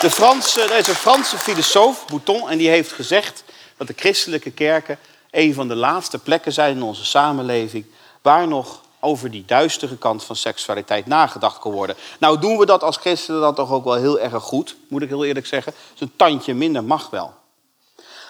De 0.00 0.10
Franse, 0.10 0.62
er 0.62 0.78
is 0.78 0.86
een 0.86 0.94
Franse 0.94 1.38
filosoof, 1.38 2.06
Bouton, 2.06 2.50
en 2.50 2.58
die 2.58 2.68
heeft 2.68 2.92
gezegd 2.92 3.44
dat 3.76 3.86
de 3.86 3.94
christelijke 3.96 4.50
kerken 4.50 4.98
een 5.30 5.54
van 5.54 5.68
de 5.68 5.74
laatste 5.74 6.18
plekken 6.18 6.52
zijn 6.52 6.76
in 6.76 6.82
onze 6.82 7.04
samenleving 7.04 7.86
waar 8.26 8.48
nog 8.48 8.80
over 9.00 9.30
die 9.30 9.44
duistere 9.46 9.96
kant 9.96 10.24
van 10.24 10.36
seksualiteit 10.36 11.06
nagedacht 11.06 11.58
kan 11.58 11.72
worden. 11.72 11.96
Nou 12.18 12.38
doen 12.38 12.58
we 12.58 12.66
dat 12.66 12.82
als 12.82 12.96
christenen 12.96 13.40
dan 13.40 13.54
toch 13.54 13.70
ook 13.70 13.84
wel 13.84 13.94
heel 13.94 14.20
erg 14.20 14.42
goed, 14.42 14.76
moet 14.88 15.02
ik 15.02 15.08
heel 15.08 15.24
eerlijk 15.24 15.46
zeggen. 15.46 15.72
Dus 15.92 16.00
een 16.00 16.16
tandje 16.16 16.54
minder 16.54 16.84
mag 16.84 17.10
wel. 17.10 17.34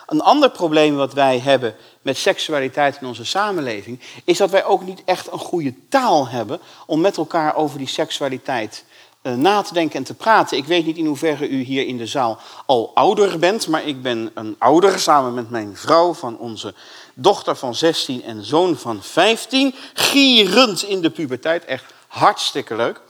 Een 0.07 0.21
ander 0.21 0.51
probleem 0.51 0.97
wat 0.97 1.13
wij 1.13 1.39
hebben 1.39 1.75
met 2.03 2.17
seksualiteit 2.17 2.99
in 3.01 3.07
onze 3.07 3.25
samenleving, 3.25 4.01
is 4.25 4.39
dat 4.39 4.51
wij 4.51 4.65
ook 4.65 4.83
niet 4.83 5.03
echt 5.05 5.33
een 5.33 5.39
goede 5.39 5.75
taal 5.89 6.29
hebben 6.29 6.61
om 6.87 7.01
met 7.01 7.17
elkaar 7.17 7.55
over 7.55 7.79
die 7.79 7.89
seksualiteit 7.89 8.85
uh, 9.23 9.35
na 9.35 9.63
te 9.63 9.75
denken 9.75 9.97
en 9.97 10.05
te 10.05 10.15
praten. 10.15 10.57
Ik 10.57 10.65
weet 10.65 10.87
niet 10.87 10.97
in 10.97 11.07
hoeverre 11.07 11.49
u 11.49 11.63
hier 11.63 11.87
in 11.87 11.97
de 11.97 12.07
zaal 12.07 12.39
al 12.67 12.91
ouder 12.95 13.39
bent, 13.39 13.69
maar 13.69 13.87
ik 13.87 14.03
ben 14.03 14.31
een 14.35 14.57
ouder 14.59 14.99
samen 14.99 15.35
met 15.35 15.51
mijn 15.51 15.77
vrouw 15.77 16.15
van 16.15 16.39
onze 16.39 16.75
dochter 17.19 17.57
van 17.57 17.75
16 17.75 18.23
en 18.23 18.45
zoon 18.45 18.77
van 18.77 19.03
15. 19.03 19.75
Gierend 19.95 20.83
in 20.83 21.01
de 21.01 21.11
puberteit, 21.11 21.65
echt 21.65 21.85
hartstikke 22.07 22.77
leuk. 22.77 23.01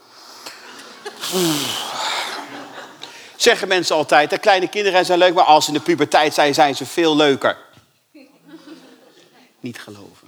Zeggen 3.35 3.67
mensen 3.67 3.95
altijd, 3.95 4.29
de 4.29 4.37
kleine 4.37 4.67
kinderen 4.67 5.05
zijn 5.05 5.19
leuk, 5.19 5.33
maar 5.33 5.43
als 5.43 5.65
ze 5.65 5.71
in 5.71 5.77
de 5.77 5.83
puberteit 5.83 6.33
zijn, 6.33 6.53
zijn 6.53 6.75
ze 6.75 6.85
veel 6.85 7.15
leuker. 7.15 7.57
Niet 9.59 9.79
geloven. 9.79 10.27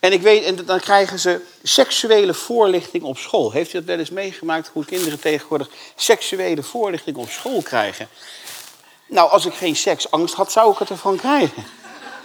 En 0.00 0.12
ik 0.12 0.22
weet, 0.22 0.44
en 0.44 0.64
dan 0.64 0.80
krijgen 0.80 1.18
ze 1.18 1.40
seksuele 1.62 2.34
voorlichting 2.34 3.02
op 3.02 3.18
school. 3.18 3.50
Heeft 3.50 3.72
u 3.72 3.78
dat 3.78 3.84
wel 3.84 3.98
eens 3.98 4.10
meegemaakt, 4.10 4.70
hoe 4.72 4.84
kinderen 4.84 5.20
tegenwoordig 5.20 5.68
seksuele 5.96 6.62
voorlichting 6.62 7.16
op 7.16 7.28
school 7.28 7.62
krijgen? 7.62 8.08
Nou, 9.06 9.30
als 9.30 9.46
ik 9.46 9.54
geen 9.54 9.76
seksangst 9.76 10.34
had, 10.34 10.52
zou 10.52 10.72
ik 10.72 10.78
het 10.78 10.90
ervan 10.90 11.16
krijgen. 11.16 11.64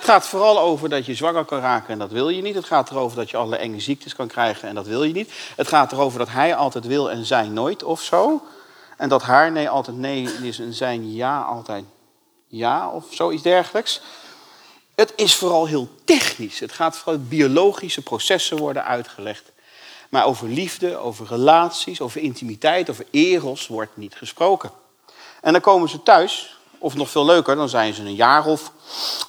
Het 0.04 0.12
gaat 0.12 0.28
vooral 0.28 0.60
over 0.60 0.89
dat 0.89 1.06
je 1.06 1.16
zwanger 1.16 1.45
kan 1.45 1.60
raken 1.60 1.89
en 1.89 1.99
dat 1.99 2.12
wil 2.12 2.30
je 2.30 2.41
niet. 2.41 2.56
Het 2.56 2.66
gaat 2.66 2.91
erover 2.91 3.18
dat 3.18 3.30
je 3.30 3.38
alle 3.38 3.56
enge 3.56 3.80
ziektes 3.80 4.16
kan 4.16 4.28
krijgen 4.28 4.70
en 4.70 4.76
dat 4.76 4.88
wil 4.88 5.04
je 5.04 5.14
niet. 5.14 5.32
Het 5.56 5.68
gaat 5.68 5.91
erover 5.91 6.20
dat 6.20 6.30
hij 6.30 6.56
altijd 6.56 6.86
wil 6.86 7.12
en 7.12 7.26
zij 7.26 7.47
nooit 7.47 7.84
of 7.84 8.01
zo. 8.01 8.41
En 8.97 9.10
dat 9.10 9.22
haar 9.22 9.51
nee 9.51 9.70
altijd 9.70 9.97
nee 9.97 10.30
is 10.41 10.60
en 10.60 10.74
zijn 10.74 11.14
ja 11.14 11.41
altijd 11.41 11.84
ja 12.47 12.89
of 12.89 13.06
zoiets 13.10 13.43
dergelijks. 13.43 14.01
Het 14.95 15.14
is 15.16 15.36
vooral 15.36 15.66
heel 15.66 15.89
technisch. 16.06 16.60
Het 16.60 16.72
gaat 16.72 16.97
vooral 16.97 17.22
biologische 17.22 18.01
processen 18.01 18.58
worden 18.58 18.86
uitgelegd. 18.86 19.51
Maar 20.10 20.26
over 20.26 20.47
liefde, 20.47 20.97
over 20.97 21.28
relaties, 21.28 22.01
over 22.01 22.22
intimiteit, 22.22 22.89
over 22.89 23.06
eros 23.12 23.68
wordt 23.68 23.97
niet 23.97 24.16
gesproken. 24.16 24.72
En 25.41 25.51
dan 25.51 25.62
komen 25.62 25.89
ze 25.89 26.04
thuis, 26.04 26.58
of 26.84 26.95
nog 26.95 27.09
veel 27.09 27.25
leuker, 27.25 27.55
dan 27.55 27.69
zijn 27.69 27.93
ze 27.93 28.01
een 28.01 28.15
jaar 28.15 28.45
of 28.45 28.71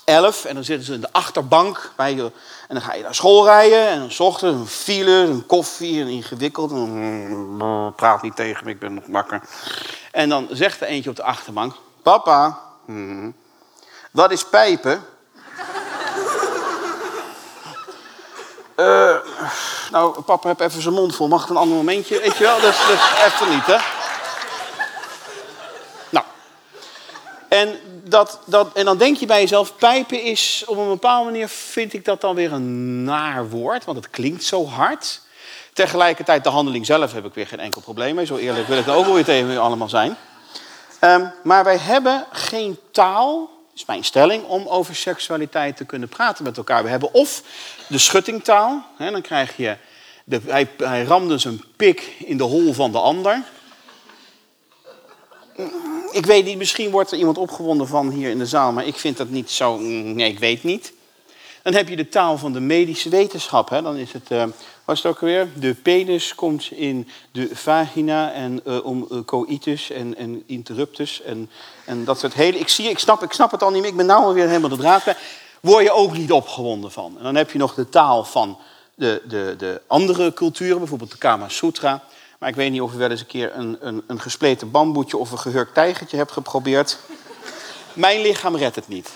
elf 0.05 0.45
en 0.45 0.55
dan 0.55 0.65
zitten 0.65 0.87
ze 0.87 0.95
in 0.95 1.01
de 1.01 1.13
achterbank 1.13 1.93
bij 1.97 2.15
je, 2.15 2.23
en 2.69 2.75
dan 2.75 2.81
ga 2.81 2.95
je 2.95 3.03
naar 3.03 3.15
school 3.15 3.45
rijden 3.45 3.89
en 3.89 3.99
dan 3.99 4.27
ochtends 4.27 4.61
een 4.61 4.67
file, 4.67 5.11
een 5.11 5.47
koffie, 5.47 6.01
een 6.01 6.09
ingewikkeld. 6.09 6.71
En, 6.71 7.93
praat 7.97 8.23
niet 8.23 8.37
tegen 8.37 8.65
me, 8.65 8.71
ik 8.71 8.79
ben 8.79 8.95
nog 8.95 9.05
wakker. 9.07 9.41
En 10.13 10.29
dan 10.29 10.49
zegt 10.51 10.81
er 10.81 10.87
eentje 10.87 11.11
op 11.11 11.17
de 11.17 11.23
achterbank, 11.23 11.75
papa, 12.03 12.59
hmm, 12.85 13.35
wat 14.11 14.31
is 14.31 14.45
pijpen? 14.45 15.05
Uh, 18.77 19.17
nou, 19.93 20.21
papa 20.23 20.49
heb 20.49 20.61
even 20.61 20.83
zijn 20.83 20.95
mond 20.95 21.17
vol. 21.17 21.29
Mag 21.29 21.41
het 21.41 21.51
een 21.51 21.57
ander 21.57 21.77
momentje? 21.77 22.21
Weet 22.21 22.37
je 22.37 22.45
wel, 22.45 22.61
dat 22.61 22.73
is, 22.73 23.25
even 23.25 23.51
niet, 23.51 23.67
hè? 23.67 24.04
En, 27.55 27.79
dat, 28.05 28.39
dat, 28.47 28.73
en 28.73 28.85
dan 28.85 28.99
denk 28.99 29.17
je 29.17 29.27
bij 29.27 29.41
jezelf, 29.41 29.77
pijpen 29.77 30.23
is 30.23 30.65
op 30.67 30.77
een 30.77 30.89
bepaalde 30.89 31.31
manier, 31.31 31.49
vind 31.49 31.93
ik 31.93 32.05
dat 32.05 32.21
dan 32.21 32.35
weer 32.35 32.53
een 32.53 33.05
naar 33.05 33.49
woord. 33.49 33.85
Want 33.85 33.97
het 33.97 34.11
klinkt 34.11 34.45
zo 34.45 34.67
hard. 34.67 35.21
Tegelijkertijd, 35.73 36.45
de 36.45 36.51
handeling 36.51 36.87
zelf 36.87 37.13
heb 37.13 37.25
ik 37.25 37.35
weer 37.35 37.47
geen 37.47 37.61
enkel 37.61 37.81
probleem 37.81 38.15
mee. 38.15 38.27
Zo 38.27 38.37
eerlijk 38.37 38.69
wil 38.69 38.79
ik 38.79 38.87
er 38.87 38.95
ook 38.95 39.05
wel 39.05 39.15
weer 39.15 39.25
tegen 39.25 39.51
u 39.51 39.57
allemaal 39.57 39.89
zijn. 39.89 40.17
Um, 41.01 41.33
maar 41.43 41.65
wij 41.65 41.79
hebben 41.79 42.27
geen 42.33 42.79
taal 42.91 43.51
is 43.75 43.85
mijn 43.85 44.05
stelling, 44.05 44.45
om 44.45 44.67
over 44.67 44.95
seksualiteit 44.95 45.77
te 45.77 45.85
kunnen 45.85 46.09
praten 46.09 46.45
met 46.45 46.57
elkaar. 46.57 46.83
We 46.83 46.89
hebben 46.89 47.13
of 47.13 47.43
de 47.87 47.99
schuttingtaal, 47.99 48.85
hè, 48.97 49.11
dan 49.11 49.23
krijg 49.23 49.57
je, 49.57 49.77
de, 50.25 50.41
hij, 50.47 50.69
hij 50.77 51.05
ramde 51.05 51.39
zijn 51.39 51.65
pik 51.77 52.13
in 52.19 52.37
de 52.37 52.45
hol 52.45 52.73
van 52.73 52.93
de 52.93 52.99
ander. 52.99 53.43
Ik 56.11 56.27
weet 56.27 56.45
niet, 56.45 56.59
misschien 56.59 56.91
wordt 56.91 57.11
er 57.11 57.19
iemand 57.19 57.39
opgewonden 57.39 57.87
van 57.87 58.11
hier 58.11 58.31
in 58.31 58.39
de 58.39 58.47
zaal, 58.47 58.73
maar 58.73 58.87
ik 58.87 58.97
vind 58.97 59.17
dat 59.17 59.29
niet 59.29 59.51
zo, 59.51 59.77
nee, 59.79 60.31
ik 60.31 60.39
weet 60.39 60.63
niet. 60.63 60.93
Dan 61.63 61.75
heb 61.75 61.89
je 61.89 61.97
de 61.97 62.09
taal 62.09 62.39
van 62.39 62.53
de 62.53 62.61
medische 62.61 63.09
wetenschap. 63.09 63.69
Hè. 63.69 63.83
Dan 63.83 63.97
is 63.97 64.13
het, 64.13 64.31
uh, 64.31 64.45
wat 64.85 64.97
is 64.97 65.03
het 65.03 65.13
ook 65.13 65.21
alweer? 65.21 65.49
De 65.55 65.75
penis 65.75 66.35
komt 66.35 66.71
in 66.71 67.09
de 67.33 67.49
vagina 67.53 68.33
en 68.33 68.61
uh, 68.67 68.85
om 68.85 69.07
uh, 69.11 69.19
coitus 69.25 69.91
en, 69.91 70.17
en 70.17 70.43
interruptus 70.47 71.23
en, 71.23 71.51
en 71.85 72.05
dat 72.05 72.19
soort 72.19 72.35
hele... 72.35 72.59
Ik, 72.59 72.69
zie, 72.69 72.89
ik, 72.89 72.99
snap, 72.99 73.23
ik 73.23 73.33
snap 73.33 73.51
het 73.51 73.63
al 73.63 73.71
niet 73.71 73.81
meer, 73.81 73.91
ik 73.91 73.97
ben 73.97 74.07
nou 74.07 74.35
weer 74.35 74.47
helemaal 74.47 74.69
de 74.69 74.77
draad 74.77 75.05
bij. 75.05 75.17
Word 75.61 75.85
je 75.85 75.93
ook 75.93 76.17
niet 76.17 76.33
opgewonden 76.33 76.93
van. 76.93 77.15
En 77.19 77.25
dan 77.25 77.35
heb 77.35 77.51
je 77.51 77.59
nog 77.59 77.75
de 77.75 77.89
taal 77.89 78.25
van 78.25 78.59
de, 78.95 79.23
de, 79.29 79.55
de 79.59 79.81
andere 79.87 80.33
culturen, 80.33 80.79
bijvoorbeeld 80.79 81.11
de 81.11 81.19
Kama 81.19 81.49
Sutra. 81.49 82.03
Maar 82.45 82.53
ik 82.53 82.59
weet 82.59 82.71
niet 82.71 82.81
of 82.81 82.93
je 82.93 82.99
wel 82.99 83.11
eens 83.11 83.21
een 83.21 83.27
keer 83.27 83.57
een, 83.57 83.77
een, 83.81 84.03
een 84.07 84.21
gespleten 84.21 84.71
bamboetje 84.71 85.17
of 85.17 85.31
een 85.31 85.39
gehurkt 85.39 85.75
tijgertje 85.75 86.17
hebt 86.17 86.33
geprobeerd. 86.33 86.99
Mijn 87.93 88.21
lichaam 88.21 88.57
redt 88.57 88.75
het 88.75 88.89
niet. 88.89 89.11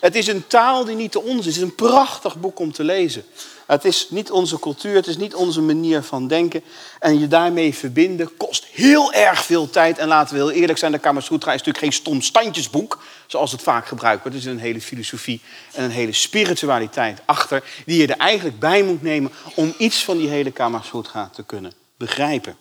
Het 0.00 0.14
is 0.14 0.26
een 0.26 0.46
taal 0.46 0.84
die 0.84 0.96
niet 0.96 1.12
de 1.12 1.20
onze 1.20 1.38
is. 1.38 1.44
Het 1.44 1.56
is 1.56 1.62
een 1.62 1.74
prachtig 1.74 2.36
boek 2.36 2.58
om 2.58 2.72
te 2.72 2.84
lezen. 2.84 3.24
Het 3.66 3.84
is 3.84 4.06
niet 4.10 4.30
onze 4.30 4.58
cultuur, 4.58 4.94
het 4.94 5.06
is 5.06 5.16
niet 5.16 5.34
onze 5.34 5.60
manier 5.60 6.02
van 6.02 6.28
denken. 6.28 6.62
En 6.98 7.18
je 7.18 7.28
daarmee 7.28 7.74
verbinden 7.74 8.36
kost 8.36 8.64
heel 8.64 9.12
erg 9.12 9.44
veel 9.44 9.70
tijd. 9.70 9.98
En 9.98 10.08
laten 10.08 10.34
we 10.34 10.40
heel 10.40 10.50
eerlijk 10.50 10.78
zijn, 10.78 10.92
de 10.92 10.98
Kama 10.98 11.20
Sutra 11.20 11.52
is 11.52 11.58
natuurlijk 11.58 11.84
geen 11.84 11.92
stom 11.92 12.20
standjesboek, 12.20 13.02
zoals 13.26 13.52
het 13.52 13.62
vaak 13.62 13.86
gebruikt 13.86 14.22
wordt. 14.22 14.36
Er 14.36 14.44
is 14.44 14.50
een 14.50 14.58
hele 14.58 14.80
filosofie 14.80 15.40
en 15.72 15.84
een 15.84 15.90
hele 15.90 16.12
spiritualiteit 16.12 17.20
achter, 17.24 17.64
die 17.86 18.00
je 18.00 18.06
er 18.06 18.18
eigenlijk 18.18 18.58
bij 18.58 18.82
moet 18.82 19.02
nemen 19.02 19.32
om 19.54 19.74
iets 19.78 20.04
van 20.04 20.16
die 20.16 20.28
hele 20.28 20.50
Kama 20.50 20.82
Sutra 20.82 21.30
te 21.34 21.42
kunnen 21.42 21.72
begrijpen. 21.96 22.56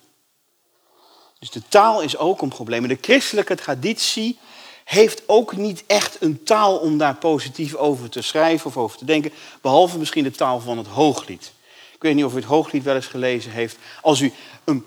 Dus 1.40 1.52
de 1.52 1.62
taal 1.68 2.02
is 2.02 2.18
ook 2.18 2.42
een 2.42 2.50
probleem. 2.50 2.88
De 2.88 2.98
christelijke 3.02 3.56
traditie 3.56 4.40
heeft 4.84 5.24
ook 5.26 5.56
niet 5.56 5.84
echt 5.88 6.18
een 6.20 6.44
taal 6.44 6.78
om 6.78 6.98
daar 6.98 7.16
positief 7.16 7.76
over 7.76 8.10
te 8.10 8.22
schrijven 8.22 8.68
of 8.68 8.78
over 8.78 8.98
te 8.98 9.06
denken, 9.06 9.32
behalve 9.62 9.98
misschien 9.98 10.24
de 10.24 10.32
taal 10.32 10.60
van 10.60 10.78
het 10.78 10.88
hooglied. 10.88 11.52
Ik 11.94 12.02
weet 12.02 12.16
niet 12.16 12.26
of 12.26 12.34
u 12.34 12.36
het 12.36 12.46
hooglied 12.46 12.84
wel 12.84 12.96
eens 12.96 13.08
gelezen 13.08 13.52
heeft. 13.52 13.78
Als 14.02 14.20
u 14.20 14.34
een 14.64 14.86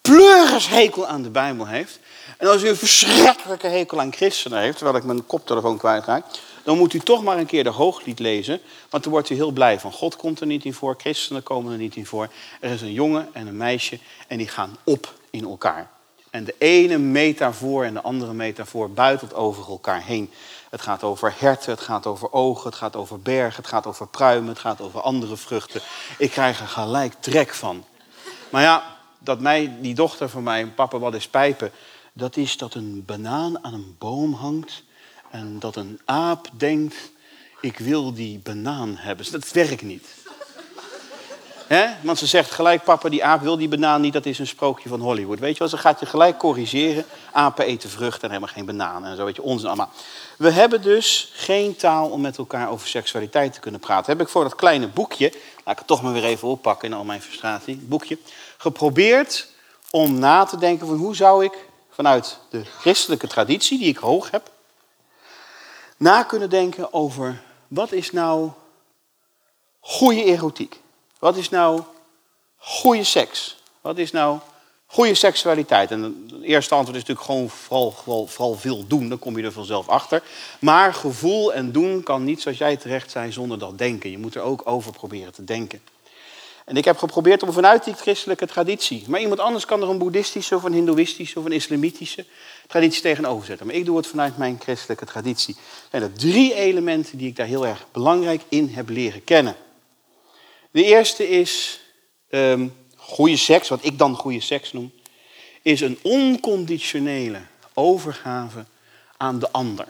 pleurishekel 0.00 1.06
aan 1.06 1.22
de 1.22 1.30
Bijbel 1.30 1.66
heeft, 1.66 1.98
en 2.38 2.48
als 2.48 2.62
u 2.62 2.68
een 2.68 2.76
verschrikkelijke 2.76 3.66
hekel 3.66 4.00
aan 4.00 4.12
christenen 4.12 4.60
heeft, 4.60 4.76
terwijl 4.76 4.98
ik 4.98 5.04
mijn 5.04 5.26
koptelefoon 5.26 5.78
kwijtraak, 5.78 6.24
dan 6.64 6.78
moet 6.78 6.92
u 6.92 6.98
toch 6.98 7.22
maar 7.22 7.38
een 7.38 7.46
keer 7.46 7.64
de 7.64 7.70
hooglied 7.70 8.18
lezen, 8.18 8.60
want 8.90 9.02
dan 9.02 9.12
wordt 9.12 9.30
u 9.30 9.34
heel 9.34 9.50
blij 9.50 9.80
van. 9.80 9.92
God 9.92 10.16
komt 10.16 10.40
er 10.40 10.46
niet 10.46 10.64
in 10.64 10.74
voor, 10.74 10.94
christenen 10.98 11.42
komen 11.42 11.72
er 11.72 11.78
niet 11.78 11.96
in 11.96 12.06
voor. 12.06 12.28
Er 12.60 12.70
is 12.70 12.82
een 12.82 12.92
jongen 12.92 13.28
en 13.32 13.46
een 13.46 13.56
meisje 13.56 13.98
en 14.26 14.38
die 14.38 14.48
gaan 14.48 14.76
op 14.84 15.14
in 15.30 15.44
elkaar. 15.44 15.90
En 16.34 16.44
de 16.44 16.54
ene 16.58 16.98
metafoor 16.98 17.84
en 17.84 17.94
de 17.94 18.02
andere 18.02 18.32
metafoor 18.32 18.90
buitelt 18.90 19.34
over 19.34 19.68
elkaar 19.68 20.02
heen. 20.02 20.30
Het 20.70 20.80
gaat 20.80 21.02
over 21.02 21.34
herten, 21.38 21.70
het 21.70 21.80
gaat 21.80 22.06
over 22.06 22.32
ogen, 22.32 22.70
het 22.70 22.78
gaat 22.78 22.96
over 22.96 23.20
bergen, 23.20 23.56
het 23.56 23.66
gaat 23.66 23.86
over 23.86 24.08
pruimen, 24.08 24.48
het 24.48 24.58
gaat 24.58 24.80
over 24.80 25.00
andere 25.00 25.36
vruchten. 25.36 25.80
Ik 26.18 26.30
krijg 26.30 26.60
er 26.60 26.66
gelijk 26.66 27.14
trek 27.20 27.54
van. 27.54 27.84
Maar 28.50 28.62
ja, 28.62 28.96
dat 29.18 29.40
mij, 29.40 29.76
die 29.80 29.94
dochter 29.94 30.28
van 30.28 30.42
mij, 30.42 30.66
papa 30.66 30.98
wat 30.98 31.14
is 31.14 31.28
pijpen, 31.28 31.70
dat 32.12 32.36
is 32.36 32.56
dat 32.56 32.74
een 32.74 33.02
banaan 33.06 33.64
aan 33.64 33.74
een 33.74 33.96
boom 33.98 34.32
hangt 34.32 34.82
en 35.30 35.58
dat 35.58 35.76
een 35.76 36.00
aap 36.04 36.48
denkt, 36.56 37.12
ik 37.60 37.78
wil 37.78 38.14
die 38.14 38.38
banaan 38.38 38.96
hebben. 38.96 39.30
Dat 39.30 39.52
werkt 39.52 39.82
niet. 39.82 40.06
Want 42.02 42.18
ze 42.18 42.26
zegt 42.26 42.50
gelijk, 42.50 42.84
papa, 42.84 43.08
die 43.08 43.24
aap 43.24 43.40
wil 43.40 43.56
die 43.56 43.68
banaan 43.68 44.00
niet, 44.00 44.12
dat 44.12 44.26
is 44.26 44.38
een 44.38 44.46
sprookje 44.46 44.88
van 44.88 45.00
Hollywood. 45.00 45.38
Weet 45.38 45.52
je 45.52 45.58
wel, 45.58 45.68
ze 45.68 45.76
gaat 45.76 46.00
je 46.00 46.06
gelijk 46.06 46.38
corrigeren. 46.38 47.04
Apen 47.32 47.64
eten 47.64 47.90
vruchten 47.90 48.22
en 48.22 48.28
helemaal 48.28 48.54
geen 48.54 48.64
bananen 48.64 49.10
en 49.10 49.16
zo, 49.16 49.24
weet 49.24 49.36
je, 49.36 49.42
onzin 49.42 49.66
allemaal. 49.66 49.90
We 50.38 50.50
hebben 50.50 50.82
dus 50.82 51.30
geen 51.32 51.76
taal 51.76 52.08
om 52.08 52.20
met 52.20 52.38
elkaar 52.38 52.70
over 52.70 52.88
seksualiteit 52.88 53.52
te 53.52 53.60
kunnen 53.60 53.80
praten. 53.80 54.12
Heb 54.12 54.20
ik 54.20 54.28
voor 54.28 54.42
dat 54.42 54.54
kleine 54.54 54.86
boekje, 54.86 55.32
laat 55.64 55.72
ik 55.72 55.78
het 55.78 55.86
toch 55.86 56.02
maar 56.02 56.12
weer 56.12 56.24
even 56.24 56.48
oppakken 56.48 56.88
in 56.88 56.94
al 56.94 57.04
mijn 57.04 57.22
frustratie, 57.22 57.76
boekje, 57.76 58.18
geprobeerd 58.56 59.48
om 59.90 60.18
na 60.18 60.44
te 60.44 60.58
denken 60.58 60.86
van 60.86 60.96
hoe 60.96 61.16
zou 61.16 61.44
ik 61.44 61.68
vanuit 61.90 62.38
de 62.50 62.64
christelijke 62.64 63.26
traditie, 63.26 63.78
die 63.78 63.88
ik 63.88 63.96
hoog 63.96 64.30
heb, 64.30 64.50
na 65.96 66.22
kunnen 66.22 66.50
denken 66.50 66.92
over 66.92 67.42
wat 67.68 67.92
is 67.92 68.12
nou 68.12 68.50
goede 69.80 70.24
erotiek. 70.24 70.82
Wat 71.24 71.36
is 71.36 71.48
nou 71.48 71.80
goede 72.56 73.04
seks? 73.04 73.56
Wat 73.80 73.98
is 73.98 74.10
nou 74.10 74.38
Goede 74.86 75.14
seksualiteit. 75.14 75.90
En 75.90 76.02
het 76.02 76.42
eerste 76.42 76.74
antwoord 76.74 76.96
is 76.96 77.02
natuurlijk 77.02 77.26
gewoon 77.26 77.50
vooral, 77.50 78.26
vooral, 78.26 78.54
veel 78.54 78.86
doen. 78.86 79.08
Dan 79.08 79.18
kom 79.18 79.36
je 79.36 79.44
er 79.44 79.52
vanzelf 79.52 79.88
achter. 79.88 80.22
Maar 80.58 80.94
gevoel 80.94 81.54
en 81.54 81.72
doen 81.72 82.02
kan 82.02 82.24
niet, 82.24 82.42
zoals 82.42 82.58
jij 82.58 82.76
terecht 82.76 83.10
zei, 83.10 83.32
zonder 83.32 83.58
dat 83.58 83.78
denken. 83.78 84.10
Je 84.10 84.18
moet 84.18 84.34
er 84.34 84.42
ook 84.42 84.62
over 84.64 84.92
proberen 84.92 85.32
te 85.32 85.44
denken. 85.44 85.80
En 86.64 86.76
ik 86.76 86.84
heb 86.84 86.98
geprobeerd 86.98 87.42
om 87.42 87.52
vanuit 87.52 87.84
die 87.84 87.94
christelijke 87.94 88.46
traditie. 88.46 89.04
Maar 89.08 89.20
iemand 89.20 89.40
anders 89.40 89.64
kan 89.64 89.82
er 89.82 89.88
een 89.88 89.98
boeddhistische 89.98 90.56
of 90.56 90.62
een 90.62 90.72
hindoeïstische 90.72 91.38
of 91.38 91.44
een 91.44 91.52
islamitische 91.52 92.24
traditie 92.66 93.02
tegenover 93.02 93.46
zetten. 93.46 93.66
Maar 93.66 93.76
ik 93.76 93.84
doe 93.84 93.96
het 93.96 94.06
vanuit 94.06 94.36
mijn 94.36 94.58
christelijke 94.60 95.06
traditie. 95.06 95.56
Zijn 95.90 96.02
er 96.02 96.12
drie 96.12 96.54
elementen 96.54 97.18
die 97.18 97.28
ik 97.28 97.36
daar 97.36 97.46
heel 97.46 97.66
erg 97.66 97.86
belangrijk 97.92 98.42
in 98.48 98.68
heb 98.68 98.88
leren 98.88 99.24
kennen. 99.24 99.56
De 100.74 100.84
eerste 100.84 101.28
is 101.28 101.80
um, 102.30 102.76
goede 102.96 103.36
seks, 103.36 103.68
wat 103.68 103.84
ik 103.84 103.98
dan 103.98 104.16
goede 104.16 104.40
seks 104.40 104.72
noem, 104.72 104.92
is 105.62 105.80
een 105.80 105.98
onconditionele 106.02 107.40
overgave 107.74 108.64
aan 109.16 109.38
de 109.38 109.50
ander. 109.50 109.86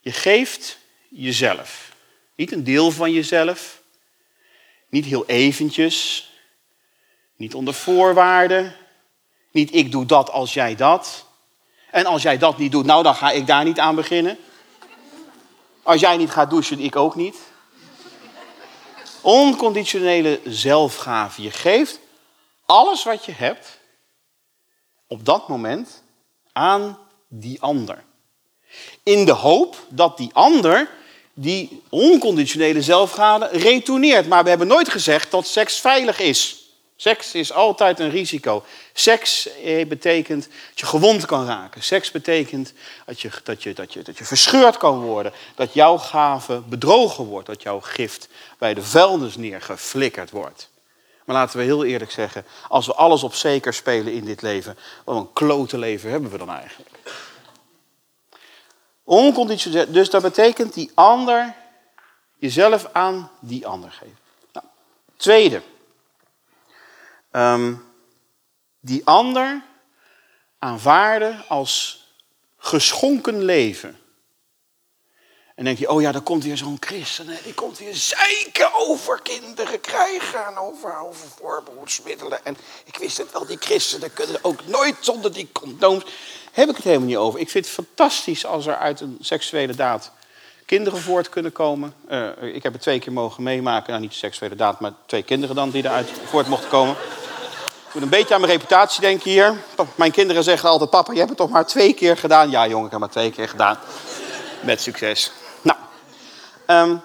Je 0.00 0.12
geeft 0.12 0.78
jezelf. 1.08 1.92
Niet 2.34 2.52
een 2.52 2.64
deel 2.64 2.90
van 2.90 3.12
jezelf, 3.12 3.82
niet 4.88 5.04
heel 5.04 5.26
eventjes, 5.26 6.30
niet 7.36 7.54
onder 7.54 7.74
voorwaarden, 7.74 8.76
niet 9.50 9.74
ik 9.74 9.92
doe 9.92 10.06
dat 10.06 10.30
als 10.30 10.54
jij 10.54 10.74
dat. 10.74 11.26
En 11.90 12.06
als 12.06 12.22
jij 12.22 12.38
dat 12.38 12.58
niet 12.58 12.72
doet, 12.72 12.86
nou 12.86 13.02
dan 13.02 13.14
ga 13.14 13.30
ik 13.30 13.46
daar 13.46 13.64
niet 13.64 13.78
aan 13.78 13.94
beginnen. 13.94 14.38
Als 15.82 16.00
jij 16.00 16.16
niet 16.16 16.30
gaat 16.30 16.50
douchen, 16.50 16.80
ik 16.80 16.96
ook 16.96 17.14
niet. 17.14 17.36
Onconditionele 19.22 20.40
zelfgave. 20.44 21.42
Je 21.42 21.50
geeft 21.50 21.98
alles 22.66 23.04
wat 23.04 23.24
je 23.24 23.32
hebt 23.32 23.78
op 25.06 25.24
dat 25.24 25.48
moment 25.48 26.02
aan 26.52 26.98
die 27.28 27.62
ander. 27.62 28.04
In 29.02 29.24
de 29.24 29.32
hoop 29.32 29.76
dat 29.88 30.16
die 30.16 30.30
ander 30.32 30.90
die 31.34 31.82
onconditionele 31.88 32.82
zelfgave 32.82 33.48
retourneert. 33.52 34.28
Maar 34.28 34.42
we 34.42 34.48
hebben 34.48 34.66
nooit 34.66 34.88
gezegd 34.88 35.30
dat 35.30 35.46
seks 35.46 35.76
veilig 35.80 36.18
is. 36.18 36.59
Seks 37.00 37.34
is 37.34 37.52
altijd 37.52 38.00
een 38.00 38.10
risico. 38.10 38.64
Seks 38.92 39.48
eh, 39.62 39.86
betekent 39.86 40.42
dat 40.42 40.80
je 40.80 40.86
gewond 40.86 41.26
kan 41.26 41.46
raken. 41.46 41.82
Seks 41.82 42.10
betekent 42.10 42.72
dat 43.06 43.20
je, 43.20 43.30
dat, 43.42 43.62
je, 43.62 43.72
dat, 43.72 43.92
je, 43.92 44.02
dat 44.02 44.18
je 44.18 44.24
verscheurd 44.24 44.76
kan 44.76 45.00
worden. 45.00 45.32
Dat 45.54 45.74
jouw 45.74 45.96
gave 45.96 46.60
bedrogen 46.60 47.24
wordt. 47.24 47.46
Dat 47.46 47.62
jouw 47.62 47.80
gift 47.80 48.28
bij 48.58 48.74
de 48.74 48.82
vuilnis 48.82 49.36
neergeflikkerd 49.36 50.30
wordt. 50.30 50.68
Maar 51.24 51.36
laten 51.36 51.58
we 51.58 51.64
heel 51.64 51.84
eerlijk 51.84 52.10
zeggen, 52.10 52.44
als 52.68 52.86
we 52.86 52.94
alles 52.94 53.22
op 53.22 53.34
zeker 53.34 53.74
spelen 53.74 54.12
in 54.12 54.24
dit 54.24 54.42
leven, 54.42 54.78
wat 55.04 55.16
een 55.16 55.32
klote 55.32 55.78
leven 55.78 56.10
hebben 56.10 56.30
we 56.30 56.38
dan 56.38 56.50
eigenlijk? 56.50 56.90
Onconditioneel. 59.04 59.92
Dus 59.92 60.10
dat 60.10 60.22
betekent 60.22 60.74
die 60.74 60.90
ander 60.94 61.54
jezelf 62.38 62.88
aan 62.92 63.30
die 63.40 63.66
ander 63.66 63.90
geven. 63.90 64.18
Nou, 64.52 64.66
tweede. 65.16 65.62
Um, 67.32 67.84
die 68.80 69.06
ander 69.06 69.62
aanvaarden 70.58 71.44
als 71.48 72.04
geschonken 72.56 73.44
leven. 73.44 73.98
En 75.54 75.66
denk 75.66 75.78
je, 75.78 75.90
oh 75.90 76.00
ja, 76.00 76.12
dan 76.12 76.22
komt 76.22 76.44
weer 76.44 76.56
zo'n 76.56 76.76
christen. 76.80 77.26
Die 77.44 77.54
komt 77.54 77.78
weer 77.78 77.94
zeiken 77.94 78.74
over 78.74 79.22
kinderen 79.22 79.80
krijgen. 79.80 80.46
En 80.46 80.56
over, 80.56 80.98
over 80.98 81.28
voorbehoedsmiddelen. 81.28 82.44
En 82.44 82.56
ik 82.84 82.96
wist 82.96 83.16
het 83.16 83.32
wel, 83.32 83.46
die 83.46 83.56
christenen 83.60 84.12
kunnen 84.12 84.44
ook 84.44 84.66
nooit 84.66 84.96
zonder 85.00 85.32
die 85.32 85.48
condooms. 85.52 86.04
Heb 86.52 86.68
ik 86.68 86.76
het 86.76 86.84
helemaal 86.84 87.06
niet 87.06 87.16
over. 87.16 87.40
Ik 87.40 87.50
vind 87.50 87.64
het 87.64 87.74
fantastisch 87.74 88.46
als 88.46 88.66
er 88.66 88.76
uit 88.76 89.00
een 89.00 89.18
seksuele 89.20 89.74
daad 89.74 90.12
kinderen 90.70 91.00
voort 91.00 91.28
kunnen 91.28 91.52
komen. 91.52 91.94
Uh, 92.10 92.28
ik 92.54 92.62
heb 92.62 92.72
het 92.72 92.82
twee 92.82 92.98
keer 92.98 93.12
mogen 93.12 93.42
meemaken. 93.42 93.90
Nou, 93.90 94.00
niet 94.00 94.14
seksuele 94.14 94.54
daad, 94.54 94.80
maar 94.80 94.92
twee 95.06 95.22
kinderen 95.22 95.56
dan 95.56 95.70
die 95.70 95.84
eruit 95.84 96.10
voort 96.24 96.46
mochten 96.46 96.68
komen. 96.68 96.94
Ik 97.86 97.94
moet 97.94 98.02
een 98.02 98.08
beetje 98.08 98.34
aan 98.34 98.40
mijn 98.40 98.52
reputatie 98.52 99.00
denken 99.00 99.30
hier. 99.30 99.54
Mijn 99.94 100.10
kinderen 100.10 100.44
zeggen 100.44 100.68
altijd, 100.68 100.90
papa, 100.90 101.12
je 101.12 101.18
hebt 101.18 101.28
het 101.28 101.38
toch 101.38 101.50
maar 101.50 101.66
twee 101.66 101.94
keer 101.94 102.16
gedaan? 102.16 102.50
Ja, 102.50 102.66
jongen, 102.66 102.84
ik 102.84 102.90
heb 102.90 103.00
maar 103.00 103.10
twee 103.10 103.30
keer 103.30 103.48
gedaan. 103.48 103.78
Met 104.60 104.80
succes. 104.80 105.32
Nou, 105.62 105.78
um, 106.66 107.00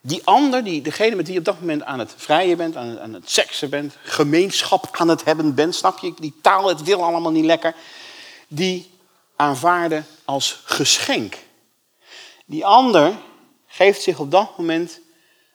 die 0.00 0.20
ander, 0.24 0.64
die, 0.64 0.82
degene 0.82 1.16
met 1.16 1.24
wie 1.24 1.32
je 1.32 1.38
op 1.38 1.44
dat 1.44 1.60
moment 1.60 1.82
aan 1.82 1.98
het 1.98 2.14
vrijen 2.16 2.56
bent, 2.56 2.76
aan, 2.76 3.00
aan 3.00 3.14
het 3.14 3.30
seksen 3.30 3.70
bent, 3.70 3.96
gemeenschap 4.02 4.88
aan 4.92 5.08
het 5.08 5.24
hebben 5.24 5.54
bent, 5.54 5.74
snap 5.74 5.98
je? 5.98 6.14
Die 6.18 6.34
taal, 6.42 6.68
het 6.68 6.82
wil 6.82 7.04
allemaal 7.04 7.32
niet 7.32 7.44
lekker. 7.44 7.74
Die 8.48 8.90
aanvaarden 9.36 10.06
als 10.24 10.60
geschenk. 10.64 11.36
Die 12.54 12.66
ander 12.66 13.16
geeft 13.66 14.02
zich 14.02 14.18
op 14.18 14.30
dat 14.30 14.58
moment 14.58 15.00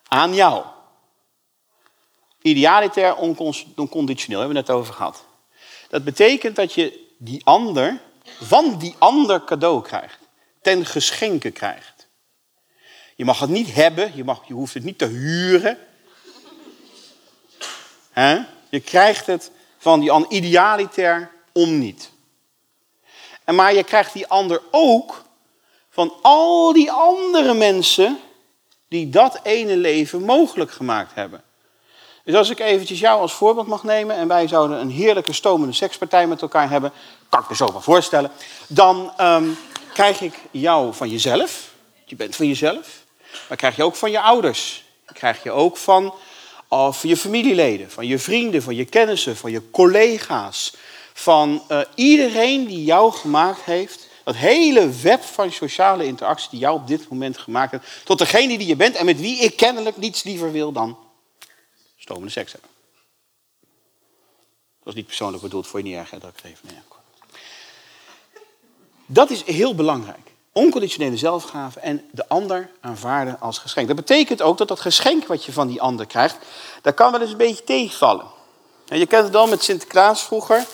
aan 0.08 0.34
jou. 0.34 0.66
Idealitair, 2.42 3.16
onconditioneel, 3.76 4.40
hebben 4.40 4.56
we 4.56 4.58
het 4.58 4.68
net 4.68 4.78
over 4.78 4.94
gehad. 4.94 5.26
Dat 5.90 6.04
betekent 6.04 6.56
dat 6.56 6.74
je 6.74 7.14
die 7.18 7.46
ander 7.46 8.02
van 8.24 8.78
die 8.78 8.96
ander 8.98 9.44
cadeau 9.44 9.82
krijgt. 9.82 10.20
Ten 10.62 10.86
geschenke 10.86 11.52
krijgt. 11.52 12.08
Je 13.16 13.26
mag 13.26 13.40
het 13.40 13.50
niet 13.50 13.74
hebben, 13.74 14.12
je, 14.16 14.24
mag, 14.24 14.48
je 14.48 14.54
hoeft 14.54 14.74
het 14.74 14.84
niet 14.84 14.98
te 14.98 15.06
huren. 15.06 15.78
Je 18.70 18.80
krijgt 18.80 19.26
het 19.26 19.52
van 19.78 20.00
die 20.00 20.12
ander 20.12 20.32
idealitair 20.32 21.32
om 21.52 21.78
niet. 21.78 22.12
En 23.44 23.56
maar 23.56 23.74
je 23.74 23.84
krijgt 23.84 24.14
die 24.14 24.28
ander 24.28 24.62
ook 24.72 25.28
van 25.90 26.14
al 26.22 26.74
die 26.74 26.92
andere 26.92 27.54
mensen 27.54 28.20
die 28.88 29.10
dat 29.10 29.40
ene 29.44 29.78
leven 29.78 30.22
mogelijk 30.22 30.72
gemaakt 30.72 31.16
hebben. 31.16 31.44
Dus 32.24 32.36
als 32.36 32.50
ik 32.50 32.60
eventjes 32.60 33.00
jou 33.00 33.22
als 33.22 33.34
voorbeeld 33.34 33.68
mag 33.68 33.84
nemen 33.84 34.16
en 34.16 34.28
wij 34.28 34.48
zouden 34.48 34.80
een 34.80 34.92
heerlijke 34.92 35.34
stomende 35.34 35.74
sekspartij 35.74 36.28
met 36.28 36.42
elkaar 36.42 36.70
hebben, 36.70 36.92
kan 37.30 37.42
ik 37.42 37.50
me 37.50 37.56
zo 37.56 37.68
maar 37.68 37.82
voorstellen, 37.82 38.32
dan 38.68 39.14
um, 39.22 39.58
krijg 39.94 40.22
ik 40.22 40.34
jou 40.52 40.94
van 40.94 41.10
jezelf, 41.10 41.72
je 42.06 42.16
bent 42.16 42.36
van 42.36 42.48
jezelf, 42.48 42.88
maar 43.48 43.58
krijg 43.58 43.76
je 43.76 43.84
ook 43.84 43.96
van 43.96 44.12
je 44.12 44.22
ouders, 44.22 44.84
krijg 45.06 45.44
je 45.44 45.52
ook 45.52 45.78
van, 45.78 46.14
van 46.70 46.94
je 47.02 47.18
familieleden, 47.18 47.92
van 47.92 48.08
je 48.08 48.20
vrienden, 48.20 48.62
van 48.62 48.76
je 48.76 48.86
kennissen, 48.86 49.38
van 49.38 49.52
je 49.52 49.70
collega's, 49.72 50.74
van 51.14 51.64
uh, 51.72 51.80
iedereen 51.96 52.66
die 52.66 52.84
jou 52.84 53.12
gemaakt 53.12 53.62
heeft, 53.62 54.08
dat 54.30 54.38
hele 54.38 54.90
web 54.90 55.24
van 55.24 55.52
sociale 55.52 56.06
interactie 56.06 56.50
die 56.50 56.60
jou 56.60 56.76
op 56.76 56.88
dit 56.88 57.10
moment 57.10 57.38
gemaakt 57.38 57.72
hebt, 57.72 57.88
tot 58.04 58.18
degene 58.18 58.58
die 58.58 58.68
je 58.68 58.76
bent 58.76 58.96
en 58.96 59.06
met 59.06 59.20
wie 59.20 59.40
ik 59.40 59.56
kennelijk 59.56 59.98
niets 59.98 60.24
liever 60.24 60.52
wil 60.52 60.72
dan 60.72 60.98
stomende 61.98 62.30
seks 62.30 62.52
hebben. 62.52 62.70
Dat 64.78 64.84
was 64.84 64.94
niet 64.94 65.06
persoonlijk 65.06 65.44
bedoeld, 65.44 65.68
voor 65.68 65.80
je 65.80 65.86
niet 65.86 65.96
erg 65.96 66.10
dat 66.10 66.24
ik 66.24 66.36
het 66.36 66.46
even 66.46 66.68
nee, 66.68 66.82
Dat 69.06 69.30
is 69.30 69.44
heel 69.44 69.76
belangrijk. 69.76 70.32
Onconditionele 70.52 71.18
zelfgave 71.18 71.80
en 71.80 72.08
de 72.12 72.28
ander 72.28 72.70
aanvaarden 72.82 73.40
als 73.40 73.58
geschenk. 73.58 73.88
Dat 73.88 73.96
betekent 73.96 74.42
ook 74.42 74.58
dat 74.58 74.68
dat 74.68 74.80
geschenk 74.80 75.28
wat 75.28 75.46
je 75.46 75.52
van 75.52 75.68
die 75.68 75.82
ander 75.82 76.06
krijgt, 76.06 76.38
dat 76.82 76.94
kan 76.94 77.12
wel 77.12 77.22
eens 77.22 77.32
een 77.32 77.38
beetje 77.38 77.64
tegenvallen. 77.64 78.26
En 78.88 79.00
je 79.00 79.06
kent 79.06 79.26
het 79.26 79.36
al 79.36 79.48
met 79.48 79.64
Sinterklaas 79.64 80.24
vroeger. 80.24 80.66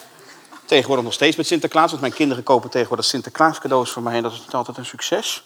Tegenwoordig 0.65 1.05
nog 1.05 1.13
steeds 1.13 1.35
met 1.35 1.47
Sinterklaas, 1.47 1.89
want 1.89 2.01
mijn 2.01 2.13
kinderen 2.13 2.43
kopen 2.43 2.69
tegenwoordig 2.69 3.05
Sinterklaas 3.05 3.59
cadeaus 3.59 3.89
voor 3.91 4.01
mij 4.01 4.15
en 4.15 4.23
dat 4.23 4.31
is 4.31 4.53
altijd 4.53 4.77
een 4.77 4.85
succes. 4.85 5.43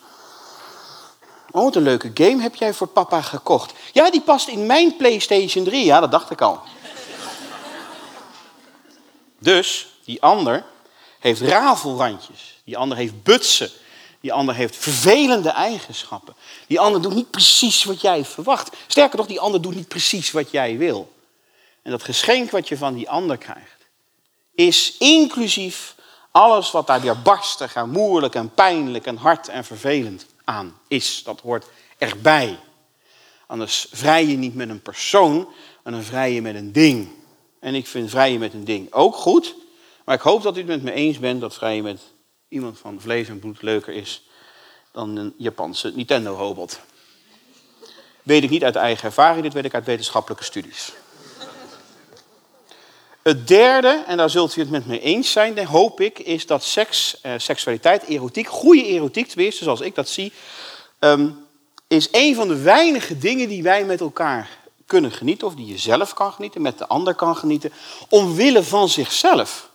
Oh, 1.51 1.63
wat 1.63 1.75
een 1.75 1.83
leuke 1.83 2.11
game 2.13 2.41
heb 2.41 2.55
jij 2.55 2.73
voor 2.73 2.87
papa 2.87 3.21
gekocht. 3.21 3.73
Ja, 3.93 4.09
die 4.11 4.21
past 4.21 4.47
in 4.47 4.65
mijn 4.65 4.95
PlayStation 4.95 5.63
3. 5.63 5.85
Ja, 5.85 5.99
dat 5.99 6.11
dacht 6.11 6.31
ik 6.31 6.41
al. 6.41 6.59
Dus, 9.39 9.87
die 10.03 10.21
ander 10.21 10.63
heeft 11.19 11.41
rafelrandjes. 11.41 12.61
Die 12.63 12.77
ander 12.77 12.97
heeft 12.97 13.23
butsen. 13.23 13.69
Die 14.19 14.33
ander 14.33 14.55
heeft 14.55 14.75
vervelende 14.75 15.49
eigenschappen. 15.49 16.35
Die 16.67 16.79
ander 16.79 17.01
doet 17.01 17.13
niet 17.13 17.29
precies 17.29 17.83
wat 17.83 18.01
jij 18.01 18.25
verwacht. 18.25 18.75
Sterker 18.87 19.17
nog, 19.17 19.27
die 19.27 19.39
ander 19.39 19.61
doet 19.61 19.75
niet 19.75 19.87
precies 19.87 20.31
wat 20.31 20.51
jij 20.51 20.77
wil. 20.77 21.13
En 21.81 21.91
dat 21.91 22.03
geschenk 22.03 22.51
wat 22.51 22.67
je 22.67 22.77
van 22.77 22.93
die 22.93 23.09
ander 23.09 23.37
krijgt, 23.37 23.78
is 24.59 24.95
inclusief 24.97 25.95
alles 26.31 26.71
wat 26.71 26.87
daar 26.87 27.01
weer 27.01 27.21
barstig 27.21 27.75
en 27.75 27.89
moeilijk 27.89 28.35
en 28.35 28.53
pijnlijk 28.53 29.05
en 29.05 29.17
hard 29.17 29.47
en 29.47 29.65
vervelend 29.65 30.25
aan 30.43 30.79
is. 30.87 31.23
Dat 31.23 31.41
hoort 31.41 31.65
erbij. 31.97 32.59
Anders 33.47 33.87
vrij 33.91 34.25
je 34.25 34.37
niet 34.37 34.55
met 34.55 34.69
een 34.69 34.81
persoon, 34.81 35.47
maar 35.83 35.93
dan 35.93 36.03
vrij 36.03 36.33
je 36.33 36.41
met 36.41 36.55
een 36.55 36.71
ding. 36.71 37.09
En 37.59 37.75
ik 37.75 37.87
vind 37.87 38.09
vrijen 38.09 38.39
met 38.39 38.53
een 38.53 38.63
ding 38.63 38.93
ook 38.93 39.15
goed. 39.15 39.55
Maar 40.05 40.15
ik 40.15 40.21
hoop 40.21 40.41
dat 40.41 40.55
u 40.55 40.59
het 40.59 40.67
met 40.67 40.83
me 40.83 40.91
eens 40.91 41.19
bent 41.19 41.41
dat 41.41 41.53
vrijen 41.53 41.83
met 41.83 42.01
iemand 42.47 42.79
van 42.79 43.01
vlees 43.01 43.27
en 43.27 43.39
bloed 43.39 43.61
leuker 43.61 43.93
is 43.93 44.23
dan 44.91 45.15
een 45.15 45.33
Japanse 45.37 45.91
Nintendo-robot. 45.95 46.79
Weet 48.23 48.43
ik 48.43 48.49
niet 48.49 48.63
uit 48.63 48.75
eigen 48.75 49.05
ervaring, 49.05 49.43
dit 49.43 49.53
weet 49.53 49.65
ik 49.65 49.73
uit 49.73 49.85
wetenschappelijke 49.85 50.43
studies. 50.43 50.93
Het 53.21 53.47
derde, 53.47 54.03
en 54.07 54.17
daar 54.17 54.29
zult 54.29 54.55
u 54.55 54.61
het 54.61 54.69
met 54.69 54.85
me 54.85 54.99
eens 54.99 55.31
zijn, 55.31 55.65
hoop 55.65 56.01
ik, 56.01 56.19
is 56.19 56.45
dat 56.45 56.63
seks, 56.63 57.21
eh, 57.21 57.31
seksualiteit, 57.37 58.03
erotiek, 58.03 58.47
goede 58.47 58.85
erotiek 58.85 59.27
tenminste, 59.27 59.63
zoals 59.63 59.81
ik 59.81 59.95
dat 59.95 60.09
zie, 60.09 60.33
ehm, 60.99 61.29
is 61.87 62.07
een 62.11 62.35
van 62.35 62.47
de 62.47 62.61
weinige 62.61 63.17
dingen 63.17 63.47
die 63.47 63.63
wij 63.63 63.85
met 63.85 63.99
elkaar 63.99 64.49
kunnen 64.85 65.11
genieten, 65.11 65.47
of 65.47 65.55
die 65.55 65.65
je 65.65 65.77
zelf 65.77 66.13
kan 66.13 66.33
genieten, 66.33 66.61
met 66.61 66.77
de 66.77 66.87
ander 66.87 67.15
kan 67.15 67.35
genieten, 67.35 67.73
omwille 68.09 68.63
van 68.63 68.89
zichzelf. 68.89 69.69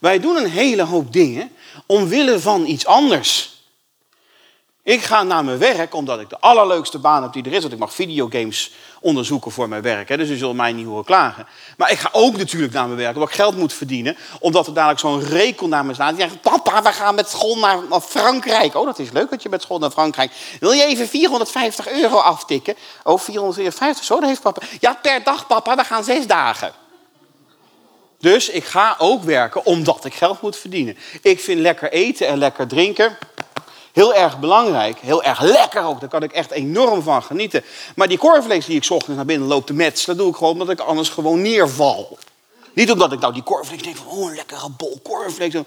Wij 0.00 0.20
doen 0.20 0.36
een 0.36 0.50
hele 0.50 0.82
hoop 0.82 1.12
dingen 1.12 1.52
omwille 1.86 2.40
van 2.40 2.66
iets 2.66 2.86
anders. 2.86 3.59
Ik 4.82 5.02
ga 5.02 5.22
naar 5.22 5.44
mijn 5.44 5.58
werk 5.58 5.94
omdat 5.94 6.20
ik 6.20 6.28
de 6.28 6.40
allerleukste 6.40 6.98
baan 6.98 7.22
heb 7.22 7.32
die 7.32 7.44
er 7.44 7.52
is. 7.52 7.60
Want 7.60 7.72
ik 7.72 7.78
mag 7.78 7.94
videogames 7.94 8.72
onderzoeken 9.00 9.50
voor 9.50 9.68
mijn 9.68 9.82
werk. 9.82 10.08
Hè, 10.08 10.16
dus 10.16 10.28
u 10.28 10.36
zult 10.36 10.56
mij 10.56 10.72
niet 10.72 10.86
horen 10.86 11.04
klagen. 11.04 11.46
Maar 11.76 11.90
ik 11.90 11.98
ga 11.98 12.08
ook 12.12 12.36
natuurlijk 12.36 12.72
naar 12.72 12.86
mijn 12.86 12.98
werk 12.98 13.14
omdat 13.14 13.28
ik 13.28 13.34
geld 13.34 13.56
moet 13.56 13.72
verdienen. 13.72 14.16
Omdat 14.38 14.66
er 14.66 14.74
dadelijk 14.74 15.00
zo'n 15.00 15.22
rekel 15.22 15.68
naar 15.68 15.84
me 15.84 15.94
staat. 15.94 16.16
Die 16.16 16.20
zegt, 16.20 16.40
papa, 16.40 16.82
we 16.82 16.92
gaan 16.92 17.14
met 17.14 17.28
school 17.28 17.58
naar, 17.58 17.78
naar, 17.90 18.00
Frankrijk. 18.00 18.74
Oh, 18.74 18.86
dat 18.86 18.98
is 18.98 19.10
leuk 19.10 19.30
dat 19.30 19.42
je 19.42 19.48
met 19.48 19.62
school 19.62 19.78
naar 19.78 19.90
Frankrijk. 19.90 20.32
Wil 20.60 20.72
je 20.72 20.84
even 20.84 21.08
450 21.08 21.88
euro 21.88 22.16
aftikken? 22.16 22.74
Oh, 23.04 23.18
450, 23.18 24.04
zo, 24.04 24.20
dat 24.20 24.28
heeft 24.28 24.42
papa. 24.42 24.62
Ja, 24.80 24.98
per 25.02 25.22
dag, 25.22 25.46
papa, 25.46 25.76
we 25.76 25.84
gaan 25.84 26.04
zes 26.04 26.26
dagen. 26.26 26.72
Dus 28.18 28.48
ik 28.48 28.64
ga 28.64 28.94
ook 28.98 29.22
werken 29.22 29.64
omdat 29.64 30.04
ik 30.04 30.14
geld 30.14 30.40
moet 30.42 30.56
verdienen. 30.56 30.96
Ik 31.22 31.40
vind 31.40 31.60
lekker 31.60 31.92
eten 31.92 32.26
en 32.26 32.38
lekker 32.38 32.66
drinken 32.66 33.18
Heel 33.92 34.14
erg 34.14 34.38
belangrijk, 34.38 34.98
heel 34.98 35.22
erg 35.22 35.40
lekker 35.40 35.82
ook. 35.82 36.00
Daar 36.00 36.08
kan 36.08 36.22
ik 36.22 36.32
echt 36.32 36.50
enorm 36.50 37.02
van 37.02 37.22
genieten. 37.22 37.64
Maar 37.96 38.08
die 38.08 38.18
cornflakes 38.18 38.66
die 38.66 38.76
ik 38.76 38.90
ochtends 38.90 39.16
naar 39.16 39.24
binnen 39.24 39.48
loop 39.48 39.66
te 39.66 39.72
metselen, 39.72 40.16
doe 40.16 40.30
ik 40.30 40.36
gewoon 40.36 40.52
omdat 40.52 40.70
ik 40.70 40.80
anders 40.80 41.08
gewoon 41.08 41.42
neerval. 41.42 42.18
Niet 42.72 42.90
omdat 42.90 43.12
ik 43.12 43.20
nou 43.20 43.32
die 43.32 43.42
cornflakes 43.42 43.82
denk 43.82 43.96
van, 43.96 44.06
oh 44.06 44.28
een 44.28 44.34
lekkere 44.34 44.70
bol 44.76 45.00
cornflakes. 45.02 45.62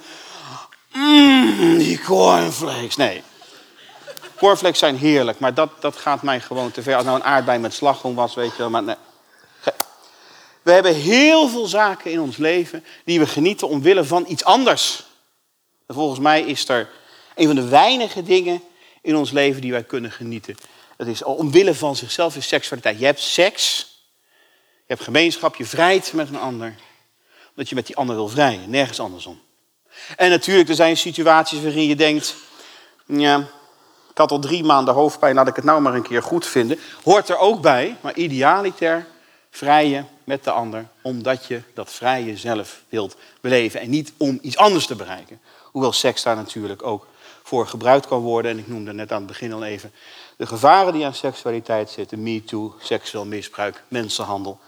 Mmm, 0.91 1.77
die 1.77 2.01
cornflakes. 2.01 2.95
Nee. 2.95 3.23
Cornflakes 4.37 4.79
zijn 4.79 4.97
heerlijk, 4.97 5.39
maar 5.39 5.53
dat, 5.53 5.69
dat 5.79 5.95
gaat 5.95 6.21
mij 6.21 6.39
gewoon 6.39 6.71
te 6.71 6.81
ver. 6.81 6.95
Als 6.95 7.05
nou 7.05 7.15
een 7.15 7.23
aardbei 7.23 7.59
met 7.59 7.73
slagroom 7.73 8.15
was, 8.15 8.33
weet 8.33 8.51
je 8.51 8.57
wel. 8.57 8.69
Maar 8.69 8.83
nee. 8.83 8.95
We 10.63 10.71
hebben 10.71 10.95
heel 10.95 11.49
veel 11.49 11.65
zaken 11.65 12.11
in 12.11 12.21
ons 12.21 12.37
leven 12.37 12.85
die 13.05 13.19
we 13.19 13.27
genieten 13.27 13.67
omwille 13.67 14.03
van 14.03 14.25
iets 14.27 14.43
anders. 14.43 15.03
En 15.87 15.95
volgens 15.95 16.19
mij 16.19 16.41
is 16.41 16.69
er 16.69 16.89
een 17.35 17.45
van 17.45 17.55
de 17.55 17.67
weinige 17.67 18.23
dingen 18.23 18.63
in 19.01 19.15
ons 19.15 19.31
leven 19.31 19.61
die 19.61 19.71
wij 19.71 19.83
kunnen 19.83 20.11
genieten. 20.11 20.57
Dat 20.97 21.07
is 21.07 21.23
omwille 21.23 21.75
van 21.75 21.95
zichzelf 21.95 22.35
is 22.35 22.47
seksualiteit. 22.47 22.99
Je 22.99 23.05
hebt 23.05 23.19
seks, 23.19 23.87
je 24.75 24.93
hebt 24.93 25.03
gemeenschap, 25.03 25.55
je 25.55 25.65
vrijt 25.65 26.13
met 26.13 26.29
een 26.29 26.39
ander. 26.39 26.75
Omdat 27.49 27.69
je 27.69 27.75
met 27.75 27.87
die 27.87 27.95
ander 27.95 28.15
wil 28.15 28.27
vrijen, 28.27 28.69
nergens 28.69 28.99
andersom. 28.99 29.41
En 30.15 30.29
natuurlijk, 30.29 30.69
er 30.69 30.75
zijn 30.75 30.97
situaties 30.97 31.61
waarin 31.61 31.87
je 31.87 31.95
denkt... 31.95 32.35
Ja, 33.05 33.37
ik 34.09 34.17
had 34.19 34.31
al 34.31 34.39
drie 34.39 34.63
maanden 34.63 34.93
hoofdpijn, 34.93 35.35
laat 35.35 35.47
ik 35.47 35.55
het 35.55 35.65
nou 35.65 35.81
maar 35.81 35.93
een 35.93 36.01
keer 36.01 36.23
goed 36.23 36.45
vinden. 36.45 36.79
Hoort 37.03 37.29
er 37.29 37.37
ook 37.37 37.61
bij, 37.61 37.97
maar 38.01 38.15
idealiter 38.15 39.07
vrijen 39.49 40.07
met 40.23 40.43
de 40.43 40.51
ander. 40.51 40.87
Omdat 41.01 41.45
je 41.45 41.61
dat 41.73 41.91
vrije 41.91 42.37
zelf 42.37 42.81
wilt 42.89 43.15
beleven 43.41 43.79
en 43.79 43.89
niet 43.89 44.13
om 44.17 44.39
iets 44.41 44.57
anders 44.57 44.85
te 44.85 44.95
bereiken. 44.95 45.41
Hoewel 45.71 45.91
seks 45.91 46.23
daar 46.23 46.35
natuurlijk 46.35 46.83
ook 46.83 47.07
voor 47.53 47.67
gebruikt 47.67 48.07
kan 48.07 48.21
worden. 48.21 48.51
En 48.51 48.57
ik 48.57 48.67
noemde 48.67 48.93
net 48.93 49.11
aan 49.11 49.17
het 49.17 49.27
begin 49.27 49.53
al 49.53 49.63
even 49.63 49.91
de 50.37 50.45
gevaren 50.45 50.93
die 50.93 51.05
aan 51.05 51.13
seksualiteit 51.13 51.89
zitten. 51.89 52.23
MeToo, 52.23 52.75
seksueel 52.79 53.25
misbruik, 53.25 53.83
mensenhandel. 53.87 54.59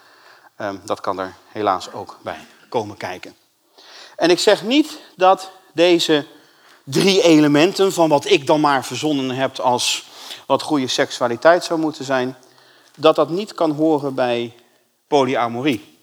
Um, 0.61 0.81
dat 0.83 1.01
kan 1.01 1.19
er 1.19 1.36
helaas 1.47 1.91
ook 1.93 2.19
bij 2.21 2.38
komen 2.69 2.97
kijken. 2.97 3.36
En 4.15 4.29
ik 4.29 4.39
zeg 4.39 4.63
niet 4.63 4.99
dat 5.15 5.51
deze 5.73 6.25
drie 6.83 7.21
elementen 7.21 7.93
van 7.93 8.09
wat 8.09 8.25
ik 8.25 8.47
dan 8.47 8.59
maar 8.59 8.86
verzonnen 8.86 9.29
heb 9.29 9.59
als 9.59 10.05
wat 10.47 10.61
goede 10.61 10.88
seksualiteit 10.88 11.63
zou 11.63 11.79
moeten 11.79 12.05
zijn, 12.05 12.36
dat 12.97 13.15
dat 13.15 13.29
niet 13.29 13.53
kan 13.53 13.71
horen 13.71 14.15
bij 14.15 14.53
polyamorie. 15.07 15.97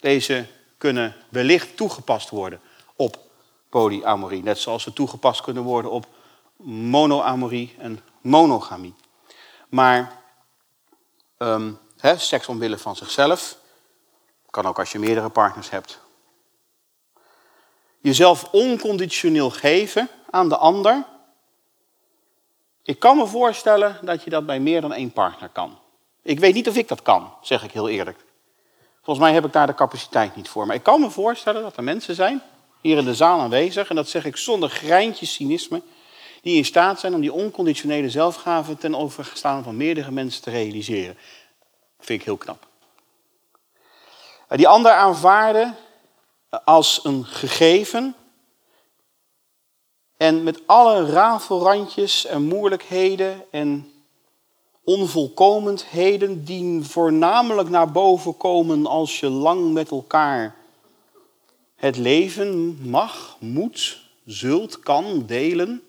Deze 0.00 0.46
kunnen 0.78 1.16
wellicht 1.28 1.76
toegepast 1.76 2.30
worden 2.30 2.60
op 2.96 3.23
polyamorie. 3.74 4.42
Net 4.42 4.58
zoals 4.58 4.82
ze 4.82 4.92
toegepast 4.92 5.40
kunnen 5.40 5.62
worden 5.62 5.90
op 5.90 6.06
monoamorie 6.66 7.74
en 7.78 8.00
monogamie. 8.20 8.94
Maar 9.68 10.22
um, 11.38 11.78
seks 12.16 12.46
omwille 12.46 12.78
van 12.78 12.96
zichzelf, 12.96 13.56
kan 14.50 14.66
ook 14.66 14.78
als 14.78 14.92
je 14.92 14.98
meerdere 14.98 15.28
partners 15.28 15.70
hebt. 15.70 16.00
Jezelf 18.00 18.48
onconditioneel 18.52 19.50
geven 19.50 20.08
aan 20.30 20.48
de 20.48 20.56
ander. 20.56 21.04
Ik 22.82 22.98
kan 22.98 23.16
me 23.16 23.26
voorstellen 23.26 23.98
dat 24.02 24.22
je 24.22 24.30
dat 24.30 24.46
bij 24.46 24.60
meer 24.60 24.80
dan 24.80 24.92
één 24.92 25.12
partner 25.12 25.48
kan. 25.48 25.78
Ik 26.22 26.40
weet 26.40 26.54
niet 26.54 26.68
of 26.68 26.76
ik 26.76 26.88
dat 26.88 27.02
kan, 27.02 27.32
zeg 27.40 27.64
ik 27.64 27.70
heel 27.70 27.88
eerlijk. 27.88 28.24
Volgens 29.02 29.26
mij 29.26 29.34
heb 29.34 29.44
ik 29.44 29.52
daar 29.52 29.66
de 29.66 29.74
capaciteit 29.74 30.36
niet 30.36 30.48
voor. 30.48 30.66
Maar 30.66 30.76
ik 30.76 30.82
kan 30.82 31.00
me 31.00 31.10
voorstellen 31.10 31.62
dat 31.62 31.76
er 31.76 31.84
mensen 31.84 32.14
zijn 32.14 32.42
hier 32.84 32.98
in 32.98 33.04
de 33.04 33.14
zaal 33.14 33.40
aanwezig, 33.40 33.88
en 33.88 33.96
dat 33.96 34.08
zeg 34.08 34.24
ik 34.24 34.36
zonder 34.36 34.68
greintje 34.70 35.26
cynisme, 35.26 35.82
die 36.42 36.56
in 36.56 36.64
staat 36.64 37.00
zijn 37.00 37.14
om 37.14 37.20
die 37.20 37.32
onconditionele 37.32 38.10
zelfgave 38.10 38.76
ten 38.76 38.94
overstaan 38.94 39.62
van 39.62 39.76
meerdere 39.76 40.10
mensen 40.10 40.42
te 40.42 40.50
realiseren. 40.50 41.14
Dat 41.96 42.06
vind 42.06 42.20
ik 42.20 42.26
heel 42.26 42.36
knap. 42.36 42.66
Die 44.48 44.68
ander 44.68 44.92
aanvaarden 44.92 45.76
als 46.64 47.00
een 47.02 47.24
gegeven 47.24 48.14
en 50.16 50.42
met 50.42 50.60
alle 50.66 51.10
rafelrandjes 51.10 52.26
en 52.26 52.42
moeilijkheden 52.42 53.44
en 53.50 53.92
onvolkomenheden 54.84 56.44
die 56.44 56.82
voornamelijk 56.82 57.68
naar 57.68 57.92
boven 57.92 58.36
komen 58.36 58.86
als 58.86 59.20
je 59.20 59.28
lang 59.28 59.72
met 59.72 59.90
elkaar 59.90 60.62
het 61.74 61.96
leven 61.96 62.78
mag, 62.88 63.36
moet, 63.40 64.02
zult, 64.24 64.78
kan 64.78 65.26
delen, 65.26 65.82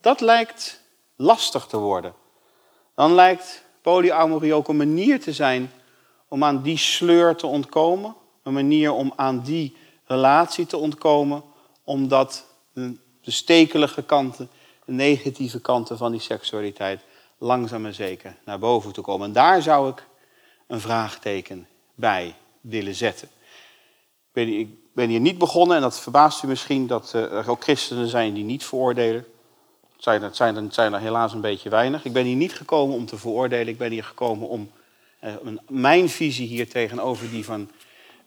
dat 0.00 0.20
lijkt 0.20 0.80
lastig 1.16 1.66
te 1.66 1.76
worden. 1.76 2.14
Dan 2.94 3.14
lijkt 3.14 3.64
polyamorie 3.82 4.54
ook 4.54 4.68
een 4.68 4.76
manier 4.76 5.20
te 5.20 5.32
zijn 5.32 5.72
om 6.28 6.44
aan 6.44 6.62
die 6.62 6.76
sleur 6.76 7.36
te 7.36 7.46
ontkomen, 7.46 8.14
een 8.42 8.52
manier 8.52 8.92
om 8.92 9.12
aan 9.16 9.40
die 9.42 9.76
relatie 10.04 10.66
te 10.66 10.76
ontkomen, 10.76 11.42
omdat 11.84 12.46
de 12.72 13.30
stekelige 13.30 14.02
kanten, 14.02 14.48
de 14.84 14.92
negatieve 14.92 15.60
kanten 15.60 15.96
van 15.96 16.10
die 16.12 16.20
seksualiteit 16.20 17.00
langzaam 17.38 17.86
en 17.86 17.94
zeker 17.94 18.36
naar 18.44 18.58
boven 18.58 18.92
te 18.92 19.00
komen. 19.00 19.26
En 19.26 19.32
daar 19.32 19.62
zou 19.62 19.90
ik 19.90 20.06
een 20.66 20.80
vraagteken 20.80 21.68
bij 21.94 22.34
willen 22.60 22.94
zetten 22.94 23.28
ik 24.42 24.68
ben 24.92 25.08
hier 25.08 25.20
niet 25.20 25.38
begonnen, 25.38 25.76
en 25.76 25.82
dat 25.82 26.00
verbaast 26.00 26.42
u 26.42 26.46
misschien, 26.46 26.86
dat 26.86 27.14
eh, 27.14 27.32
er 27.32 27.50
ook 27.50 27.62
christenen 27.62 28.08
zijn 28.08 28.34
die 28.34 28.44
niet 28.44 28.64
veroordelen. 28.64 29.24
Het 29.94 30.02
zijn, 30.36 30.54
het 30.62 30.74
zijn, 30.74 30.92
er 30.92 31.00
helaas 31.00 31.32
een 31.32 31.40
beetje 31.40 31.68
weinig. 31.68 32.04
Ik 32.04 32.12
ben 32.12 32.24
hier 32.24 32.36
niet 32.36 32.54
gekomen 32.54 32.96
om 32.96 33.06
te 33.06 33.16
veroordelen. 33.16 33.68
Ik 33.68 33.78
ben 33.78 33.90
hier 33.90 34.04
gekomen 34.04 34.48
om 34.48 34.70
uh, 35.24 35.32
mijn 35.68 36.08
visie 36.08 36.46
hier 36.46 36.68
tegenover 36.68 37.30
die 37.30 37.44
van 37.44 37.70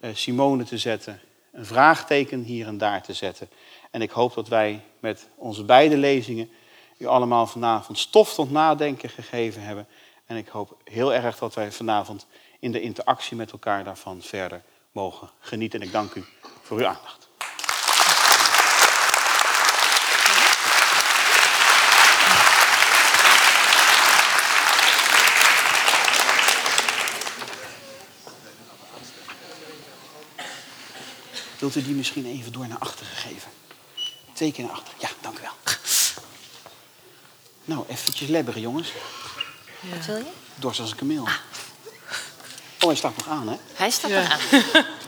uh, 0.02 0.10
Simone 0.14 0.64
te 0.64 0.78
zetten. 0.78 1.20
Een 1.52 1.66
vraagteken 1.66 2.42
hier 2.42 2.68
en 2.68 2.78
daar 2.78 3.02
te 3.02 3.14
zetten. 3.14 3.50
En 3.92 4.02
ik 4.02 4.12
hoop 4.12 4.34
dat 4.34 4.48
wij 4.48 4.82
met 5.00 5.30
onze 5.36 5.64
beide 5.64 5.98
lezingen 5.98 6.50
u 6.98 7.06
allemaal 7.06 7.48
vanavond 7.48 7.98
stof 7.98 8.34
tot 8.34 8.52
nadenken 8.52 9.10
gegeven 9.10 9.62
hebben. 9.62 9.88
En 10.26 10.38
ik 10.38 10.48
hoop 10.48 10.78
heel 10.84 11.14
erg 11.14 11.38
dat 11.38 11.54
wij 11.54 11.72
vanavond 11.72 12.28
in 12.60 12.72
de 12.72 12.82
interactie 12.82 13.38
met 13.38 13.52
elkaar 13.52 13.84
daarvan 13.84 14.22
verder 14.22 14.62
mogen 14.98 15.30
genieten. 15.40 15.80
En 15.80 15.86
ik 15.86 15.92
dank 15.92 16.14
u 16.14 16.24
voor 16.62 16.78
uw 16.78 16.86
aandacht. 16.86 17.30
Wilt 31.60 31.76
u 31.76 31.84
die 31.84 31.96
misschien 31.96 32.26
even 32.26 32.52
door 32.52 32.68
naar 32.68 32.78
achteren 32.78 33.16
geven? 33.16 33.52
Twee 34.34 34.52
keer 34.52 34.66
naar 34.66 34.74
achteren. 34.74 35.00
Ja, 35.00 35.10
dank 35.22 35.38
u 35.38 35.42
wel. 35.42 35.52
Nou, 37.66 37.86
eventjes 37.88 38.30
lebberen, 38.30 38.62
jongens. 38.62 38.94
Wat 39.82 40.06
wil 40.06 40.18
je? 40.18 40.32
Dorst 40.56 40.80
als 40.80 40.92
een 40.92 40.98
kameel. 40.98 41.26
Ah. 41.26 41.34
Oh, 42.80 42.88
hij 42.88 42.96
staat 42.96 43.18
nog 43.18 43.28
aan, 43.28 43.48
hè? 43.48 43.56
Hij 43.74 43.90
staat 43.90 44.12
nog 44.12 44.32
aan. 44.32 44.64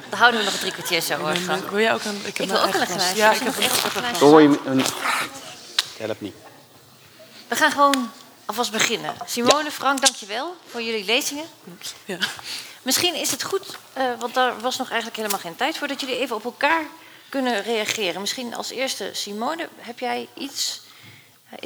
Dan 0.09 0.19
houden 0.19 0.39
we 0.39 0.45
nog 0.45 0.53
een 0.53 0.59
drie 0.59 0.71
kwartier 0.71 1.01
zo, 1.01 1.15
hoor. 1.15 1.33
Wil 1.69 1.79
jij 1.79 1.93
ook 1.93 2.03
een... 2.03 2.15
Ik, 2.15 2.37
heb 2.37 2.47
ik 2.47 2.51
wil 2.51 2.61
ook 2.61 2.73
een 2.73 2.85
glas. 2.85 3.11
Ja, 3.15 3.31
ik 3.31 3.39
heb 3.39 3.57
een 3.57 3.69
glas. 3.69 4.19
Hoor 4.19 4.41
je 4.41 4.59
een... 4.65 4.83
Help 5.97 6.21
niet. 6.21 6.35
We 7.47 7.55
gaan 7.55 7.71
gewoon 7.71 8.11
alvast 8.45 8.71
beginnen. 8.71 9.15
Simone, 9.25 9.63
ja. 9.63 9.71
Frank, 9.71 10.01
dankjewel 10.01 10.55
voor 10.69 10.81
jullie 10.81 11.05
lezingen. 11.05 11.45
Ja. 12.05 12.17
Misschien 12.81 13.15
is 13.15 13.31
het 13.31 13.43
goed, 13.43 13.77
uh, 13.97 14.03
want 14.19 14.33
daar 14.33 14.59
was 14.59 14.77
nog 14.77 14.87
eigenlijk 14.87 15.17
helemaal 15.17 15.39
geen 15.39 15.55
tijd 15.55 15.77
voor, 15.77 15.87
dat 15.87 15.99
jullie 15.99 16.17
even 16.17 16.35
op 16.35 16.43
elkaar 16.43 16.83
kunnen 17.29 17.63
reageren. 17.63 18.21
Misschien 18.21 18.55
als 18.55 18.69
eerste, 18.69 19.09
Simone, 19.13 19.69
heb 19.77 19.99
jij 19.99 20.27
iets. 20.33 20.81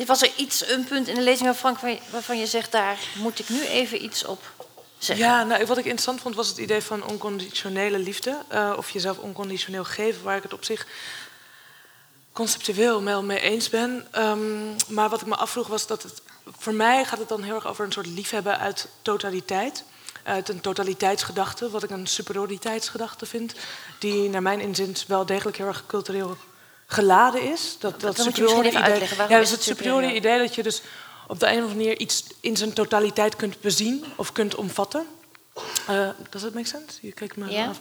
Was 0.05 0.21
er 0.21 0.31
iets, 0.35 0.67
een 0.67 0.83
punt 0.83 1.07
in 1.07 1.15
de 1.15 1.21
lezing 1.21 1.47
van 1.57 1.73
Frank 1.73 1.99
waarvan 2.09 2.39
je 2.39 2.47
zegt, 2.47 2.71
daar 2.71 2.97
moet 3.13 3.39
ik 3.39 3.49
nu 3.49 3.65
even 3.65 4.03
iets 4.03 4.25
op 4.25 4.43
zeggen? 5.03 5.25
Ja, 5.25 5.43
nou, 5.43 5.65
wat 5.65 5.77
ik 5.77 5.85
interessant 5.85 6.21
vond 6.21 6.35
was 6.35 6.47
het 6.47 6.57
idee 6.57 6.81
van 6.81 7.05
onconditionele 7.05 7.99
liefde. 7.99 8.37
Uh, 8.53 8.73
of 8.77 8.89
jezelf 8.89 9.17
onconditioneel 9.17 9.83
geven, 9.83 10.23
waar 10.23 10.37
ik 10.37 10.43
het 10.43 10.53
op 10.53 10.63
zich 10.63 10.87
conceptueel 12.31 13.03
wel 13.03 13.23
mee 13.23 13.39
eens 13.39 13.69
ben. 13.69 14.07
Um, 14.17 14.75
maar 14.87 15.09
wat 15.09 15.21
ik 15.21 15.27
me 15.27 15.35
afvroeg 15.35 15.67
was 15.67 15.87
dat 15.87 16.03
het. 16.03 16.21
Voor 16.57 16.73
mij 16.73 17.05
gaat 17.05 17.19
het 17.19 17.29
dan 17.29 17.43
heel 17.43 17.55
erg 17.55 17.67
over 17.67 17.85
een 17.85 17.91
soort 17.91 18.07
liefhebben 18.07 18.59
uit 18.59 18.87
totaliteit. 19.01 19.83
Uit 20.23 20.49
een 20.49 20.61
totaliteitsgedachte, 20.61 21.69
wat 21.69 21.83
ik 21.83 21.89
een 21.89 22.07
superioriteitsgedachte 22.07 23.25
vind. 23.25 23.53
Die 23.99 24.29
naar 24.29 24.41
mijn 24.41 24.59
inzin 24.59 24.95
wel 25.07 25.25
degelijk 25.25 25.57
heel 25.57 25.67
erg 25.67 25.83
cultureel 25.85 26.37
geladen 26.85 27.41
is. 27.41 27.75
Dat, 27.79 28.01
dat, 28.01 28.15
dat 28.15 28.25
moet 28.25 28.35
je 28.35 28.41
misschien 28.41 28.63
even 28.63 28.81
uitleggen. 28.81 29.17
Waarom 29.17 29.35
ja, 29.35 29.41
dus 29.41 29.51
het 29.51 29.63
superiore 29.63 30.13
idee 30.13 30.37
dat 30.37 30.55
je 30.55 30.63
dus 30.63 30.81
op 31.27 31.39
de 31.39 31.45
een 31.45 31.51
of 31.51 31.61
andere 31.61 31.75
manier 31.75 31.99
iets 31.99 32.23
in 32.39 32.57
zijn 32.57 32.73
totaliteit 32.73 33.35
kunt 33.35 33.61
bezien 33.61 34.05
of 34.15 34.31
kunt 34.31 34.55
omvatten. 34.55 35.07
Uh, 35.89 36.09
does 36.29 36.41
that 36.41 36.53
make 36.53 36.67
sense? 36.67 36.97
Je 37.01 37.11
kijkt 37.11 37.35
me 37.35 37.67
af. 37.67 37.79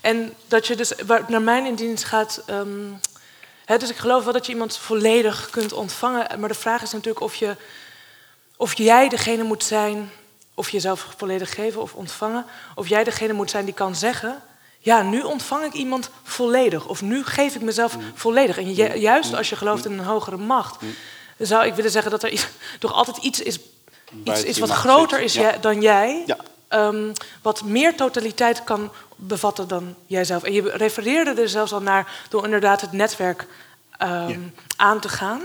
En 0.00 0.34
dat 0.48 0.66
je 0.66 0.76
dus, 0.76 0.92
naar 1.28 1.42
mijn 1.42 1.66
indienst 1.66 2.04
gaat. 2.04 2.42
Um, 2.50 3.00
dus 3.66 3.90
ik 3.90 3.96
geloof 3.96 4.24
wel 4.24 4.32
dat 4.32 4.46
je 4.46 4.52
iemand 4.52 4.76
volledig 4.76 5.50
kunt 5.50 5.72
ontvangen. 5.72 6.40
Maar 6.40 6.48
de 6.48 6.54
vraag 6.54 6.82
is 6.82 6.92
natuurlijk 6.92 7.24
of, 7.24 7.34
je, 7.34 7.56
of 8.56 8.76
jij 8.76 9.08
degene 9.08 9.42
moet 9.42 9.64
zijn, 9.64 10.10
of 10.54 10.70
jezelf 10.70 11.14
volledig 11.16 11.54
geven 11.54 11.80
of 11.80 11.94
ontvangen, 11.94 12.46
of 12.74 12.88
jij 12.88 13.04
degene 13.04 13.32
moet 13.32 13.50
zijn 13.50 13.64
die 13.64 13.74
kan 13.74 13.94
zeggen, 13.94 14.42
ja, 14.78 15.02
nu 15.02 15.20
ontvang 15.20 15.64
ik 15.64 15.72
iemand 15.72 16.10
volledig, 16.22 16.86
of 16.86 17.02
nu 17.02 17.24
geef 17.24 17.54
ik 17.54 17.60
mezelf 17.60 17.96
mm. 17.96 18.12
volledig. 18.14 18.58
En 18.58 18.72
juist 19.00 19.30
mm. 19.30 19.36
als 19.36 19.48
je 19.48 19.56
gelooft 19.56 19.84
in 19.84 19.92
een 19.92 20.04
hogere 20.04 20.36
macht, 20.36 20.80
mm. 20.80 20.94
Zou 21.38 21.66
ik 21.66 21.74
willen 21.74 21.90
zeggen 21.90 22.10
dat 22.10 22.22
er 22.22 22.48
toch 22.78 22.92
altijd 22.92 23.16
iets 23.16 23.40
is, 23.40 23.58
iets 24.24 24.44
is 24.44 24.58
wat 24.58 24.70
groter 24.70 25.20
is 25.20 25.38
dan 25.60 25.80
jij. 25.80 26.22
Ja. 26.26 26.36
Um, 26.68 27.12
wat 27.42 27.62
meer 27.62 27.96
totaliteit 27.96 28.64
kan 28.64 28.90
bevatten 29.16 29.68
dan 29.68 29.94
jijzelf. 30.06 30.42
En 30.42 30.52
je 30.52 30.70
refereerde 30.70 31.42
er 31.42 31.48
zelfs 31.48 31.72
al 31.72 31.82
naar 31.82 32.24
door 32.28 32.44
inderdaad 32.44 32.80
het 32.80 32.92
netwerk 32.92 33.46
um, 34.02 34.54
aan 34.76 35.00
te 35.00 35.08
gaan. 35.08 35.42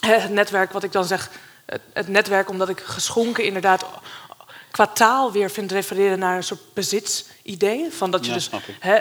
Het 0.00 0.30
netwerk, 0.30 0.72
wat 0.72 0.82
ik 0.82 0.92
dan 0.92 1.04
zeg, 1.04 1.30
het, 1.92 2.08
netwerk 2.08 2.48
omdat 2.48 2.68
ik 2.68 2.80
geschonken 2.80 3.44
inderdaad 3.44 3.84
qua 4.70 4.86
taal 4.86 5.32
weer 5.32 5.50
vind 5.50 5.72
refereren 5.72 6.18
naar 6.18 6.36
een 6.36 6.44
soort 6.44 6.74
bezitsidee. 6.74 7.90
Van 7.90 8.10
dat 8.10 8.26
je 8.26 8.32
dus 8.32 8.50
he, 8.78 9.00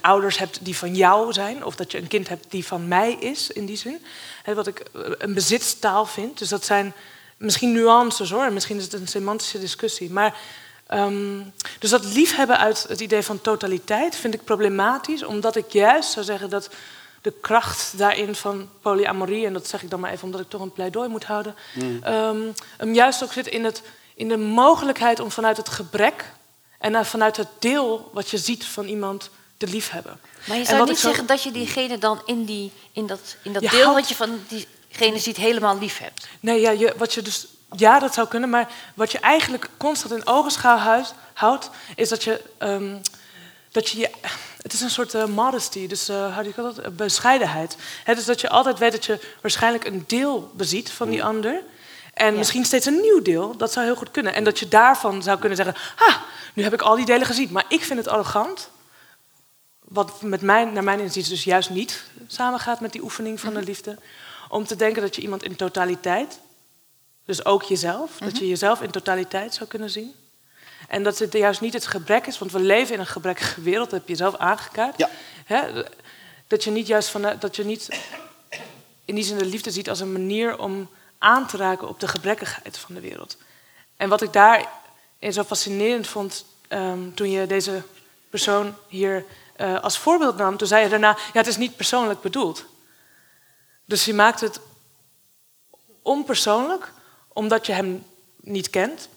ouders 0.00 0.38
hebt 0.38 0.58
die 0.62 0.76
van 0.76 0.94
jou 0.94 1.32
zijn, 1.32 1.64
of 1.64 1.76
dat 1.76 1.92
je 1.92 1.98
een 1.98 2.08
kind 2.08 2.28
hebt 2.28 2.50
die 2.50 2.66
van 2.66 2.88
mij 2.88 3.12
is, 3.12 3.50
in 3.50 3.66
die 3.66 3.76
zin. 3.76 4.04
Wat 4.54 4.66
ik 4.66 4.78
eh, 4.78 5.02
een 5.18 5.34
bezitstaal 5.34 6.06
vind. 6.06 6.38
Dus 6.38 6.48
dat 6.48 6.64
zijn 6.64 6.94
misschien 7.36 7.72
nuances 7.72 8.30
hoor, 8.30 8.52
misschien 8.52 8.76
is 8.76 8.84
het 8.84 8.92
een 8.92 9.08
semantische 9.08 9.58
discussie. 9.58 10.10
Maar 10.10 10.34
Um, 10.94 11.52
dus 11.78 11.90
dat 11.90 12.04
liefhebben 12.04 12.58
uit 12.58 12.84
het 12.88 13.00
idee 13.00 13.22
van 13.22 13.40
totaliteit 13.40 14.16
vind 14.16 14.34
ik 14.34 14.44
problematisch, 14.44 15.22
omdat 15.22 15.56
ik 15.56 15.72
juist 15.72 16.10
zou 16.10 16.24
zeggen 16.24 16.50
dat 16.50 16.70
de 17.22 17.32
kracht 17.40 17.98
daarin 17.98 18.34
van 18.34 18.68
polyamorie, 18.80 19.46
en 19.46 19.52
dat 19.52 19.68
zeg 19.68 19.82
ik 19.82 19.90
dan 19.90 20.00
maar 20.00 20.10
even 20.10 20.24
omdat 20.24 20.40
ik 20.40 20.48
toch 20.48 20.60
een 20.60 20.72
pleidooi 20.72 21.08
moet 21.08 21.24
houden, 21.24 21.54
mm. 21.74 22.00
um, 22.06 22.54
hem 22.76 22.94
juist 22.94 23.22
ook 23.22 23.32
zit 23.32 23.46
in, 23.46 23.64
het, 23.64 23.82
in 24.20 24.28
de 24.28 24.36
mogelijkheid 24.36 25.20
om 25.20 25.30
vanuit 25.30 25.56
het 25.56 25.68
gebrek 25.68 26.24
en 26.78 27.06
vanuit 27.06 27.36
het 27.36 27.48
deel 27.58 28.10
wat 28.12 28.30
je 28.30 28.38
ziet 28.38 28.64
van 28.64 28.86
iemand 28.86 29.30
te 29.56 29.66
liefhebben. 29.66 30.20
Maar 30.44 30.56
je 30.56 30.64
zou 30.64 30.88
niet 30.88 30.98
zeggen 30.98 31.26
dat 31.26 31.42
je 31.42 31.50
diegene 31.50 31.98
dan 31.98 32.22
in, 32.24 32.44
die, 32.44 32.72
in 32.92 33.06
dat, 33.06 33.36
in 33.42 33.52
dat 33.52 33.62
deel 33.62 33.94
wat 33.94 34.08
je 34.08 34.14
van 34.14 34.40
diegene 34.48 35.18
ziet 35.18 35.36
helemaal 35.36 35.78
lief 35.78 35.98
hebt. 35.98 36.28
Nee, 36.40 36.60
ja, 36.60 36.70
je, 36.70 36.94
wat 36.96 37.14
je 37.14 37.22
dus 37.22 37.46
ja, 37.76 37.98
dat 37.98 38.14
zou 38.14 38.28
kunnen, 38.28 38.50
maar 38.50 38.68
wat 38.94 39.12
je 39.12 39.18
eigenlijk 39.18 39.68
constant 39.76 40.12
in 40.12 40.26
ogenschouw 40.26 41.04
houdt, 41.32 41.70
is 41.96 42.08
dat 42.08 42.24
je, 42.24 42.40
um, 42.58 43.00
dat 43.70 43.88
je, 43.88 44.10
het 44.62 44.72
is 44.72 44.80
een 44.80 44.90
soort 44.90 45.14
uh, 45.14 45.24
modesty, 45.24 45.86
dus 45.86 46.08
uh, 46.08 46.36
hoe 46.36 46.44
je 46.44 46.52
dat? 46.56 46.96
Bescheidenheid. 46.96 47.76
He, 48.04 48.14
dus 48.14 48.24
dat 48.24 48.40
je 48.40 48.48
altijd 48.48 48.78
weet 48.78 48.92
dat 48.92 49.04
je 49.04 49.20
waarschijnlijk 49.40 49.84
een 49.84 50.04
deel 50.06 50.50
beziet 50.54 50.90
van 50.90 51.10
die 51.10 51.24
ander. 51.24 51.62
En 52.20 52.36
misschien 52.36 52.64
steeds 52.64 52.86
een 52.86 53.00
nieuw 53.00 53.22
deel, 53.22 53.56
dat 53.56 53.72
zou 53.72 53.86
heel 53.86 53.96
goed 53.96 54.10
kunnen. 54.10 54.34
En 54.34 54.44
dat 54.44 54.58
je 54.58 54.68
daarvan 54.68 55.22
zou 55.22 55.38
kunnen 55.38 55.56
zeggen, 55.56 55.74
ha, 55.96 56.22
nu 56.54 56.62
heb 56.62 56.72
ik 56.72 56.82
al 56.82 56.96
die 56.96 57.04
delen 57.04 57.26
gezien. 57.26 57.52
Maar 57.52 57.64
ik 57.68 57.82
vind 57.82 57.98
het 57.98 58.08
arrogant, 58.08 58.70
wat 59.78 60.22
met 60.22 60.40
mijn, 60.40 60.72
naar 60.72 60.84
mijn 60.84 61.00
inziens 61.00 61.28
dus 61.28 61.44
juist 61.44 61.70
niet 61.70 62.04
samengaat 62.26 62.80
met 62.80 62.92
die 62.92 63.02
oefening 63.02 63.40
van 63.40 63.52
de 63.52 63.58
mhm. 63.58 63.68
liefde. 63.68 63.98
Om 64.48 64.64
te 64.64 64.76
denken 64.76 65.02
dat 65.02 65.16
je 65.16 65.22
iemand 65.22 65.42
in 65.42 65.56
totaliteit 65.56 66.40
dus 67.24 67.44
ook 67.44 67.62
jezelf, 67.62 68.18
dat 68.18 68.36
je 68.36 68.42
mhm. 68.42 68.50
jezelf 68.50 68.82
in 68.82 68.90
totaliteit 68.90 69.54
zou 69.54 69.68
kunnen 69.68 69.90
zien. 69.90 70.14
En 70.88 71.02
dat 71.02 71.18
het 71.18 71.32
juist 71.32 71.60
niet 71.60 71.72
het 71.72 71.86
gebrek 71.86 72.26
is, 72.26 72.38
want 72.38 72.52
we 72.52 72.60
leven 72.60 72.94
in 72.94 73.00
een 73.00 73.06
gebrekkige 73.06 73.60
wereld, 73.60 73.90
dat 73.90 73.98
heb 73.98 74.08
je 74.08 74.16
zelf 74.16 74.36
aangekaart. 74.36 74.98
Ja. 74.98 75.10
Hè? 75.44 75.84
Dat 76.46 76.64
je 76.64 76.70
niet 76.70 76.86
juist 76.86 77.08
van, 77.08 77.36
dat 77.38 77.56
je 77.56 77.64
niet 77.64 77.88
in 79.04 79.14
die 79.14 79.24
zin 79.24 79.38
de 79.38 79.46
liefde 79.46 79.70
ziet 79.70 79.88
als 79.88 80.00
een 80.00 80.12
manier 80.12 80.58
om 80.58 80.88
aan 81.20 81.46
te 81.46 81.56
raken 81.56 81.88
op 81.88 82.00
de 82.00 82.08
gebrekkigheid 82.08 82.78
van 82.78 82.94
de 82.94 83.00
wereld. 83.00 83.36
En 83.96 84.08
wat 84.08 84.22
ik 84.22 84.32
daarin 84.32 85.32
zo 85.32 85.42
fascinerend 85.42 86.06
vond 86.06 86.44
um, 86.68 87.14
toen 87.14 87.30
je 87.30 87.46
deze 87.46 87.82
persoon 88.30 88.74
hier 88.88 89.24
uh, 89.56 89.80
als 89.80 89.98
voorbeeld 89.98 90.36
nam, 90.36 90.56
toen 90.56 90.68
zei 90.68 90.82
je 90.82 90.88
daarna, 90.88 91.08
ja, 91.08 91.38
het 91.38 91.46
is 91.46 91.56
niet 91.56 91.76
persoonlijk 91.76 92.20
bedoeld. 92.20 92.64
Dus 93.84 94.04
je 94.04 94.14
maakt 94.14 94.40
het 94.40 94.60
onpersoonlijk, 96.02 96.92
omdat 97.28 97.66
je 97.66 97.72
hem 97.72 98.04
niet 98.36 98.70
kent. 98.70 99.08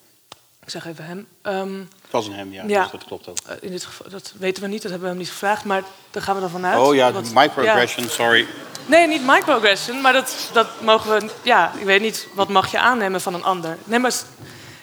Ik 0.61 0.69
zeg 0.69 0.85
even 0.85 1.05
hem. 1.05 1.27
Het 1.41 2.02
was 2.13 2.27
een 2.27 2.33
hem, 2.33 2.53
ja. 2.53 2.63
ja 2.67 2.81
dus 2.81 2.91
dat 2.91 3.03
klopt 3.03 3.27
ook. 3.27 3.37
Eh, 3.47 3.55
in 3.61 3.71
dit 3.71 3.85
geval, 3.85 4.09
dat 4.09 4.33
weten 4.37 4.63
we 4.63 4.69
niet, 4.69 4.81
dat 4.81 4.91
hebben 4.91 5.09
we 5.09 5.15
hem 5.15 5.23
niet 5.23 5.31
gevraagd. 5.31 5.65
Maar 5.65 5.83
daar 6.11 6.23
gaan 6.23 6.35
we 6.35 6.41
dan 6.41 6.49
vanuit. 6.49 6.79
Oh 6.79 6.95
ja, 6.95 7.11
microaggression, 7.33 8.09
sorry. 8.09 8.47
Nee, 8.85 9.07
niet 9.07 9.25
microaggression, 9.25 10.01
maar 10.01 10.13
dat, 10.13 10.49
dat 10.53 10.67
mogen 10.81 11.09
we... 11.09 11.29
Ja, 11.41 11.71
ik 11.77 11.85
weet 11.85 12.01
niet, 12.01 12.27
wat 12.33 12.49
mag 12.49 12.71
je 12.71 12.79
aannemen 12.79 13.21
van 13.21 13.33
een 13.33 13.43
ander? 13.43 13.77
Nee, 13.83 13.99
maar... 13.99 14.11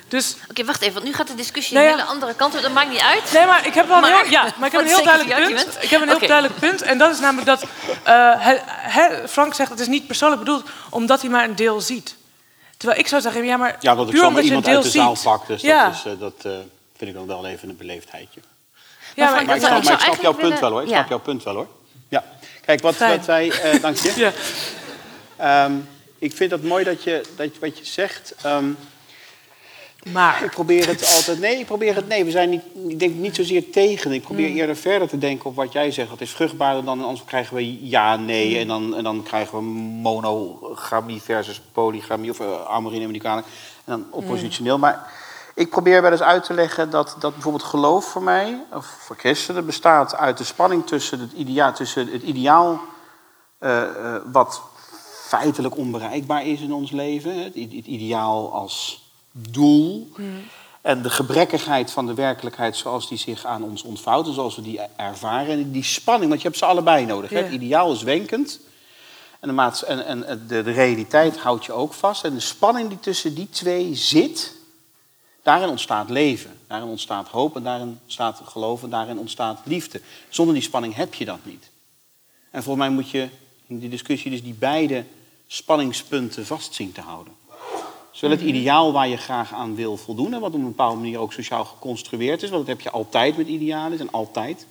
Dus... 0.09 0.37
Oké, 0.51 0.65
wacht 0.65 0.81
even, 0.81 0.95
want 0.95 1.05
nu 1.05 1.13
gaat 1.13 1.27
de 1.27 1.35
discussie 1.35 1.77
een 1.77 1.83
hele 1.83 2.05
andere 2.05 2.35
kant 2.35 2.55
op. 2.55 2.63
Dat 2.63 2.73
maakt 2.73 2.91
niet 2.91 3.01
uit. 3.01 3.33
Nee, 3.33 3.47
maar 3.47 3.67
ik 3.67 3.75
heb 3.75 3.89
wel 3.89 3.97
een 3.97 4.05
heel, 4.05 4.31
ja, 4.31 4.43
maar 4.57 4.67
ik 4.67 4.73
heb 4.73 4.81
een 4.81 4.87
heel 4.97 5.05
duidelijk 5.05 5.47
punt. 5.47 5.79
Ik 5.81 5.91
heb 5.91 6.01
een 6.01 6.09
heel 6.09 6.19
duidelijk 6.19 6.59
punt. 6.59 6.83
En 6.83 6.99
dat 6.99 7.11
is 7.11 7.21
namelijk 7.21 7.47
dat... 7.47 7.65
Uh, 8.07 9.27
Frank 9.29 9.55
zegt, 9.55 9.71
het 9.71 9.81
is 9.81 9.87
niet 9.87 10.07
persoonlijk 10.07 10.41
bedoeld... 10.41 10.65
omdat 10.91 11.21
hij 11.21 11.31
maar 11.31 11.45
een 11.45 11.57
deel 11.57 11.81
ziet. 11.81 12.17
Terwijl 12.77 13.01
ik 13.01 13.09
zou 13.09 13.23
zeggen, 13.23 13.45
ja, 13.45 13.57
maar 13.57 13.77
ja, 13.81 13.95
dat 13.95 14.07
ik 14.07 14.15
puur 14.15 14.27
omdat 14.27 14.47
je 14.47 14.55
een 14.55 14.63
deel 14.63 14.75
uit 14.75 14.83
de 14.83 14.91
zaal 14.91 15.17
pak, 15.23 15.47
dus 15.47 15.61
ja. 15.61 15.85
dat, 15.85 15.95
is, 15.95 16.05
uh, 16.07 16.21
dat 16.21 16.35
uh, 16.47 16.53
vind 17.01 17.11
ik 17.11 17.17
dan 17.17 17.27
wel 17.27 17.47
even 17.47 17.69
een 17.69 17.77
beleefdheidje. 17.77 18.41
Ja, 19.15 19.25
maar, 19.25 19.35
maar, 19.35 19.45
maar 19.45 19.57
ik, 19.57 19.63
snap, 19.63 19.83
maar 19.83 19.93
ik 19.93 20.01
snap 20.01 20.21
jouw 20.21 20.33
punt 20.33 20.61
wel 20.61 20.71
hoor. 20.71 20.83
Ik 20.83 20.89
ja. 20.89 20.95
snap 20.95 21.09
jouw 21.09 21.19
punt 21.19 21.43
wel 21.43 21.55
hoor. 21.55 21.69
Ja. 22.09 22.25
Kijk, 22.65 22.81
wat, 22.81 22.97
wat 22.97 23.27
wij... 23.27 23.47
Uh, 23.47 23.81
dank 23.83 23.97
je. 23.97 24.33
ja. 25.37 25.65
Um, 25.65 25.89
ik 26.19 26.33
vind 26.33 26.51
het 26.51 26.63
mooi 26.63 26.85
dat 26.85 27.03
je, 27.03 27.23
dat, 27.37 27.59
wat 27.61 27.79
je 27.79 27.85
zegt... 27.85 28.35
Um, 28.47 28.77
maar. 30.13 30.45
Ik 30.45 30.51
probeer 30.51 30.87
het 30.87 31.15
altijd. 31.17 31.39
Nee, 31.39 31.59
ik 31.59 31.67
probeer 31.67 31.95
het. 31.95 32.09
Nee, 32.09 32.25
we 32.25 32.31
zijn 32.31 32.51
niet. 32.51 32.63
Ik 32.89 32.99
denk 32.99 33.15
niet 33.15 33.37
zozeer 33.37 33.71
tegen. 33.71 34.13
Ik 34.13 34.23
probeer 34.23 34.49
mm. 34.49 34.57
eerder 34.57 34.77
verder 34.77 35.09
te 35.09 35.19
denken 35.19 35.51
op 35.51 35.57
wat 35.57 35.73
jij 35.73 35.91
zegt. 35.91 36.09
Dat 36.09 36.21
is 36.21 36.31
vruchtbaarder 36.31 36.85
dan. 36.85 37.05
Anders 37.05 37.25
krijgen 37.25 37.57
we 37.57 37.89
ja, 37.89 38.17
nee. 38.17 38.51
Mm. 38.51 38.61
En, 38.61 38.67
dan, 38.67 38.97
en 38.97 39.05
dan 39.05 39.23
krijgen 39.23 39.59
we 39.59 39.65
monogamie 40.01 41.23
versus 41.23 41.61
polygamie. 41.73 42.31
Of 42.31 42.41
uh, 42.41 42.87
neem 42.87 43.15
ik 43.15 43.25
En 43.25 43.45
dan 43.85 44.07
oppositioneel. 44.11 44.75
Mm. 44.75 44.81
Maar 44.81 45.20
ik 45.61 45.71
probeer 45.71 46.03
wel 46.03 46.11
eens 46.11 46.23
uit 46.23 46.45
te 46.45 46.55
leggen 46.55 46.91
dat, 46.91 47.17
dat 47.19 47.33
bijvoorbeeld 47.33 47.65
geloof 47.65 48.05
voor 48.05 48.23
mij. 48.23 48.65
Of 48.73 48.87
voor 48.87 49.17
christenen 49.17 49.67
bestaat 49.67 50.17
uit 50.17 50.39
de 50.39 50.45
spanning 50.45 50.87
tussen 50.87 51.21
het 51.21 51.33
ideaal. 51.33 51.73
Tussen 51.73 52.09
het 52.13 52.23
ideaal 52.23 52.81
uh, 53.61 53.71
uh, 53.71 54.15
wat 54.33 54.63
feitelijk 55.27 55.77
onbereikbaar 55.77 56.47
is 56.47 56.61
in 56.61 56.73
ons 56.73 56.91
leven. 56.91 57.35
Het, 57.35 57.55
het 57.55 57.87
ideaal 57.87 58.53
als 58.53 59.09
doel. 59.33 60.13
En 60.81 61.03
de 61.03 61.11
gebrekkigheid 61.11 61.91
van 61.91 62.07
de 62.07 62.15
werkelijkheid 62.15 62.77
zoals 62.77 63.09
die 63.09 63.19
zich 63.19 63.45
aan 63.45 63.63
ons 63.63 63.83
ontvouwt 63.83 64.27
en 64.27 64.35
zoals 64.35 64.57
we 64.57 64.63
die 64.63 64.81
ervaren. 64.97 65.59
En 65.59 65.71
die 65.71 65.85
spanning, 65.85 66.29
want 66.29 66.43
je 66.43 66.49
hebt 66.49 66.61
ze 66.61 66.67
allebei 66.67 67.07
nodig. 67.07 67.31
Het 67.31 67.51
ideaal 67.51 67.93
is 67.93 68.03
wenkend. 68.03 68.61
En, 69.41 69.49
de, 69.49 69.55
maats 69.55 69.85
en, 69.85 70.07
en 70.07 70.47
de, 70.47 70.63
de, 70.63 70.71
realiteit 70.71 71.39
houdt 71.39 71.65
je 71.65 71.73
ook 71.73 71.93
vast. 71.93 72.25
En 72.25 72.35
de 72.35 72.41
spanning 72.41 72.89
die 72.89 73.01
tussen 73.01 73.35
die 73.35 73.49
twee 73.51 73.95
zit, 73.95 74.59
daarin 75.51 75.69
ontstaat 75.69 76.11
leven. 76.11 76.51
Daarin 76.67 76.89
ontstaat 76.89 77.29
hoop 77.29 77.57
en 77.57 77.63
daarin 77.63 77.99
ontstaat 78.03 78.43
geloof 78.45 78.83
en 78.83 78.91
daarin 78.91 79.19
ontstaat 79.19 79.61
liefde. 79.65 80.01
Zonder 80.29 80.55
die 80.55 80.63
spanning 80.63 80.95
heb 80.95 81.15
je 81.15 81.25
dat 81.25 81.39
niet. 81.43 81.71
En 82.51 82.63
volgens 82.63 82.87
mij 82.87 82.95
moet 82.95 83.11
je 83.11 83.29
in 83.67 83.79
die 83.79 83.89
discussie 83.89 84.31
dus 84.31 84.43
die 84.43 84.55
beide 84.55 85.05
spanningspunten 85.47 86.47
vast 86.47 86.75
zien 86.75 86.93
te 86.93 87.01
houden. 87.01 87.33
Zowel 88.11 88.37
het 88.37 88.47
ideaal 88.47 88.93
waar 88.93 89.09
je 89.09 89.17
graag 89.17 89.53
aan 89.53 89.75
wil 89.75 89.97
voldoen... 89.97 90.35
en 90.35 90.41
wat 90.41 90.55
op 90.55 90.59
een 90.59 90.65
bepaalde 90.65 91.01
manier 91.01 91.19
ook 91.19 91.33
sociaal 91.33 91.65
geconstrueerd 91.65 92.43
is... 92.43 92.51
want 92.51 92.67
dat 92.67 92.77
heb 92.77 92.85
je 92.85 92.91
altijd 92.91 93.37
met 93.37 93.47
idealen, 93.47 94.01
en 94.01 94.11
altijd 94.11 94.67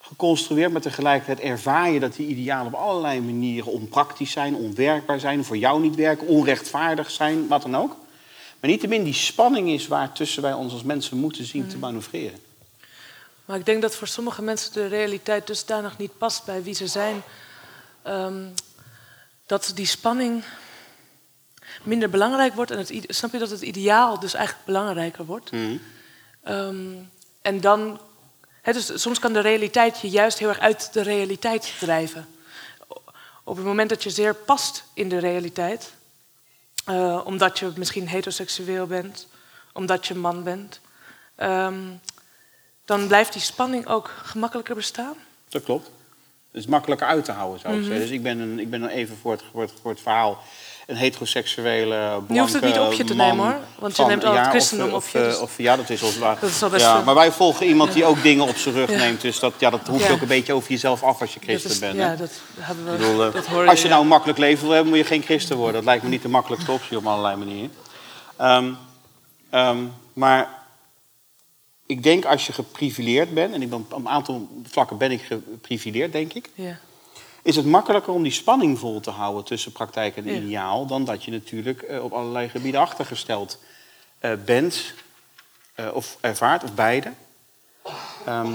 geconstrueerd... 0.00 0.72
maar 0.72 0.80
tegelijkertijd 0.80 1.50
ervaar 1.50 1.90
je 1.90 2.00
dat 2.00 2.16
die 2.16 2.26
idealen 2.26 2.66
op 2.66 2.80
allerlei 2.80 3.20
manieren 3.20 3.72
onpraktisch 3.72 4.30
zijn... 4.30 4.54
onwerkbaar 4.54 5.20
zijn, 5.20 5.44
voor 5.44 5.56
jou 5.56 5.80
niet 5.80 5.94
werken, 5.94 6.26
onrechtvaardig 6.26 7.10
zijn, 7.10 7.48
wat 7.48 7.62
dan 7.62 7.76
ook. 7.76 8.02
Maar 8.64 8.72
niettemin 8.72 9.04
die 9.04 9.14
spanning 9.14 9.68
is 9.68 9.86
waartussen 9.86 10.42
wij 10.42 10.52
ons 10.52 10.72
als 10.72 10.82
mensen 10.82 11.16
moeten 11.16 11.44
zien 11.44 11.68
te 11.68 11.78
manoeuvreren. 11.78 12.38
Maar 13.44 13.58
ik 13.58 13.64
denk 13.66 13.82
dat 13.82 13.96
voor 13.96 14.06
sommige 14.06 14.42
mensen 14.42 14.72
de 14.72 14.86
realiteit 14.86 15.46
dusdanig 15.46 15.98
niet 15.98 16.18
past 16.18 16.44
bij 16.44 16.62
wie 16.62 16.74
ze 16.74 16.86
zijn... 16.86 17.22
ehm, 18.02 18.46
dat 19.46 19.72
die 19.74 19.86
spanning 19.86 20.44
minder 21.82 22.10
belangrijk 22.10 22.54
wordt. 22.54 22.70
En 22.70 22.78
het, 22.78 23.04
snap 23.08 23.32
je 23.32 23.38
dat 23.38 23.50
het 23.50 23.62
ideaal 23.62 24.20
dus 24.20 24.34
eigenlijk 24.34 24.66
belangrijker 24.66 25.24
wordt? 25.24 25.50
Mhm. 25.50 25.76
Ehm, 26.42 26.92
en 27.42 27.60
dan... 27.60 28.00
Dus 28.62 29.00
soms 29.02 29.18
kan 29.18 29.32
de 29.32 29.40
realiteit 29.40 30.00
je 30.00 30.08
juist 30.08 30.38
heel 30.38 30.48
erg 30.48 30.58
uit 30.58 30.92
de 30.92 31.02
realiteit 31.02 31.72
drijven. 31.80 32.28
Op 33.44 33.56
het 33.56 33.64
moment 33.64 33.88
dat 33.88 34.02
je 34.02 34.10
zeer 34.10 34.34
past 34.34 34.84
in 34.94 35.08
de 35.08 35.18
realiteit... 35.18 35.93
eh, 36.84 37.20
omdat 37.24 37.58
je 37.58 37.72
misschien 37.76 38.08
heteroseksueel 38.08 38.86
bent, 38.86 39.26
omdat 39.72 40.06
je 40.06 40.14
man 40.14 40.42
bent... 40.42 40.80
ehm, 41.36 41.82
dan 42.84 43.06
blijft 43.06 43.32
die 43.32 43.42
spanning 43.42 43.86
ook 43.86 44.10
gemakkelijker 44.22 44.74
bestaan. 44.74 45.14
Dat 45.48 45.62
klopt. 45.62 45.86
Het 46.52 46.62
is 46.62 46.66
makkelijker 46.68 47.06
uit 47.06 47.24
te 47.24 47.32
houden, 47.32 47.60
zou 47.60 47.74
ik 47.74 47.80
Mhm. 47.80 47.88
zeggen. 47.88 48.06
Dus 48.06 48.16
ik 48.16 48.22
ben, 48.22 48.38
een, 48.38 48.58
ik 48.58 48.70
ben 48.70 48.80
dan 48.80 48.88
even 48.88 49.16
voor 49.16 49.32
het, 49.32 49.42
voor, 49.52 49.60
het, 49.62 49.72
voor 49.82 49.90
het 49.90 50.00
verhaal 50.00 50.42
een 50.86 50.96
heteroseksuele 50.96 52.20
Je 52.28 52.38
hoeft 52.40 52.52
het 52.52 52.62
niet 52.64 52.78
op 52.78 52.92
je 52.92 53.04
te 53.04 53.14
nemen, 53.14 53.44
hoor. 53.44 53.58
Want 53.78 53.96
je 53.96 54.04
neemt 54.04 54.24
al 54.24 54.34
het 54.34 54.46
christendom 54.48 54.92
of, 54.92 55.04
op 55.06 55.10
je, 55.12 55.18
Of, 55.18 55.24
dus- 55.26 55.38
of, 55.38 55.58
ja, 55.58 55.76
dat 55.76 55.90
is 55.90 56.02
ons 56.02 56.18
waar. 56.18 56.36
Dat 56.40 56.50
is 56.50 56.62
al 56.62 56.68
best 56.70 56.84
ja, 56.84 57.00
maar 57.00 57.14
wij 57.14 57.32
volgen 57.32 57.66
iemand 57.66 57.92
die 57.92 58.04
ook 58.04 58.22
dingen 58.22 58.48
op 58.48 58.56
zijn 58.56 58.74
rug 58.74 58.88
neemt. 58.88 59.20
Dus 59.20 59.38
dat, 59.38 59.54
ja, 59.58 59.70
dat 59.70 59.86
hoef 59.88 60.00
je 60.02 60.06
Ja. 60.08 60.12
ook 60.12 60.20
een 60.20 60.28
beetje 60.28 60.52
over 60.52 60.70
jezelf 60.70 61.02
af 61.02 61.20
als 61.20 61.34
je 61.34 61.40
christen 61.40 61.70
is- 61.70 61.78
bent. 61.78 61.96
hè. 61.96 62.04
ja, 62.10 62.16
dat 62.16 62.30
hebben 62.58 62.84
we. 62.84 62.90
Bedoel, 62.90 63.24
eh, 63.26 63.32
dat 63.32 63.46
hoor 63.46 63.68
als 63.68 63.82
je 63.82 63.88
nou 63.88 64.02
een 64.02 64.08
makkelijk 64.08 64.38
leven 64.38 64.62
wil 64.64 64.72
hebben, 64.74 64.88
moet 64.92 64.98
je 65.02 65.06
geen 65.08 65.22
christen 65.22 65.56
worden. 65.56 65.74
Dat 65.74 65.84
lijkt 65.84 66.02
me 66.02 66.08
niet 66.08 66.22
de 66.22 66.28
makkelijkste 66.28 66.72
optie 66.72 66.96
op 66.96 67.06
allerlei 67.06 67.36
manieren. 67.36 67.72
Ehm, 68.36 68.72
ehm, 69.50 69.78
maar 70.12 70.48
ik 71.86 72.02
denk 72.02 72.24
als 72.24 72.46
je 72.46 72.52
geprivileerd 72.52 73.34
bent, 73.34 73.54
en 73.54 73.62
ik 73.62 73.70
ben, 73.70 73.78
op 73.78 73.92
een 73.92 74.08
aantal 74.08 74.48
vlakken 74.70 74.98
ben 74.98 75.10
ik 75.10 75.22
geprivileerd, 75.22 76.12
denk 76.12 76.32
ik, 76.32 76.50
Ja. 76.54 76.78
Is 77.44 77.56
het 77.56 77.66
makkelijker 77.66 78.12
om 78.12 78.22
die 78.22 78.32
spanning 78.32 78.78
vol 78.78 79.00
te 79.00 79.10
houden 79.10 79.44
tussen 79.44 79.72
praktijk 79.72 80.16
en 80.16 80.24
Ja. 80.24 80.32
ideaal, 80.40 80.86
dan 80.86 81.04
dat 81.04 81.24
je 81.24 81.30
natuurlijk 81.30 81.82
eh, 81.82 82.04
op 82.04 82.12
allerlei 82.12 82.48
gebieden 82.48 82.80
achtergesteld 82.80 83.58
eh, 84.18 84.32
bent, 84.44 84.94
eh, 85.74 85.88
of 85.94 86.16
ervaart, 86.20 86.64
of 86.64 86.72
beide. 86.74 87.12
Ehm, 88.26 88.52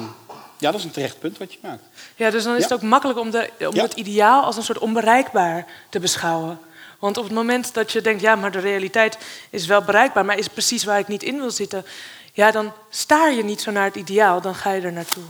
ja, 0.57 0.71
dat 0.71 0.75
is 0.75 0.83
een 0.83 0.91
terecht 0.91 1.19
punt 1.19 1.37
wat 1.37 1.53
je 1.53 1.59
maakt. 1.61 1.83
ja, 2.15 2.29
dus 2.29 2.43
dan 2.43 2.53
is 2.55 2.59
Ja. 2.59 2.67
het 2.67 2.73
ook 2.73 2.89
makkelijk 2.89 3.19
om, 3.19 3.29
de, 3.31 3.49
om 3.67 3.75
Ja. 3.75 3.81
het 3.83 3.93
ideaal 3.93 4.43
als 4.43 4.57
een 4.57 4.63
soort 4.63 4.79
onbereikbaar 4.79 5.65
te 5.89 5.99
beschouwen. 5.99 6.59
Want 6.99 7.17
op 7.17 7.23
het 7.23 7.33
moment 7.33 7.73
dat 7.73 7.91
je 7.91 8.01
denkt, 8.01 8.21
ja, 8.21 8.35
maar 8.35 8.51
de 8.51 8.59
realiteit 8.59 9.17
is 9.49 9.65
wel 9.65 9.81
bereikbaar, 9.81 10.25
maar 10.25 10.37
is 10.37 10.47
precies 10.47 10.83
waar 10.83 10.99
ik 10.99 11.07
niet 11.07 11.23
in 11.23 11.37
wil 11.37 11.51
zitten, 11.51 11.85
ja, 12.33 12.51
dan 12.51 12.71
staar 12.89 13.33
je 13.33 13.43
niet 13.43 13.61
zo 13.61 13.71
naar 13.71 13.85
het 13.85 13.95
ideaal, 13.95 14.41
dan 14.41 14.55
ga 14.55 14.71
je 14.71 14.81
er 14.81 14.93
naartoe. 14.93 15.23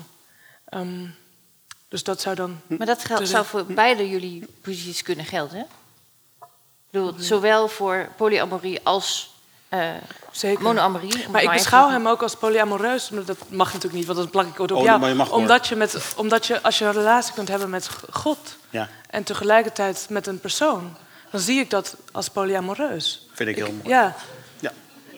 Ehm, 0.65 1.05
dus 1.89 2.03
dat 2.03 2.21
zou 2.21 2.35
dan. 2.35 2.59
Maar 2.67 2.87
dat 2.87 3.03
geldt, 3.05 3.27
zou 3.27 3.45
voor 3.45 3.65
beide 3.65 4.09
jullie 4.09 4.45
posities 4.61 5.01
kunnen 5.01 5.25
gelden, 5.25 5.57
hè? 5.57 5.63
Ik 5.63 6.95
bedoel, 6.99 7.13
zowel 7.17 7.67
voor 7.67 8.09
polyamorie 8.17 8.79
als 8.83 9.33
eh 9.69 9.89
Zeker. 10.31 10.63
monoamorie. 10.63 11.29
Maar 11.29 11.41
ik 11.41 11.47
even- 11.47 11.51
beschouw 11.61 11.89
hem 11.89 12.07
ook 12.07 12.21
als 12.21 12.35
polyamoreus. 12.35 13.09
Maar 13.09 13.25
dat 13.25 13.37
mag 13.49 13.67
natuurlijk 13.67 13.93
niet, 13.93 14.05
want 14.05 14.17
dan 14.17 14.29
plak 14.29 14.45
ik 14.47 14.57
het 14.57 14.71
op 14.71 14.77
Oh, 14.77 14.83
jou. 14.83 14.99
maar 14.99 15.09
je 15.09 15.15
mag 15.15 15.27
hoor. 15.29 15.37
omdat, 15.37 15.67
je 15.67 15.75
met, 15.75 16.13
omdat 16.15 16.45
je, 16.45 16.61
als 16.61 16.77
je 16.79 16.85
een 16.85 16.91
relatie 16.91 17.33
kunt 17.33 17.47
hebben 17.47 17.69
met 17.69 17.89
God... 18.11 18.37
Ja, 18.69 18.89
en 19.09 19.23
tegelijkertijd 19.23 20.05
met 20.09 20.27
een 20.27 20.39
persoon... 20.39 20.95
dan 21.31 21.39
zie 21.41 21.59
ik 21.59 21.69
dat 21.69 21.95
als 22.11 22.29
polyamoreus. 22.29 23.27
vind 23.33 23.49
ik 23.49 23.55
heel 23.55 23.71
mooi. 23.71 23.89
Ja. 23.89 24.15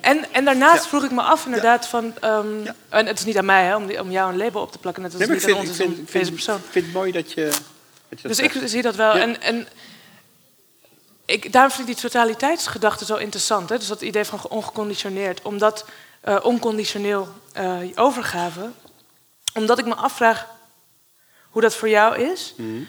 En, 0.01 0.33
en 0.33 0.45
daarnaast 0.45 0.83
Ja. 0.83 0.89
vroeg 0.89 1.03
ik 1.03 1.11
me 1.11 1.21
af 1.21 1.45
inderdaad 1.45 1.87
van... 1.87 2.13
ehm, 2.19 2.63
Ja. 2.63 2.75
En 2.89 3.05
het 3.05 3.19
is 3.19 3.25
niet 3.25 3.37
aan 3.37 3.45
mij 3.45 3.65
hè, 3.65 3.75
om, 3.75 3.87
die- 3.87 3.99
om 4.01 4.11
jou 4.11 4.31
een 4.31 4.37
label 4.37 4.61
op 4.61 4.71
te 4.71 4.77
plakken. 4.77 5.03
Net 5.03 5.11
als 5.13 5.21
Nee, 5.21 5.31
niet 5.31 5.43
vind, 5.43 5.57
aan 5.57 5.67
ons 5.67 5.75
vind, 5.75 5.87
om 5.87 5.91
ik 5.91 6.09
vind, 6.09 6.11
deze 6.11 6.31
persoon. 6.31 6.57
ik 6.57 6.71
vind 6.71 6.85
het 6.85 6.93
mooi 6.93 7.11
dat 7.11 7.31
je, 7.31 7.43
dat, 7.45 7.55
je 8.09 8.15
dat 8.15 8.21
Dus 8.21 8.37
zegt. 8.37 8.55
ik 8.55 8.67
zie 8.67 8.81
dat 8.81 8.95
wel. 8.95 9.15
Ja. 9.15 9.21
En, 9.21 9.41
en 9.41 9.67
ik, 11.25 11.51
daarom 11.53 11.71
vind 11.71 11.87
ik 11.89 11.93
die 11.95 12.03
totaliteitsgedachte 12.03 13.05
zo 13.05 13.15
interessant. 13.15 13.69
Hè? 13.69 13.77
Dus 13.77 13.87
dat 13.87 14.01
idee 14.01 14.23
van 14.25 14.39
ongeconditioneerd. 14.49 15.41
Omdat 15.41 15.85
eh, 16.21 16.37
onconditioneel 16.43 17.27
eh, 17.53 17.77
overgave. 17.95 18.69
Omdat 19.53 19.79
ik 19.79 19.85
me 19.85 19.95
afvraag 19.95 20.47
hoe 21.49 21.61
dat 21.61 21.75
voor 21.75 21.89
jou 21.89 22.17
is. 22.31 22.53
Mhm. 22.57 22.81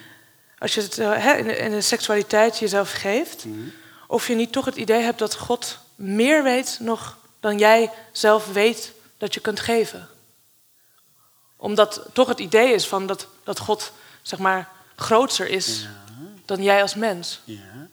Als 0.59 0.75
je 0.75 0.81
het 0.81 0.99
eh, 0.99 1.11
hè, 1.17 1.33
in, 1.37 1.45
de, 1.47 1.57
in 1.57 1.71
de 1.71 1.81
seksualiteit 1.81 2.59
jezelf 2.59 2.93
geeft. 2.93 3.45
Mhm. 3.45 3.59
Of 4.07 4.27
je 4.29 4.35
niet 4.35 4.53
toch 4.53 4.65
het 4.65 4.77
idee 4.77 5.03
hebt 5.03 5.19
dat 5.19 5.35
God 5.35 5.79
meer 5.95 6.43
weet 6.43 6.79
nog 6.81 7.17
dan 7.41 7.59
jij 7.59 7.91
zelf 8.13 8.53
weet 8.53 8.93
dat 9.19 9.35
je 9.35 9.41
kunt 9.41 9.61
geven. 9.61 10.09
Omdat 11.57 12.07
toch 12.13 12.29
het 12.29 12.39
idee 12.41 12.73
is 12.75 12.87
van 12.89 13.07
dat, 13.07 13.27
dat 13.45 13.59
God 13.59 13.93
zeg 14.23 14.39
maar 14.39 14.69
grootser 14.97 15.49
is 15.49 15.87
dan 16.45 16.63
jij 16.63 16.83
als 16.83 16.95
mens. 16.95 17.41
Ja. 17.45 17.89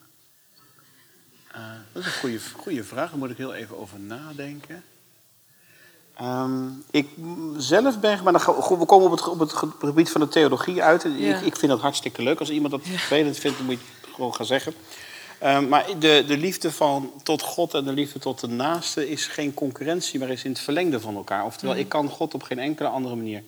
Eh, 1.52 1.62
dat 1.92 2.02
is 2.04 2.08
een 2.14 2.20
goede, 2.20 2.40
goede 2.58 2.84
vraag. 2.84 3.10
Daar 3.10 3.20
moet 3.20 3.30
ik 3.30 3.38
heel 3.38 3.54
even 3.54 3.78
over 3.80 4.00
nadenken. 4.00 4.84
Ehm, 6.16 6.68
ik 6.92 7.10
zelf 7.58 8.00
ben, 8.00 8.24
maar 8.24 8.32
dan, 8.32 8.42
ga- 8.42 8.54
goed, 8.54 8.80
we 8.80 8.86
komen 8.86 9.06
op 9.06 9.18
het, 9.18 9.28
op 9.28 9.40
het 9.40 9.54
ge- 9.54 9.72
gebied 9.80 10.10
van 10.12 10.22
de 10.22 10.28
theologie 10.28 10.84
uit. 10.84 11.04
Ja. 11.04 11.10
Ik, 11.38 11.42
ik 11.46 11.56
vind 11.56 11.72
dat 11.72 11.82
hartstikke 11.82 12.22
leuk. 12.24 12.40
Als 12.40 12.50
iemand 12.50 12.72
dat 12.72 12.82
vervelend 12.84 13.38
vindt, 13.38 13.58
dan 13.58 13.66
moet 13.66 13.80
je 13.80 13.86
het 14.02 14.14
gewoon 14.16 14.36
gaan 14.36 14.46
zeggen. 14.46 14.74
Ehm, 15.40 15.68
maar 15.68 15.86
de, 16.00 16.24
de 16.28 16.38
liefde 16.38 16.72
van, 16.72 17.12
tot 17.24 17.42
God 17.42 17.74
en 17.74 17.84
de 17.84 17.92
liefde 17.92 18.20
tot 18.20 18.40
de 18.40 18.48
naaste 18.48 19.10
is 19.10 19.26
geen 19.28 19.54
concurrentie, 19.54 20.20
maar 20.20 20.30
is 20.30 20.44
in 20.44 20.52
het 20.52 20.60
verlengde 20.60 21.00
van 21.00 21.16
elkaar. 21.16 21.46
Oftewel, 21.46 21.76
ik 21.76 21.90
kan 21.90 22.10
God 22.10 22.34
op 22.34 22.44
geen 22.44 22.60
enkele 22.60 22.90
andere 22.90 23.16
manier. 23.16 23.44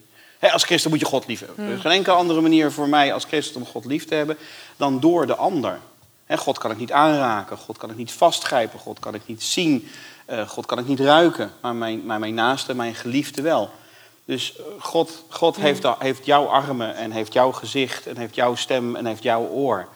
Als 0.51 0.63
christen 0.63 0.89
moet 0.91 0.99
je 0.99 1.05
God 1.05 1.27
lief 1.27 1.39
hebben. 1.39 1.65
Er 1.65 1.73
is 1.73 1.81
geen 1.81 1.91
enkele 1.91 2.15
andere 2.15 2.41
manier 2.41 2.71
voor 2.71 2.87
mij 2.89 3.13
als 3.13 3.23
christen 3.25 3.61
om 3.61 3.67
God 3.67 3.85
lief 3.85 4.05
te 4.05 4.15
hebben 4.15 4.37
dan 4.77 4.99
door 4.99 5.27
de 5.27 5.35
ander. 5.35 5.79
God 6.29 6.57
kan 6.57 6.71
ik 6.71 6.77
niet 6.77 6.91
aanraken, 6.91 7.57
God 7.57 7.77
kan 7.77 7.89
ik 7.89 7.97
niet 7.97 8.11
vastgrijpen, 8.11 8.79
God 8.79 8.99
kan 8.99 9.13
ik 9.15 9.21
niet 9.25 9.43
zien, 9.43 9.87
eh, 10.25 10.47
God 10.49 10.65
kan 10.65 10.79
ik 10.79 10.87
niet 10.87 10.99
ruiken, 10.99 11.51
maar 11.61 11.75
mijn, 11.75 12.05
maar 12.05 12.19
mijn 12.19 12.33
naaste, 12.33 12.73
mijn 12.75 12.95
geliefde 12.95 13.41
wel. 13.41 13.69
Dus 14.25 14.55
eh, 14.57 14.63
God, 14.79 15.23
God 15.29 15.55
heeft, 15.55 15.81
da- 15.81 15.95
heeft 15.99 16.25
jouw 16.25 16.45
armen 16.45 16.95
en 16.95 17.11
heeft 17.11 17.33
jouw 17.33 17.51
gezicht 17.51 18.07
en 18.07 18.17
heeft 18.17 18.35
jouw 18.35 18.55
stem 18.55 18.95
en 18.95 19.05
heeft 19.05 19.23
jouw 19.23 19.47
oor. 19.47 19.87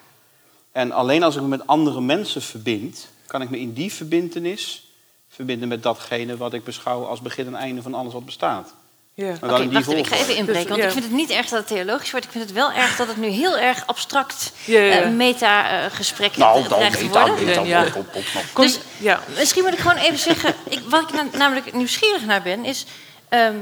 En 0.76 0.92
alleen 0.92 1.24
als 1.24 1.36
ik 1.36 1.42
me 1.42 1.48
met 1.48 1.68
andere 1.68 2.02
mensen 2.02 2.42
verbind, 2.42 3.08
kan 3.28 3.42
ik 3.42 3.50
me 3.50 3.60
in 3.60 3.74
die 3.74 3.94
verbindenis 3.94 4.88
verbinden 5.30 5.68
met 5.68 5.84
datgene 5.84 6.38
wat 6.38 6.54
ik 6.54 6.64
beschouw 6.64 7.06
als 7.06 7.22
begin 7.22 7.46
en 7.48 7.56
einde 7.56 7.82
van 7.82 7.94
alles 7.94 8.14
wat 8.14 8.26
bestaat. 8.26 8.74
Ja. 9.14 9.34
Maar 9.42 9.50
wacht 9.50 9.62
even, 9.62 9.98
ik 9.98 10.08
ga 10.08 10.16
even 10.16 10.36
inbreken. 10.36 10.68
Want 10.70 10.76
Dus, 10.76 10.78
ja. 10.82 10.86
ik 10.86 10.92
vind 10.92 11.04
het 11.04 11.14
niet 11.14 11.30
erg 11.30 11.48
dat 11.50 11.60
het 11.60 11.68
theologisch 11.68 12.12
wordt. 12.12 12.26
Ik 12.26 12.32
vind 12.32 12.44
het 12.44 12.54
wel 12.54 12.72
erg 12.72 12.96
dat 12.96 13.08
het 13.08 13.18
nu 13.18 13.28
heel 13.28 13.58
erg 13.58 13.88
abstract 13.88 14.52
Ja, 14.66 14.80
ja, 14.80 14.96
ja. 14.96 15.10
meta-gesprek 15.10 16.38
Nou, 16.38 16.68
dan 16.68 16.80
meta, 16.80 17.28
worden. 17.28 17.46
meta, 17.46 17.62
Ja. 17.62 17.86
op, 17.86 17.96
op, 17.96 18.08
op, 18.16 18.16
op. 18.16 18.44
Kon- 18.54 18.66
Dus- 18.66 18.80
ja. 18.98 19.20
Misschien 19.38 19.64
moet 19.64 19.74
ik 19.74 19.80
gewoon 19.80 19.98
even 19.98 20.20
zeggen, 20.20 20.54
ik, 20.70 20.80
wat 20.90 21.02
ik 21.02 21.14
na- 21.16 21.38
namelijk 21.38 21.74
nieuwsgierig 21.74 22.26
naar 22.26 22.42
ben, 22.42 22.66
is 22.66 22.86
ehm, 23.30 23.56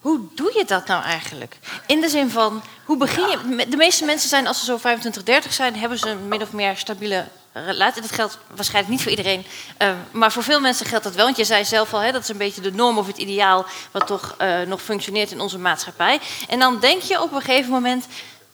hoe 0.00 0.20
doe 0.34 0.52
je 0.56 0.64
dat 0.64 0.86
nou 0.86 1.02
eigenlijk? 1.02 1.58
In 1.86 2.00
de 2.00 2.08
zin 2.08 2.30
van, 2.30 2.62
hoe 2.90 2.98
begin 2.98 3.28
je? 3.28 3.68
De 3.68 3.76
meeste 3.76 4.04
mensen 4.04 4.28
zijn, 4.28 4.46
als 4.46 4.58
ze 4.58 4.64
zo 4.64 4.76
25, 4.76 5.22
30 5.22 5.52
zijn, 5.52 5.76
hebben 5.76 5.98
ze 5.98 6.08
een 6.08 6.28
min 6.28 6.42
of 6.42 6.52
meer 6.52 6.76
stabiele 6.76 7.24
relatie. 7.52 8.02
Dat 8.02 8.12
geldt 8.12 8.38
waarschijnlijk 8.54 8.92
niet 8.92 9.02
voor 9.02 9.10
iedereen, 9.10 9.44
ehm, 9.76 9.94
maar 10.10 10.32
voor 10.32 10.42
veel 10.42 10.60
mensen 10.60 10.86
geldt 10.86 11.04
dat 11.04 11.14
wel. 11.14 11.24
Want 11.24 11.36
je 11.36 11.44
zei 11.44 11.64
zelf 11.64 11.94
al, 11.94 12.00
hè, 12.00 12.12
dat 12.12 12.22
is 12.22 12.28
een 12.28 12.36
beetje 12.36 12.60
de 12.60 12.72
norm 12.72 12.98
of 12.98 13.06
het 13.06 13.18
ideaal 13.18 13.66
wat 13.90 14.06
toch 14.06 14.34
eh, 14.38 14.60
nog 14.60 14.82
functioneert 14.82 15.30
in 15.30 15.40
onze 15.40 15.58
maatschappij. 15.58 16.20
En 16.48 16.58
dan 16.58 16.80
denk 16.80 17.02
je 17.02 17.22
op 17.22 17.32
een 17.32 17.40
gegeven 17.40 17.70
moment, 17.70 18.06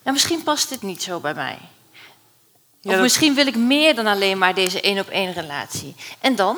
nou, 0.03 0.12
misschien 0.14 0.43
past 0.43 0.68
dit 0.68 0.82
niet 0.82 1.03
zo 1.03 1.20
bij 1.20 1.34
mij. 1.34 1.59
Ja, 2.80 2.91
of 2.91 2.93
dat- 2.93 3.01
misschien 3.03 3.34
wil 3.34 3.47
ik 3.47 3.57
meer 3.57 3.95
dan 3.95 4.07
alleen 4.07 4.39
maar 4.39 4.55
deze 4.55 4.80
één 4.80 4.99
op 4.99 5.09
één 5.09 5.32
relatie. 5.32 5.95
En 6.20 6.37
dan? 6.37 6.57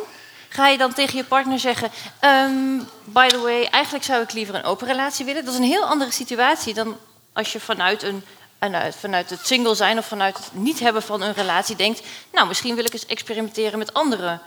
Ga 0.49 0.69
je 0.69 0.79
dan 0.79 0.93
tegen 0.93 1.17
je 1.17 1.25
partner 1.25 1.59
zeggen: 1.59 1.91
ehm, 2.21 2.79
By 3.05 3.29
the 3.29 3.39
way, 3.39 3.65
eigenlijk 3.65 4.05
zou 4.05 4.23
ik 4.23 4.33
liever 4.33 4.55
een 4.55 4.65
open 4.65 4.87
relatie 4.87 5.25
willen? 5.25 5.45
Dat 5.45 5.53
is 5.55 5.59
een 5.61 5.67
heel 5.67 5.85
andere 5.85 6.11
situatie 6.11 6.75
dan 6.75 6.97
als 7.39 7.53
je 7.53 7.61
vanuit, 7.61 8.03
een, 8.03 8.25
vanuit, 8.61 8.97
vanuit 8.97 9.31
het 9.31 9.47
single 9.47 9.75
zijn 9.75 9.99
of 9.99 10.07
vanuit 10.07 10.37
het 10.37 10.49
niet 10.53 10.81
hebben 10.81 11.03
van 11.03 11.23
een 11.23 11.33
relatie 11.33 11.77
denkt: 11.77 12.03
Nou, 12.33 12.49
misschien 12.49 12.75
wil 12.75 12.85
ik 12.85 12.93
eens 12.93 13.07
experimenteren 13.07 13.79
met 13.79 13.95
andere 13.95 14.39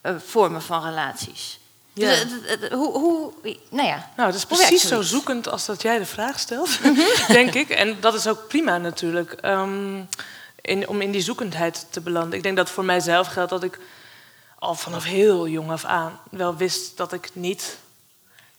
eh, 0.00 0.14
vormen 0.26 0.62
van 0.62 0.82
relaties. 0.84 1.58
Ja. 1.92 2.08
Dus, 2.10 2.18
het- 2.44 2.72
hoe, 2.72 2.92
hoe, 2.98 3.32
nou 3.70 3.88
ja. 3.88 4.10
Nou, 4.16 4.28
het 4.28 4.38
is 4.38 4.44
precies 4.46 4.88
zo 4.88 5.02
zoekend 5.02 5.48
als 5.48 5.64
dat 5.66 5.82
jij 5.82 5.98
de 5.98 6.06
vraag 6.06 6.38
stelt, 6.38 6.78
denk 7.28 7.54
ik. 7.54 7.68
En 7.70 8.00
dat 8.00 8.14
is 8.14 8.26
ook 8.26 8.48
prima 8.48 8.78
natuurlijk, 8.78 9.32
ehm, 9.32 10.02
in, 10.60 10.88
om 10.88 11.00
in 11.00 11.10
die 11.10 11.20
zoekendheid 11.22 11.86
te 11.90 12.00
belanden. 12.00 12.36
Ik 12.36 12.42
denk 12.42 12.56
dat 12.56 12.70
voor 12.70 12.84
mijzelf 12.84 13.26
geldt 13.26 13.50
dat 13.50 13.62
ik 13.62 13.78
al 14.58 14.74
vanaf 14.74 15.04
heel 15.04 15.48
jong 15.48 15.70
af 15.70 15.84
aan 15.84 16.20
wel 16.30 16.56
wist 16.56 16.96
dat 16.96 17.12
ik 17.12 17.30
niet 17.32 17.76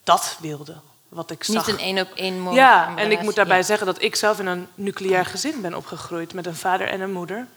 dat 0.04 0.38
wilde. 0.40 0.76
Wat 1.16 1.32
ik 1.32 1.44
zag. 1.44 1.68
Niet 1.68 1.76
een 1.76 1.82
één 1.82 2.00
op 2.00 2.12
één 2.16 2.40
mooi. 2.40 2.56
Ja, 2.56 2.96
en 2.96 3.12
ik 3.12 3.22
moet 3.22 3.36
daarbij 3.36 3.64
zeggen 3.64 3.86
dat 3.86 4.02
ik 4.02 4.16
zelf 4.16 4.40
in 4.40 4.46
een 4.46 4.68
nucleair 4.76 5.26
gezin 5.26 5.62
ben 5.62 5.74
opgegroeid 5.74 6.34
met 6.34 6.46
een 6.46 6.56
vader 6.56 6.88
en 6.88 7.02
een 7.02 7.12
moeder. 7.12 7.48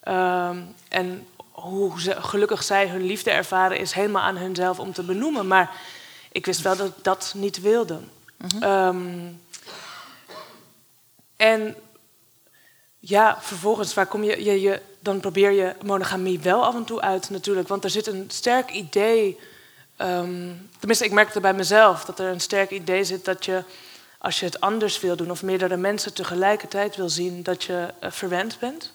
Ehm, 0.00 0.58
en 0.88 1.26
hoe 1.50 2.00
ze, 2.00 2.22
gelukkig 2.22 2.62
zij 2.62 2.88
hun 2.88 3.02
liefde 3.02 3.30
ervaren 3.30 3.78
is 3.78 3.92
helemaal 3.92 4.22
aan 4.22 4.36
hunzelf 4.36 4.78
om 4.78 4.92
te 4.92 5.02
benoemen. 5.02 5.46
Maar 5.46 5.70
ik 6.32 6.46
wist 6.46 6.60
wel 6.60 6.76
dat 6.76 6.86
ik 6.86 7.04
dat 7.04 7.32
niet 7.36 7.60
wilde. 7.60 7.98
Mhm. 8.36 8.62
Ehm, 8.62 9.28
en 11.36 11.76
ja, 12.98 13.38
vervolgens, 13.40 13.94
waar 13.94 14.06
kom 14.06 14.24
je, 14.24 14.44
je, 14.44 14.60
je, 14.60 14.80
dan 15.00 15.20
probeer 15.20 15.50
je 15.50 15.74
monogamie 15.84 16.40
wel 16.40 16.64
af 16.64 16.74
en 16.74 16.84
toe 16.84 17.00
uit 17.00 17.30
natuurlijk. 17.30 17.68
Want 17.68 17.84
er 17.84 17.90
zit 17.90 18.06
een 18.06 18.24
sterk 18.28 18.70
idee, 18.70 19.38
ehm, 19.96 20.50
tenminste 20.78 21.04
ik 21.04 21.12
merkte 21.12 21.40
bij 21.40 21.54
mezelf, 21.54 22.04
dat 22.04 22.18
er 22.18 22.26
een 22.26 22.40
sterk 22.40 22.70
idee 22.70 23.04
zit 23.04 23.24
dat 23.24 23.44
je, 23.44 23.64
als 24.18 24.40
je 24.40 24.46
het 24.46 24.60
anders 24.60 25.00
wil 25.00 25.16
doen 25.16 25.30
of 25.30 25.42
meerdere 25.42 25.76
mensen 25.76 26.14
tegelijkertijd 26.14 26.96
wil 26.96 27.08
zien, 27.08 27.42
dat 27.42 27.64
je 27.64 27.88
uh, 28.02 28.10
verwend 28.10 28.58
bent. 28.58 28.92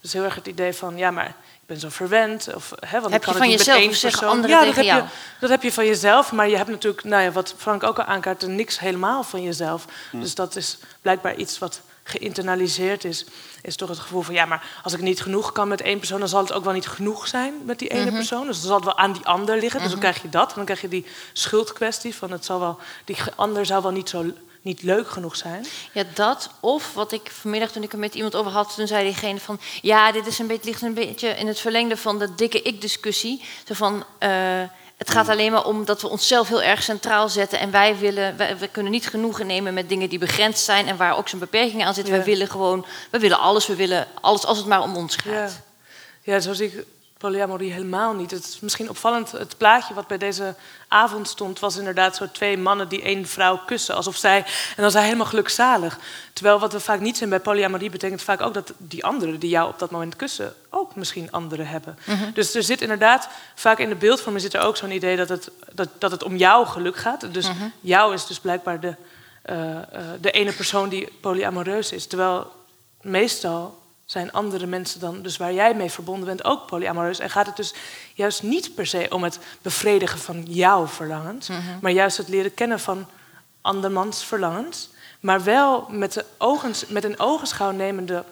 Dus 0.00 0.12
heel 0.12 0.24
erg 0.24 0.34
het 0.34 0.46
idee 0.46 0.72
van, 0.72 0.96
ja, 0.96 1.10
maar 1.10 1.26
ik 1.26 1.66
ben 1.66 1.80
zo 1.80 1.88
verwend. 1.88 2.54
Of, 2.54 2.72
hè, 2.80 3.00
want 3.00 3.12
heb 3.12 3.24
ik 3.24 3.32
kan 3.32 3.32
je 3.32 3.38
van 3.38 3.48
het 3.48 3.58
niet 3.58 3.58
jezelf 3.58 3.78
één 3.78 3.88
persoon. 4.00 4.48
ja, 4.48 4.64
dat 4.64 4.74
heb, 4.74 4.84
jou? 4.84 5.02
je, 5.02 5.08
dat 5.40 5.50
heb 5.50 5.62
je 5.62 5.72
van 5.72 5.86
jezelf, 5.86 6.32
maar 6.32 6.48
je 6.48 6.56
hebt 6.56 6.68
natuurlijk, 6.68 7.04
nou 7.04 7.22
ja, 7.22 7.30
wat 7.30 7.54
Frank 7.56 7.82
ook 7.82 7.98
al 7.98 8.04
aankaart, 8.04 8.46
niks 8.46 8.78
helemaal 8.78 9.22
van 9.22 9.42
jezelf. 9.42 9.84
Dus 10.12 10.34
dat 10.34 10.56
is 10.56 10.78
blijkbaar 11.02 11.34
iets 11.34 11.58
wat 11.58 11.80
geïnternaliseerd 12.08 13.04
is. 13.04 13.24
Is 13.62 13.76
toch 13.76 13.88
het 13.88 13.98
gevoel 13.98 14.22
van, 14.22 14.34
ja, 14.34 14.44
maar 14.44 14.80
als 14.82 14.92
ik 14.92 15.00
niet 15.00 15.22
genoeg 15.22 15.52
kan 15.52 15.68
met 15.68 15.80
één 15.80 15.98
persoon, 15.98 16.18
dan 16.18 16.28
zal 16.28 16.42
het 16.42 16.52
ook 16.52 16.64
wel 16.64 16.72
niet 16.72 16.88
genoeg 16.88 17.28
zijn 17.28 17.54
met 17.64 17.78
die 17.78 17.88
ene 17.88 18.12
persoon. 18.12 18.46
Dus 18.46 18.56
dan 18.56 18.66
zal 18.66 18.76
het 18.76 18.84
wel 18.84 18.98
aan 18.98 19.12
die 19.12 19.26
ander 19.26 19.58
liggen. 19.58 19.80
Dus 19.80 19.90
dan 19.90 19.98
krijg 19.98 20.22
je 20.22 20.28
dat. 20.28 20.48
En 20.48 20.54
dan 20.54 20.64
krijg 20.64 20.80
je 20.80 20.88
die 20.88 21.06
schuldkwestie 21.32 22.14
van, 22.14 22.30
het 22.30 22.44
zal 22.44 22.60
wel, 22.60 22.78
die 23.04 23.16
ander 23.36 23.66
zou 23.66 23.82
wel 23.82 23.92
niet 23.92 24.08
zo 24.08 24.24
niet 24.62 24.82
leuk 24.82 25.08
genoeg 25.08 25.36
zijn. 25.36 25.66
Ja, 25.92 26.04
dat. 26.14 26.50
Of 26.60 26.94
wat 26.94 27.12
ik 27.12 27.30
vanmiddag 27.30 27.70
toen 27.70 27.82
ik 27.82 27.92
er 27.92 27.98
met 27.98 28.14
iemand 28.14 28.34
over 28.34 28.52
had, 28.52 28.74
toen 28.74 28.86
zei 28.86 29.04
diegene 29.04 29.40
van... 29.40 29.60
Ja, 29.82 30.12
dit 30.12 30.26
is 30.26 30.38
een 30.38 30.46
beetje, 30.46 30.64
ligt 30.64 30.82
een 30.82 30.94
beetje 30.94 31.28
in 31.28 31.46
het 31.46 31.60
verlengde 31.60 31.96
van 31.96 32.18
de 32.18 32.34
dikke 32.34 32.62
ik-discussie. 32.62 33.42
Zo 33.66 33.74
van, 33.74 34.04
eh, 34.18 34.62
het 34.96 35.10
gaat 35.10 35.28
alleen 35.28 35.52
maar 35.52 35.64
om 35.64 35.84
dat 35.84 36.02
we 36.02 36.08
onszelf 36.08 36.48
heel 36.48 36.62
erg 36.62 36.82
centraal 36.82 37.28
zetten. 37.28 37.58
En 37.58 37.70
wij 37.70 37.98
willen, 37.98 38.36
wij, 38.36 38.58
we 38.58 38.68
kunnen 38.68 38.92
niet 38.92 39.08
genoegen 39.08 39.46
nemen 39.46 39.74
met 39.74 39.88
dingen 39.88 40.08
die 40.08 40.18
begrensd 40.18 40.64
zijn... 40.64 40.88
en 40.88 40.96
waar 40.96 41.16
ook 41.16 41.28
zijn 41.28 41.40
beperkingen 41.40 41.86
aan 41.86 41.94
zitten. 41.94 42.12
Ja. 42.14 42.18
We 42.18 42.24
willen 42.24 42.48
gewoon, 42.48 42.86
we 43.10 43.18
willen 43.18 43.38
alles, 43.38 43.66
we 43.66 43.76
willen 43.76 44.06
alles 44.20 44.44
als 44.44 44.58
het 44.58 44.66
maar 44.66 44.82
om 44.82 44.96
ons 44.96 45.16
gaat. 45.16 45.62
Ja, 46.22 46.32
ja 46.32 46.40
zo 46.40 46.52
zie 46.52 46.66
ik 46.66 46.84
polyamorie 47.18 47.72
helemaal 47.72 48.14
niet. 48.14 48.30
Het 48.30 48.44
is 48.44 48.60
misschien 48.60 48.88
opvallend, 48.88 49.32
het 49.32 49.56
plaatje 49.56 49.94
wat 49.94 50.06
bij 50.06 50.18
deze 50.18 50.54
avond 50.88 51.28
stond... 51.28 51.58
was 51.58 51.76
inderdaad 51.76 52.16
zo 52.16 52.30
twee 52.32 52.58
mannen 52.58 52.88
die 52.88 53.02
één 53.02 53.26
vrouw 53.26 53.60
kussen. 53.66 53.94
Alsof 53.94 54.16
zij, 54.16 54.38
en 54.76 54.82
dan 54.82 54.90
zijn 54.90 55.04
helemaal 55.04 55.26
gelukzalig. 55.26 55.98
Terwijl 56.32 56.58
wat 56.58 56.72
we 56.72 56.80
vaak 56.80 57.00
niet 57.00 57.16
zijn 57.16 57.30
bij 57.30 57.40
polyamorie... 57.40 57.90
betekent 57.90 58.22
vaak 58.22 58.40
ook 58.40 58.54
dat 58.54 58.72
die 58.78 59.04
anderen 59.04 59.38
die 59.38 59.50
jou 59.50 59.68
op 59.68 59.78
dat 59.78 59.90
moment 59.90 60.16
kussen... 60.16 60.54
ook 60.70 60.94
misschien 60.94 61.32
anderen 61.32 61.66
hebben. 61.66 61.98
Dus 62.34 62.54
er 62.54 62.62
zit 62.62 62.80
inderdaad, 62.80 63.28
vaak 63.54 63.78
in 63.78 63.88
de 63.88 63.94
beeldvorming 63.94 64.42
zit 64.42 64.54
er 64.54 64.60
ook 64.60 64.76
zo'n 64.76 64.90
idee... 64.90 65.16
Dat 65.16 65.28
het, 65.28 65.50
dat, 65.72 65.88
dat 65.98 66.10
het 66.10 66.22
om 66.22 66.36
jouw 66.36 66.64
geluk 66.64 66.96
gaat. 66.96 67.34
Dus 67.34 67.50
jou 67.80 68.14
is 68.14 68.26
dus 68.26 68.40
blijkbaar 68.40 68.80
de, 68.80 68.94
eh, 69.42 69.76
eh, 69.76 69.82
de 70.20 70.30
ene 70.30 70.52
persoon 70.52 70.88
die 70.88 71.08
polyamoreus 71.20 71.92
is. 71.92 72.06
Terwijl 72.06 72.52
meestal 73.00 73.84
zijn 74.06 74.32
andere 74.32 74.66
mensen 74.66 75.00
dan, 75.00 75.22
dus 75.22 75.36
waar 75.36 75.52
jij 75.52 75.74
mee 75.74 75.90
verbonden 75.90 76.26
bent, 76.26 76.44
ook 76.44 76.66
polyamoreus. 76.66 77.18
En 77.18 77.30
gaat 77.30 77.46
het 77.46 77.56
dus 77.56 77.74
juist 78.14 78.42
niet 78.42 78.74
per 78.74 78.86
se 78.86 79.06
om 79.10 79.22
het 79.24 79.38
bevredigen 79.62 80.18
van 80.18 80.42
jouw 80.42 80.86
verlangens, 80.86 81.48
maar 81.80 81.92
juist 81.92 82.16
het 82.16 82.28
leren 82.28 82.54
kennen 82.54 82.80
van 82.80 83.06
andermans 83.60 84.24
verlangens. 84.24 84.88
Maar 85.20 85.44
wel 85.44 85.86
met, 85.90 86.12
de 86.12 86.24
ogens, 86.38 86.86
met 86.86 87.04
een 87.04 87.18
ogenschouw 87.18 87.70
nemende 87.70 88.24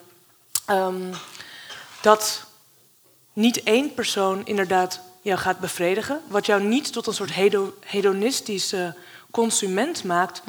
ehm, 0.67 1.13
dat 2.01 2.45
niet 3.33 3.63
één 3.63 3.95
persoon 3.95 4.47
inderdaad 4.47 5.01
jou 5.23 5.39
gaat 5.39 5.59
bevredigen, 5.59 6.21
wat 6.27 6.47
jou 6.47 6.63
niet 6.63 6.93
tot 6.93 7.07
een 7.07 7.15
soort 7.15 7.35
hedo- 7.35 7.75
hedonistische 7.81 8.95
consument 9.31 10.05
maakt, 10.05 10.43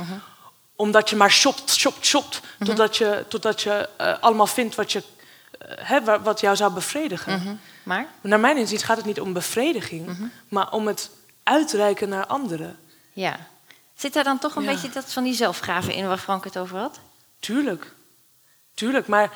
omdat 0.75 1.09
je 1.09 1.15
maar 1.15 1.31
shopt, 1.31 1.71
shopt, 1.73 2.05
shopt, 2.05 2.41
totdat 2.65 2.97
je, 2.97 3.25
totdat 3.27 3.61
je 3.61 3.89
eh, 3.97 4.13
allemaal 4.19 4.47
vindt 4.47 4.75
wat, 4.75 4.91
je, 4.91 5.03
hè, 5.67 6.03
wa- 6.03 6.21
wat 6.21 6.39
jou 6.39 6.55
zou 6.55 6.73
bevredigen. 6.73 7.59
Maar? 7.83 8.05
Naar 8.21 8.39
mijn 8.39 8.57
inziens 8.57 8.83
gaat 8.83 8.97
het 8.97 9.05
niet 9.05 9.19
om 9.21 9.33
bevrediging, 9.33 10.31
maar 10.47 10.71
om 10.71 10.87
het 10.87 11.09
uitreiken 11.43 12.09
naar 12.09 12.25
anderen. 12.25 12.77
Ja. 13.13 13.37
Zit 13.95 14.13
daar 14.13 14.23
dan 14.23 14.39
toch 14.39 14.55
een 14.55 14.63
Ja. 14.63 14.71
beetje 14.71 14.89
dat 14.89 15.13
van 15.13 15.23
die 15.23 15.33
zelfgraven 15.33 15.93
in 15.93 16.07
waar 16.07 16.17
Frank 16.17 16.43
het 16.43 16.57
over 16.57 16.77
had? 16.77 16.99
Tuurlijk. 17.39 17.93
Tuurlijk, 18.73 19.07
maar... 19.07 19.31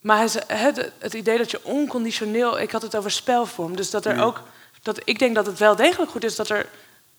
Maar 0.00 0.20
het, 0.46 0.90
het 0.98 1.14
idee 1.14 1.38
dat 1.38 1.50
je 1.50 1.64
onconditioneel... 1.64 2.60
Ik 2.60 2.70
had 2.70 2.82
het 2.82 2.96
over 2.96 3.10
spelvorm, 3.10 3.76
dus 3.76 3.90
dat 3.90 4.06
er 4.06 4.22
ook... 4.22 4.42
Dat, 4.82 5.00
ik 5.04 5.18
denk 5.18 5.34
dat 5.34 5.46
het 5.46 5.58
wel 5.58 5.76
degelijk 5.76 6.10
goed 6.10 6.24
is 6.24 6.36
dat 6.36 6.48
er 6.48 6.68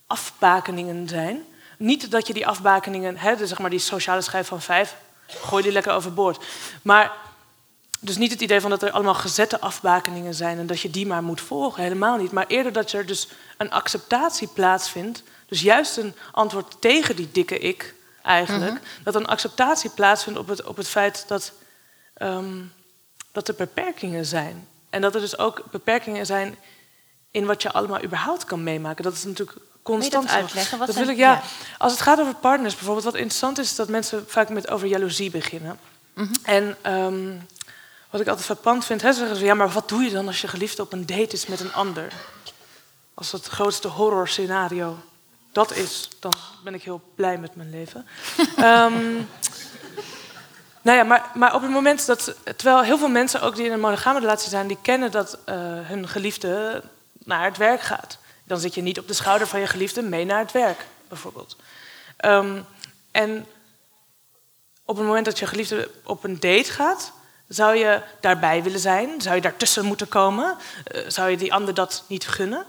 afbakeningen 0.07 1.07
zijn. 1.09 1.43
Niet 1.77 2.11
dat 2.11 2.27
je 2.27 2.33
die 2.33 2.47
afbakeningen... 2.47 3.17
Hè, 3.17 3.35
dus 3.35 3.49
zeg 3.49 3.59
maar 3.59 3.69
die 3.69 3.79
sociale 3.79 4.21
schijf 4.21 4.47
van 4.47 4.61
vijf... 4.61 4.95
Gooi 5.27 5.63
die 5.63 5.71
lekker 5.71 5.93
overboord. 5.93 6.45
Maar 6.81 7.11
dus 7.99 8.17
niet 8.17 8.31
het 8.31 8.41
idee 8.41 8.61
van 8.61 8.69
dat 8.69 8.83
er 8.83 8.91
allemaal 8.91 9.13
gezette 9.13 9.59
afbakeningen 9.59 10.33
zijn... 10.33 10.57
en 10.57 10.67
dat 10.67 10.79
je 10.79 10.89
die 10.89 11.07
maar 11.07 11.23
moet 11.23 11.41
volgen, 11.41 11.83
helemaal 11.83 12.17
niet. 12.17 12.31
Maar 12.31 12.47
eerder 12.47 12.71
dat 12.71 12.91
er 12.91 13.05
dus 13.05 13.27
een 13.57 13.71
acceptatie 13.71 14.47
plaatsvindt... 14.47 15.23
dus 15.47 15.61
juist 15.61 15.97
een 15.97 16.15
antwoord 16.31 16.75
tegen 16.79 17.15
die 17.15 17.29
dikke 17.31 17.59
ik 17.59 17.93
eigenlijk... 18.21 18.79
dat 19.03 19.15
een 19.15 19.27
acceptatie 19.27 19.89
plaatsvindt 19.89 20.39
op 20.39 20.47
het, 20.47 20.63
op 20.63 20.77
het 20.77 20.87
feit 20.87 21.25
dat, 21.27 21.51
ehm, 22.13 22.61
dat 23.31 23.47
er 23.47 23.55
beperkingen 23.55 24.25
zijn. 24.25 24.67
En 24.89 25.01
dat 25.01 25.15
er 25.15 25.21
dus 25.21 25.37
ook 25.37 25.63
beperkingen 25.71 26.25
zijn 26.25 26.55
in 27.31 27.45
wat 27.45 27.61
je 27.61 27.71
allemaal 27.71 28.03
überhaupt 28.03 28.45
kan 28.45 28.63
meemaken. 28.63 29.03
Dat 29.03 29.13
is 29.13 29.23
natuurlijk 29.23 29.57
constant 29.85 30.29
uitleggen? 30.29 30.77
Wat 30.77 30.87
dat 30.87 30.95
zijn- 30.95 31.07
wil 31.07 31.15
ik, 31.15 31.21
ja, 31.21 31.31
ja. 31.31 31.41
Als 31.77 31.91
het 31.91 32.01
gaat 32.01 32.19
over 32.19 32.35
partners 32.35 32.75
bijvoorbeeld... 32.75 33.05
wat 33.05 33.15
interessant 33.15 33.57
is, 33.57 33.69
is 33.69 33.75
dat 33.75 33.87
mensen 33.87 34.23
vaak 34.27 34.49
met 34.49 34.69
over 34.69 34.87
jaloezie 34.87 35.31
beginnen. 35.31 35.79
Mhm. 36.13 36.33
En 36.43 36.77
ehm, 36.81 37.29
wat 38.09 38.21
ik 38.21 38.27
altijd 38.27 38.45
frappant 38.45 38.85
vind, 38.85 39.01
hè, 39.01 39.13
zeggen 39.13 39.35
ze... 39.35 39.45
ja, 39.45 39.53
maar 39.53 39.69
wat 39.69 39.89
doe 39.89 40.03
je 40.03 40.09
dan 40.09 40.27
als 40.27 40.41
je 40.41 40.47
geliefde 40.47 40.81
op 40.81 40.93
een 40.93 41.05
date 41.05 41.33
is 41.35 41.45
met 41.45 41.59
een 41.59 41.73
ander? 41.73 42.13
Als 43.13 43.31
het 43.31 43.45
grootste 43.45 43.87
horrorscenario 43.87 44.97
dat 45.51 45.75
is, 45.75 46.09
dan 46.19 46.33
ben 46.63 46.73
ik 46.73 46.83
heel 46.83 47.01
blij 47.15 47.37
met 47.37 47.55
mijn 47.55 47.69
leven. 47.69 48.07
Ehm, 48.57 49.13
nou 50.81 50.97
ja, 50.97 51.03
maar, 51.03 51.31
maar 51.33 51.55
op 51.55 51.61
het 51.61 51.71
moment 51.71 52.05
dat... 52.05 52.35
Terwijl 52.43 52.81
heel 52.81 52.97
veel 52.97 53.07
mensen, 53.07 53.41
ook 53.41 53.55
die 53.55 53.65
in 53.65 53.71
een 53.71 53.79
monogame 53.79 54.19
relatie 54.19 54.49
zijn... 54.49 54.67
die 54.67 54.77
kennen 54.81 55.11
dat 55.11 55.37
eh, 55.45 55.55
hun 55.59 56.07
geliefde 56.07 56.83
naar 57.23 57.45
het 57.45 57.57
werk 57.57 57.81
gaat. 57.81 58.17
Dan 58.45 58.59
zit 58.59 58.73
je 58.73 58.81
niet 58.81 58.99
op 58.99 59.07
de 59.07 59.13
schouder 59.13 59.47
van 59.47 59.59
je 59.59 59.67
geliefde 59.67 60.01
mee 60.01 60.25
naar 60.25 60.39
het 60.39 60.51
werk, 60.51 60.85
bijvoorbeeld. 61.07 61.55
Ehm, 62.17 62.61
en 63.11 63.45
op 64.85 64.97
het 64.97 65.05
moment 65.05 65.25
dat 65.25 65.39
je 65.39 65.47
geliefde 65.47 65.91
op 66.03 66.23
een 66.23 66.39
date 66.39 66.71
gaat... 66.71 67.11
zou 67.47 67.75
je 67.75 68.01
daarbij 68.21 68.63
willen 68.63 68.79
zijn? 68.79 69.21
Zou 69.21 69.35
je 69.35 69.41
daartussen 69.41 69.85
moeten 69.85 70.07
komen? 70.07 70.57
Eh, 70.83 71.01
zou 71.07 71.29
je 71.29 71.37
die 71.37 71.53
ander 71.53 71.73
dat 71.73 72.03
niet 72.07 72.27
gunnen? 72.27 72.65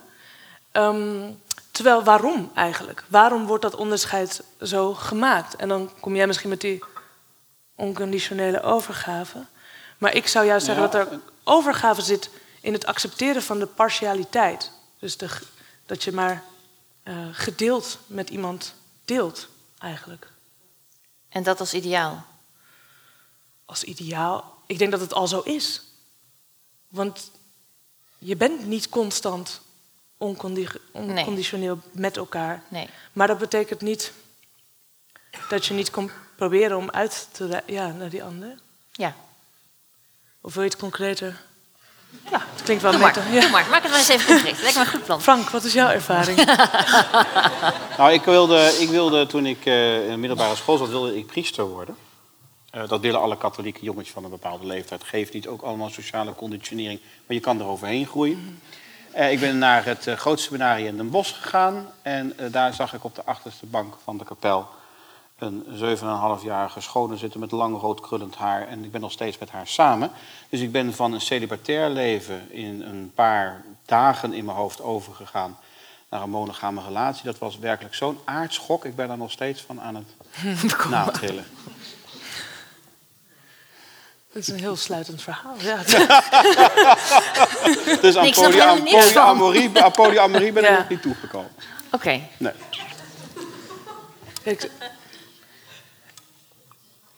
Ehm, 0.72 1.30
terwijl, 1.70 2.02
waarom 2.04 2.50
eigenlijk? 2.54 3.04
Waarom 3.06 3.46
wordt 3.46 3.62
dat 3.62 3.74
onderscheid 3.76 4.42
zo 4.62 4.94
gemaakt? 4.94 5.56
En 5.56 5.68
dan 5.68 5.90
kom 6.00 6.16
jij 6.16 6.26
misschien 6.26 6.50
met 6.50 6.60
die 6.60 6.82
onconditionele 7.74 8.62
overgave. 8.62 9.44
Maar 9.98 10.14
ik 10.14 10.26
zou 10.28 10.46
juist 10.46 10.66
zeggen 10.66 10.84
Ja. 10.84 10.90
dat 10.90 11.06
er 11.12 11.18
overgave 11.44 12.00
zit 12.00 12.30
in 12.60 12.72
het 12.72 12.86
accepteren 12.86 13.42
van 13.42 13.58
de 13.58 13.66
partialiteit. 13.66 14.70
Dus 14.98 15.16
de, 15.16 15.28
dat 15.86 16.04
je 16.04 16.12
maar 16.12 16.44
eh, 17.02 17.28
gedeeld 17.32 17.98
met 18.06 18.30
iemand 18.30 18.74
deelt, 19.04 19.48
eigenlijk. 19.78 20.32
En 21.28 21.42
dat 21.42 21.60
als 21.60 21.74
ideaal. 21.74 22.26
Als 23.64 23.84
ideaal. 23.84 24.62
Ik 24.66 24.78
denk 24.78 24.90
dat 24.90 25.00
het 25.00 25.14
al 25.14 25.28
zo 25.28 25.40
is. 25.40 25.82
Want 26.88 27.30
je 28.18 28.36
bent 28.36 28.66
niet 28.66 28.88
constant 28.88 29.60
oncondi- 30.16 30.68
onconditioneel 30.92 31.78
met 31.92 32.16
elkaar. 32.16 32.62
Nee. 32.68 32.88
Maar 33.12 33.26
dat 33.26 33.38
betekent 33.38 33.80
niet 33.80 34.12
dat 35.48 35.66
je 35.66 35.74
niet 35.74 35.90
kon 35.90 36.10
proberen 36.36 36.76
om 36.76 36.90
uit 36.90 37.28
te 37.32 37.62
ja, 37.66 37.92
naar 37.92 38.10
die 38.10 38.24
ander. 38.24 38.58
Ja. 38.92 39.16
Of 40.40 40.54
wil 40.54 40.62
je 40.62 40.68
het 40.68 40.78
concreter? 40.78 41.45
Ja, 42.30 42.42
het 42.52 42.62
klinkt 42.62 42.82
wel 42.82 42.98
beter. 42.98 43.32
Ja. 43.32 43.40
doe 43.40 43.50
maar. 43.50 43.66
Maak 43.70 43.82
het 43.82 43.90
maar 43.90 44.00
eens 44.00 44.08
even 44.08 44.26
concreet. 44.26 44.60
Lijkt 44.62 44.76
me 44.76 44.80
een 44.80 44.90
goed 44.90 45.04
plan. 45.04 45.22
Frank, 45.22 45.50
wat 45.50 45.64
is 45.64 45.72
jouw 45.72 45.88
ervaring? 45.88 46.38
Nou, 47.98 48.12
ik 48.12 48.22
wilde, 48.22 48.76
ik 48.78 48.88
wilde 48.88 49.26
toen 49.26 49.46
ik 49.46 49.66
eh, 49.66 50.04
in 50.04 50.10
de 50.10 50.16
middelbare 50.16 50.56
school 50.56 50.76
zat, 50.76 50.88
wilde 50.88 51.16
ik 51.16 51.26
priester 51.26 51.64
worden. 51.64 51.96
Eh, 52.70 52.88
dat 52.88 53.00
willen 53.00 53.20
alle 53.20 53.36
katholieke 53.36 53.84
jongens 53.84 54.10
van 54.10 54.24
een 54.24 54.30
bepaalde 54.30 54.66
leeftijd. 54.66 55.04
Geeft 55.04 55.32
niet 55.32 55.46
ook 55.46 55.62
allemaal 55.62 55.90
sociale 55.90 56.34
conditionering, 56.34 57.00
maar 57.00 57.36
je 57.36 57.42
kan 57.42 57.60
er 57.60 57.66
overheen 57.66 58.06
groeien. 58.06 58.60
Eh, 59.12 59.32
ik 59.32 59.40
ben 59.40 59.58
naar 59.58 59.84
het 59.84 60.06
uh, 60.06 60.14
grootste 60.14 60.46
seminarie 60.46 60.86
in 60.86 60.96
Den 60.96 61.10
Bosch 61.10 61.34
gegaan. 61.34 61.88
En 62.02 62.36
daar 62.50 62.74
zag 62.74 62.94
ik 62.94 63.04
op 63.04 63.14
de 63.14 63.24
achterste 63.24 63.66
bank 63.66 63.94
van 64.04 64.18
de 64.18 64.24
kapel 64.24 64.68
een 65.38 65.64
7,5-jarige 65.98 66.80
schone 66.80 67.16
zitten 67.16 67.40
met 67.40 67.50
lang 67.50 67.80
rood 67.80 68.00
krullend 68.00 68.36
haar. 68.36 68.68
En 68.68 68.84
ik 68.84 68.90
ben 68.90 69.00
nog 69.00 69.12
steeds 69.12 69.38
met 69.38 69.50
haar 69.50 69.66
samen. 69.66 70.10
Dus 70.48 70.60
ik 70.60 70.72
ben 70.72 70.94
van 70.94 71.12
een 71.12 71.20
celibatair 71.20 71.90
leven 71.90 72.50
in 72.50 72.82
een 72.82 73.12
paar 73.14 73.64
dagen 73.86 74.32
in 74.32 74.44
mijn 74.44 74.56
hoofd 74.56 74.82
overgegaan 74.82 75.58
naar 76.10 76.22
een 76.22 76.30
monogame 76.30 76.82
relatie. 76.82 77.24
Dat 77.24 77.38
was 77.38 77.58
werkelijk 77.58 77.94
zo'n 77.94 78.18
aardschok. 78.24 78.84
Ik 78.84 78.96
ben 78.96 79.08
daar 79.08 79.16
nog 79.16 79.30
steeds 79.30 79.62
van 79.62 79.80
aan 79.80 79.94
het 79.94 80.06
natrillen. 80.90 81.46
Dat 84.32 84.42
is 84.42 84.48
een 84.48 84.58
heel 84.60 84.76
sluitend 84.76 85.22
verhaal. 85.22 85.54
Ja. 85.58 85.76
dus 88.00 88.16
aan 88.16 88.30
polyamorie, 88.30 89.90
polyamorie 89.90 90.52
ben 90.52 90.64
ik 90.64 90.78
nog 90.78 90.88
niet 90.88 91.02
toegekomen. 91.02 91.50
Oké. 91.90 92.20
Nee. 92.36 92.52
Ik, 94.42 94.70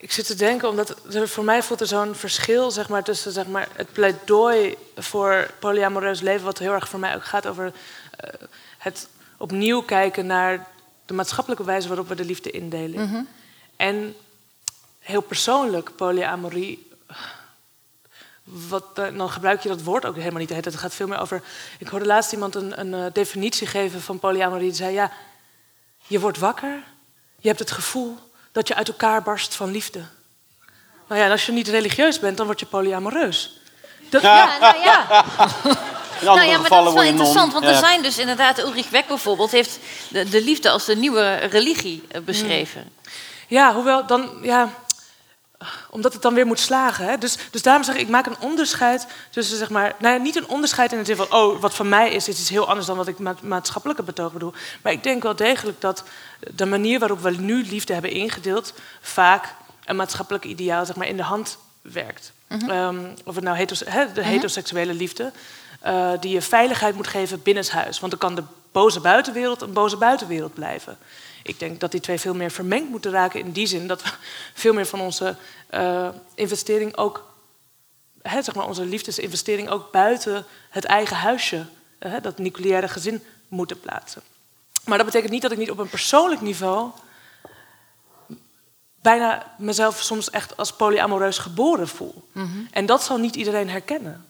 ik 0.00 0.12
zit 0.12 0.26
te 0.26 0.34
denken, 0.34 0.68
omdat 0.68 1.14
er, 1.14 1.28
voor 1.28 1.44
mij 1.44 1.62
voelt 1.62 1.80
er 1.80 1.86
zo'n 1.86 2.14
verschil 2.14 2.70
zeg 2.70 2.88
maar, 2.88 3.04
tussen 3.04 3.32
zeg 3.32 3.46
maar, 3.46 3.68
het 3.72 3.92
pleidooi 3.92 4.76
voor 4.96 5.50
polyamoreus 5.58 6.20
leven, 6.20 6.44
wat 6.44 6.58
heel 6.58 6.72
erg 6.72 6.88
voor 6.88 6.98
mij 6.98 7.14
ook 7.14 7.24
gaat 7.24 7.46
over 7.46 7.64
uh, 7.64 8.30
het 8.78 9.08
opnieuw 9.36 9.82
kijken 9.82 10.26
naar 10.26 10.66
de 11.06 11.14
maatschappelijke 11.14 11.64
wijze 11.64 11.88
waarop 11.88 12.08
we 12.08 12.14
de 12.14 12.24
liefde 12.24 12.50
indelen. 12.50 13.04
Mhm. 13.04 13.22
En 13.76 14.16
heel 14.98 15.20
persoonlijk 15.20 15.96
polyamorie. 15.96 16.90
Wat, 18.44 18.84
eh, 18.94 19.16
dan 19.16 19.30
gebruik 19.30 19.62
je 19.62 19.68
dat 19.68 19.82
woord 19.82 20.04
ook 20.04 20.16
helemaal 20.16 20.40
niet. 20.40 20.48
Het 20.50 20.76
gaat 20.76 20.94
veel 20.94 21.06
meer 21.06 21.18
over. 21.18 21.42
Ik 21.78 21.88
hoorde 21.88 22.06
laatst 22.06 22.32
iemand 22.32 22.54
een, 22.54 22.80
een 22.80 22.92
uh, 22.92 23.12
definitie 23.12 23.66
geven 23.66 24.00
van 24.00 24.18
polyamorie. 24.18 24.68
Die 24.68 24.76
zei: 24.76 24.94
Ja, 24.94 25.12
je 26.06 26.20
wordt 26.20 26.38
wakker, 26.38 26.82
je 27.38 27.48
hebt 27.48 27.60
het 27.60 27.70
gevoel 27.70 28.18
dat 28.52 28.68
je 28.68 28.74
uit 28.74 28.88
elkaar 28.88 29.22
barst 29.22 29.54
van 29.54 29.70
liefde. 29.70 30.00
Nou 31.08 31.20
ja, 31.20 31.26
en 31.26 31.32
als 31.32 31.46
je 31.46 31.52
niet 31.52 31.68
religieus 31.68 32.18
bent, 32.18 32.36
dan 32.36 32.46
word 32.46 32.60
je 32.60 32.66
polyamoreus. 32.66 33.60
Dat, 34.10 34.22
ja, 34.22 34.58
nou 34.60 34.78
ja. 34.82 35.24
In 36.20 36.24
nou 36.24 36.40
ja, 36.42 36.58
maar 36.58 36.70
dat 36.70 36.86
is 36.86 36.92
wel 36.92 37.02
interessant, 37.02 37.52
want 37.52 37.64
er 37.64 37.70
Ja. 37.70 37.78
zijn 37.78 38.02
dus 38.02 38.18
inderdaad, 38.18 38.58
Ulrich 38.58 38.90
Beck 38.90 39.06
bijvoorbeeld 39.06 39.50
heeft 39.50 39.78
de, 40.08 40.28
de 40.28 40.42
liefde 40.44 40.70
als 40.70 40.84
de 40.84 40.96
nieuwe 40.96 41.34
religie 41.34 42.04
eh, 42.08 42.20
beschreven. 42.20 42.92
Ja, 43.48 43.74
hoewel 43.74 44.06
dan, 44.06 44.30
ja, 44.42 44.68
omdat 45.90 46.12
het 46.12 46.22
dan 46.22 46.34
weer 46.34 46.46
moet 46.46 46.60
slagen. 46.60 47.04
Hè? 47.04 47.18
Dus, 47.18 47.38
dus 47.50 47.62
daarom 47.62 47.84
zeg 47.84 47.94
ik, 47.94 48.00
ik 48.00 48.08
maak 48.08 48.26
een 48.26 48.40
onderscheid 48.40 49.06
tussen, 49.30 49.56
zeg 49.56 49.70
maar, 49.70 49.94
nou 49.98 50.14
ja, 50.14 50.22
niet 50.22 50.36
een 50.36 50.48
onderscheid 50.48 50.92
in 50.92 50.98
het 50.98 51.06
zin 51.06 51.16
van, 51.16 51.32
oh, 51.32 51.60
wat 51.60 51.74
van 51.74 51.88
mij 51.88 52.10
is, 52.10 52.28
is 52.28 52.40
iets 52.40 52.48
heel 52.48 52.68
anders 52.68 52.86
dan 52.86 52.96
wat 52.96 53.08
ik 53.08 53.18
met 53.18 53.42
maatschappelijke 53.42 54.02
betoog 54.02 54.32
bedoel. 54.32 54.52
Maar 54.82 54.92
ik 54.92 55.02
denk 55.02 55.22
wel 55.22 55.36
degelijk 55.36 55.80
dat 55.80 56.04
de 56.54 56.66
manier 56.66 56.98
waarop 56.98 57.20
we 57.20 57.30
nu 57.30 57.64
liefde 57.64 57.92
hebben 57.92 58.10
ingedeeld, 58.10 58.74
vaak 59.00 59.54
een 59.84 59.96
maatschappelijk 59.96 60.44
ideaal, 60.44 60.86
zeg 60.86 60.96
maar, 60.96 61.06
in 61.06 61.16
de 61.16 61.22
hand 61.22 61.58
werkt. 61.82 62.32
Ehm, 62.48 62.98
of 63.24 63.34
het 63.34 63.44
nou 63.44 63.56
heteros, 63.56 63.82
hè, 63.86 64.12
de 64.12 64.24
heteroseksuele 64.24 64.94
liefde, 64.94 65.32
eh, 65.80 66.10
die 66.20 66.32
je 66.32 66.42
veiligheid 66.42 66.94
moet 66.94 67.06
geven 67.06 67.42
binnenshuis. 67.42 68.00
Want 68.00 68.12
dan 68.12 68.20
kan 68.20 68.34
de 68.34 68.42
boze 68.72 69.00
buitenwereld 69.00 69.62
een 69.62 69.72
boze 69.72 69.96
buitenwereld 69.96 70.54
blijven. 70.54 70.98
Ik 71.48 71.58
denk 71.58 71.80
dat 71.80 71.90
die 71.90 72.00
twee 72.00 72.18
veel 72.18 72.34
meer 72.34 72.50
vermengd 72.50 72.90
moeten 72.90 73.10
raken 73.10 73.40
in 73.40 73.52
die 73.52 73.66
zin 73.66 73.86
dat 73.86 74.02
we 74.02 74.10
veel 74.62 74.72
meer 74.72 74.86
van 74.86 75.00
onze 75.00 75.36
eh, 75.66 76.08
investering 76.34 76.96
ook, 76.96 77.34
hè, 78.22 78.42
zeg 78.42 78.54
maar 78.54 78.66
onze 78.66 78.84
liefdesinvestering 78.84 79.68
ook 79.68 79.92
buiten 79.92 80.46
het 80.70 80.84
eigen 80.84 81.16
huisje, 81.16 81.66
hè, 81.98 82.20
dat 82.20 82.38
nucleaire 82.38 82.88
gezin, 82.88 83.22
moeten 83.48 83.80
plaatsen. 83.80 84.22
Maar 84.84 84.96
dat 84.96 85.06
betekent 85.06 85.32
niet 85.32 85.42
dat 85.42 85.52
ik 85.52 85.58
niet 85.58 85.70
op 85.70 85.78
een 85.78 85.88
persoonlijk 85.88 86.40
niveau 86.40 86.90
bijna 89.02 89.54
mezelf 89.58 90.02
soms 90.02 90.30
echt 90.30 90.56
als 90.56 90.72
polyamoreus 90.72 91.38
geboren 91.38 91.88
voel. 91.88 92.28
En 92.70 92.86
dat 92.86 93.02
zal 93.02 93.18
niet 93.18 93.36
iedereen 93.36 93.70
herkennen. 93.70 94.26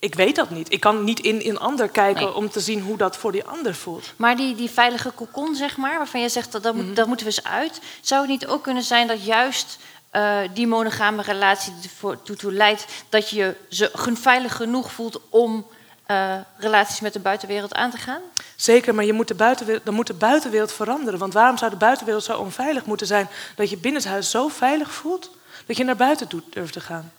Ik 0.00 0.14
weet 0.14 0.36
dat 0.36 0.50
niet. 0.50 0.72
Ik 0.72 0.80
kan 0.80 1.04
niet 1.04 1.20
in 1.20 1.40
een 1.44 1.58
ander 1.58 1.88
kijken 1.88 2.24
Nee. 2.24 2.34
om 2.34 2.50
te 2.50 2.60
zien 2.60 2.80
hoe 2.80 2.96
dat 2.96 3.16
voor 3.16 3.32
die 3.32 3.44
ander 3.44 3.74
voelt. 3.74 4.12
Maar 4.16 4.36
die, 4.36 4.54
die 4.54 4.70
veilige 4.70 5.10
kokon, 5.10 5.54
zeg 5.54 5.76
maar, 5.76 5.96
waarvan 5.96 6.20
je 6.20 6.28
zegt 6.28 6.52
dat 6.52 6.62
dat, 6.62 6.74
moet, 6.74 6.96
dat 6.96 7.06
moeten 7.06 7.26
we 7.26 7.32
eens 7.32 7.44
uit. 7.44 7.80
Zou 8.00 8.20
het 8.20 8.30
niet 8.30 8.46
ook 8.46 8.62
kunnen 8.62 8.82
zijn 8.82 9.06
dat 9.06 9.24
juist 9.24 9.78
eh, 10.10 10.38
die 10.54 10.66
monogame 10.66 11.22
relatie 11.22 11.72
ervoor 11.82 12.22
toe, 12.22 12.36
toe 12.36 12.52
leidt 12.52 12.86
dat 13.08 13.30
je 13.30 13.54
ze 13.68 13.90
veilig 14.14 14.56
genoeg 14.56 14.92
voelt 14.92 15.20
om 15.28 15.66
eh, 16.06 16.34
relaties 16.58 17.00
met 17.00 17.12
de 17.12 17.18
buitenwereld 17.18 17.74
aan 17.74 17.90
te 17.90 17.96
gaan? 17.96 18.20
Zeker, 18.56 18.94
maar 18.94 19.04
je 19.04 19.12
moet 19.12 19.28
de 19.28 19.34
buitenwereld, 19.34 19.84
dan 19.84 19.94
moet 19.94 20.06
de 20.06 20.14
buitenwereld 20.14 20.72
veranderen. 20.72 21.18
Want 21.18 21.32
waarom 21.32 21.58
zou 21.58 21.70
de 21.70 21.76
buitenwereld 21.76 22.24
zo 22.24 22.38
onveilig 22.38 22.84
moeten 22.84 23.06
zijn 23.06 23.28
dat 23.56 23.70
je 23.70 23.76
binnenshuis 23.76 24.30
zo 24.30 24.48
veilig 24.48 24.92
voelt 24.92 25.30
dat 25.66 25.76
je 25.76 25.84
naar 25.84 25.96
buiten 25.96 26.42
durft 26.50 26.72
te 26.72 26.80
gaan? 26.80 27.12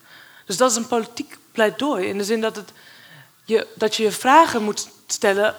Dus 0.45 0.57
dat 0.57 0.71
is 0.71 0.77
een 0.77 0.88
politiek 0.88 1.38
pleidooi 1.60 2.07
in 2.07 2.18
de 2.18 2.24
zin 2.24 2.41
dat, 2.41 2.55
het 2.55 2.72
je, 3.45 3.68
dat 3.76 3.95
je 3.95 4.03
je 4.03 4.12
vragen 4.12 4.64
moet 4.64 4.88
stellen 5.07 5.55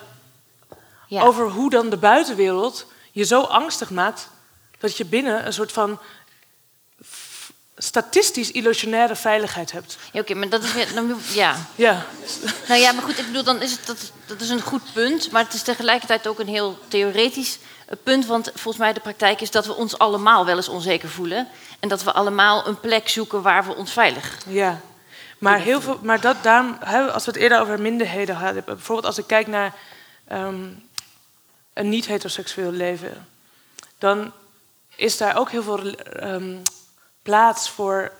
Ja. 1.07 1.21
over 1.23 1.49
hoe 1.49 1.69
dan 1.69 1.89
de 1.89 1.97
buitenwereld 1.97 2.85
je 3.11 3.23
zo 3.23 3.41
angstig 3.41 3.89
maakt 3.89 4.29
dat 4.79 4.97
je 4.97 5.05
binnen 5.05 5.45
een 5.45 5.53
soort 5.53 5.71
van 5.71 5.99
statistisch 7.77 8.51
illusionaire 8.51 9.15
veiligheid 9.15 9.71
hebt. 9.71 9.97
Ja, 10.11 10.19
Oké, 10.19 10.33
maar 10.33 10.49
dat 10.49 10.63
is 10.63 10.73
weer. 10.73 10.93
dan- 10.93 11.19
ja. 11.33 11.55
Ja, 11.75 12.05
Nou 12.67 12.79
ja, 12.79 12.91
maar 12.91 13.03
goed, 13.03 13.19
ik 13.19 13.25
bedoel, 13.25 13.43
dan 13.43 13.61
is 13.61 13.71
het, 13.71 13.85
dat, 13.85 14.11
dat 14.25 14.41
is 14.41 14.49
een 14.49 14.61
goed 14.61 14.93
punt. 14.93 15.31
Maar 15.31 15.43
het 15.43 15.53
is 15.53 15.61
tegelijkertijd 15.61 16.27
ook 16.27 16.39
een 16.39 16.47
heel 16.47 16.77
theoretisch 16.87 17.57
eh, 17.85 17.95
punt. 18.03 18.25
Want 18.25 18.45
volgens 18.53 18.77
mij 18.77 18.93
de 18.93 18.99
praktijk 18.99 19.41
is 19.41 19.51
dat 19.51 19.65
we 19.65 19.73
ons 19.75 19.97
allemaal 19.97 20.45
wel 20.45 20.55
eens 20.55 20.69
onzeker 20.69 21.09
voelen. 21.09 21.47
En 21.79 21.89
dat 21.89 22.03
we 22.03 22.11
allemaal 22.11 22.67
een 22.67 22.79
plek 22.79 23.09
zoeken 23.09 23.41
waar 23.41 23.65
we 23.65 23.75
ons 23.75 23.91
veilig. 23.91 24.37
Ja, 24.47 24.81
maar, 25.41 25.59
heel 25.59 25.81
veel, 25.81 25.99
maar 26.01 26.21
dat, 26.21 26.43
daarom, 26.43 26.77
als 27.11 27.25
we 27.25 27.31
het 27.31 27.39
eerder 27.39 27.59
over 27.59 27.81
minderheden 27.81 28.35
hadden, 28.35 28.63
bijvoorbeeld 28.63 29.07
als 29.07 29.17
ik 29.17 29.27
kijk 29.27 29.47
naar 29.47 29.75
ehm, 30.27 30.67
een 31.73 31.89
niet-heteroseksueel 31.89 32.71
leven, 32.71 33.27
dan 33.97 34.31
is 34.95 35.17
daar 35.17 35.37
ook 35.37 35.51
heel 35.51 35.63
veel 35.63 35.95
ehm, 35.95 36.57
plaats 37.21 37.69
voor 37.69 38.11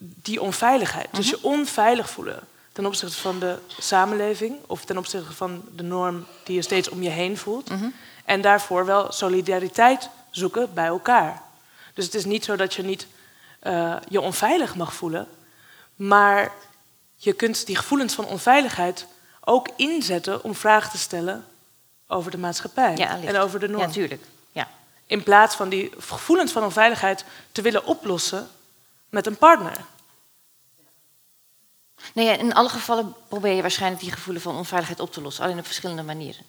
die 0.00 0.40
onveiligheid. 0.40 1.08
Dus 1.12 1.28
je 1.28 1.42
onveilig 1.42 2.10
voelen 2.10 2.40
ten 2.72 2.86
opzichte 2.86 3.16
van 3.16 3.38
de 3.38 3.58
samenleving 3.78 4.56
of 4.66 4.84
ten 4.84 4.98
opzichte 4.98 5.32
van 5.32 5.62
de 5.76 5.82
norm 5.82 6.26
die 6.44 6.54
je 6.54 6.62
steeds 6.62 6.88
om 6.88 7.02
je 7.02 7.10
heen 7.10 7.36
voelt. 7.36 7.70
En 8.24 8.40
daarvoor 8.40 8.84
wel 8.84 9.12
solidariteit 9.12 10.08
zoeken 10.30 10.74
bij 10.74 10.86
elkaar. 10.86 11.42
Dus 11.94 12.04
het 12.04 12.14
is 12.14 12.24
niet 12.24 12.44
zo 12.44 12.56
dat 12.56 12.74
je 12.74 12.82
niet 12.82 13.06
eh, 13.58 13.96
je 14.08 14.20
onveilig 14.20 14.74
mag 14.74 14.94
voelen, 14.94 15.28
maar 15.98 16.52
je 17.14 17.32
kunt 17.32 17.66
die 17.66 17.76
gevoelens 17.76 18.14
van 18.14 18.24
onveiligheid 18.24 19.06
ook 19.40 19.68
inzetten 19.76 20.42
om 20.42 20.54
vragen 20.54 20.90
te 20.90 20.98
stellen 20.98 21.46
over 22.06 22.30
de 22.30 22.38
maatschappij 22.38 22.96
Ja, 22.96 23.20
en 23.20 23.36
over 23.36 23.60
de 23.60 23.68
norm. 23.68 23.82
Ja, 23.82 23.90
tuurlijk. 23.90 24.24
Ja. 24.52 24.68
In 25.06 25.22
plaats 25.22 25.56
van 25.56 25.68
die 25.68 25.92
gevoelens 25.98 26.52
van 26.52 26.64
onveiligheid 26.64 27.24
te 27.52 27.62
willen 27.62 27.84
oplossen 27.84 28.48
met 29.08 29.26
een 29.26 29.36
partner. 29.36 29.84
Nee, 32.14 32.26
ja, 32.26 32.32
in 32.32 32.54
alle 32.54 32.68
gevallen 32.68 33.14
probeer 33.28 33.52
je 33.52 33.62
waarschijnlijk 33.62 34.02
die 34.02 34.12
gevoelens 34.12 34.44
van 34.44 34.56
onveiligheid 34.56 35.00
op 35.00 35.12
te 35.12 35.20
lossen. 35.20 35.44
Alleen 35.44 35.58
op 35.58 35.66
verschillende 35.66 36.02
manieren. 36.02 36.44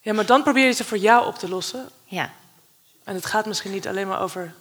Ja, 0.00 0.12
maar 0.12 0.26
dan 0.26 0.42
probeer 0.42 0.66
je 0.66 0.72
ze 0.72 0.84
voor 0.84 0.98
jou 0.98 1.26
op 1.26 1.38
te 1.38 1.48
lossen. 1.48 1.88
Ja. 2.04 2.32
En 3.04 3.14
het 3.14 3.26
gaat 3.26 3.46
misschien 3.46 3.72
niet 3.72 3.88
alleen 3.88 4.08
maar 4.08 4.20
over 4.20 4.54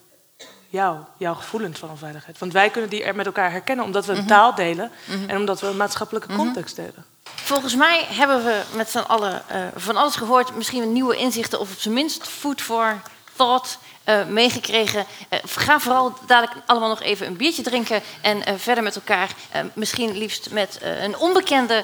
jou, 0.70 0.98
jouw 1.18 1.34
gevoelens 1.34 1.80
van 1.80 1.90
onveiligheid. 1.90 2.40
Want 2.40 2.54
wij 2.54 2.70
kunnen 2.70 2.90
die 2.90 3.04
er 3.04 3.16
met 3.16 3.26
elkaar 3.26 3.52
herkennen 3.52 3.86
omdat 3.86 4.06
we 4.06 4.14
een 4.14 4.28
taal 4.28 4.56
delen 4.56 4.92
en 5.28 5.38
omdat 5.38 5.62
we 5.62 5.68
een 5.68 5.78
maatschappelijke 5.78 6.36
context 6.36 6.76
delen. 6.76 7.06
Volgens 7.24 7.76
mij 7.76 8.06
hebben 8.10 8.44
we 8.44 8.64
met 8.76 8.90
z'n 8.90 8.98
allen 8.98 9.50
eh, 9.50 9.62
van 9.76 9.96
alles 9.96 10.16
gehoord. 10.16 10.56
Misschien 10.56 10.92
nieuwe 10.92 11.18
inzichten 11.18 11.60
of 11.60 11.72
op 11.72 11.80
zijn 11.80 11.94
minst 11.94 12.28
food 12.28 12.62
for 12.62 13.02
thought 13.36 13.78
eh, 14.06 14.26
meegekregen. 14.26 15.06
Eh, 15.30 15.40
ga 15.46 15.80
vooral 15.80 16.14
dadelijk 16.28 16.54
allemaal 16.66 16.90
nog 16.90 17.02
even 17.02 17.28
een 17.28 17.38
biertje 17.38 17.62
drinken 17.62 18.02
en 18.22 18.46
eh, 18.46 18.54
verder 18.58 18.84
met 18.84 18.96
elkaar. 18.96 19.30
misschien 19.74 20.18
liefst 20.18 20.50
met 20.52 20.80
een 20.82 21.18
onbekende 21.18 21.84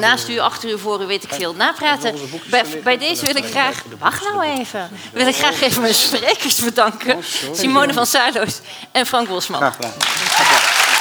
naast 0.00 0.28
u, 0.28 0.38
achter 0.38 0.70
u, 0.70 0.78
voor 0.78 1.02
u, 1.02 1.06
weet 1.06 1.24
ik 1.24 1.32
veel, 1.32 1.54
napraten. 1.54 2.14
Bij, 2.50 2.64
bij 2.84 2.98
deze 2.98 3.26
wil 3.26 3.36
ik 3.36 3.44
graag... 3.44 3.82
Wacht 3.98 4.22
nou 4.22 4.42
even. 4.42 4.90
Wil 5.12 5.26
ik 5.26 5.36
graag 5.36 5.60
even 5.60 5.82
mijn 5.82 5.94
sprekers 5.94 6.60
bedanken. 6.60 7.24
Simone 7.52 7.92
van 7.92 8.06
Saarloos 8.06 8.60
en 8.92 9.06
Frank 9.06 9.28
Bosman. 9.28 9.60
Graag 9.60 9.74
gedaan. 9.74 10.91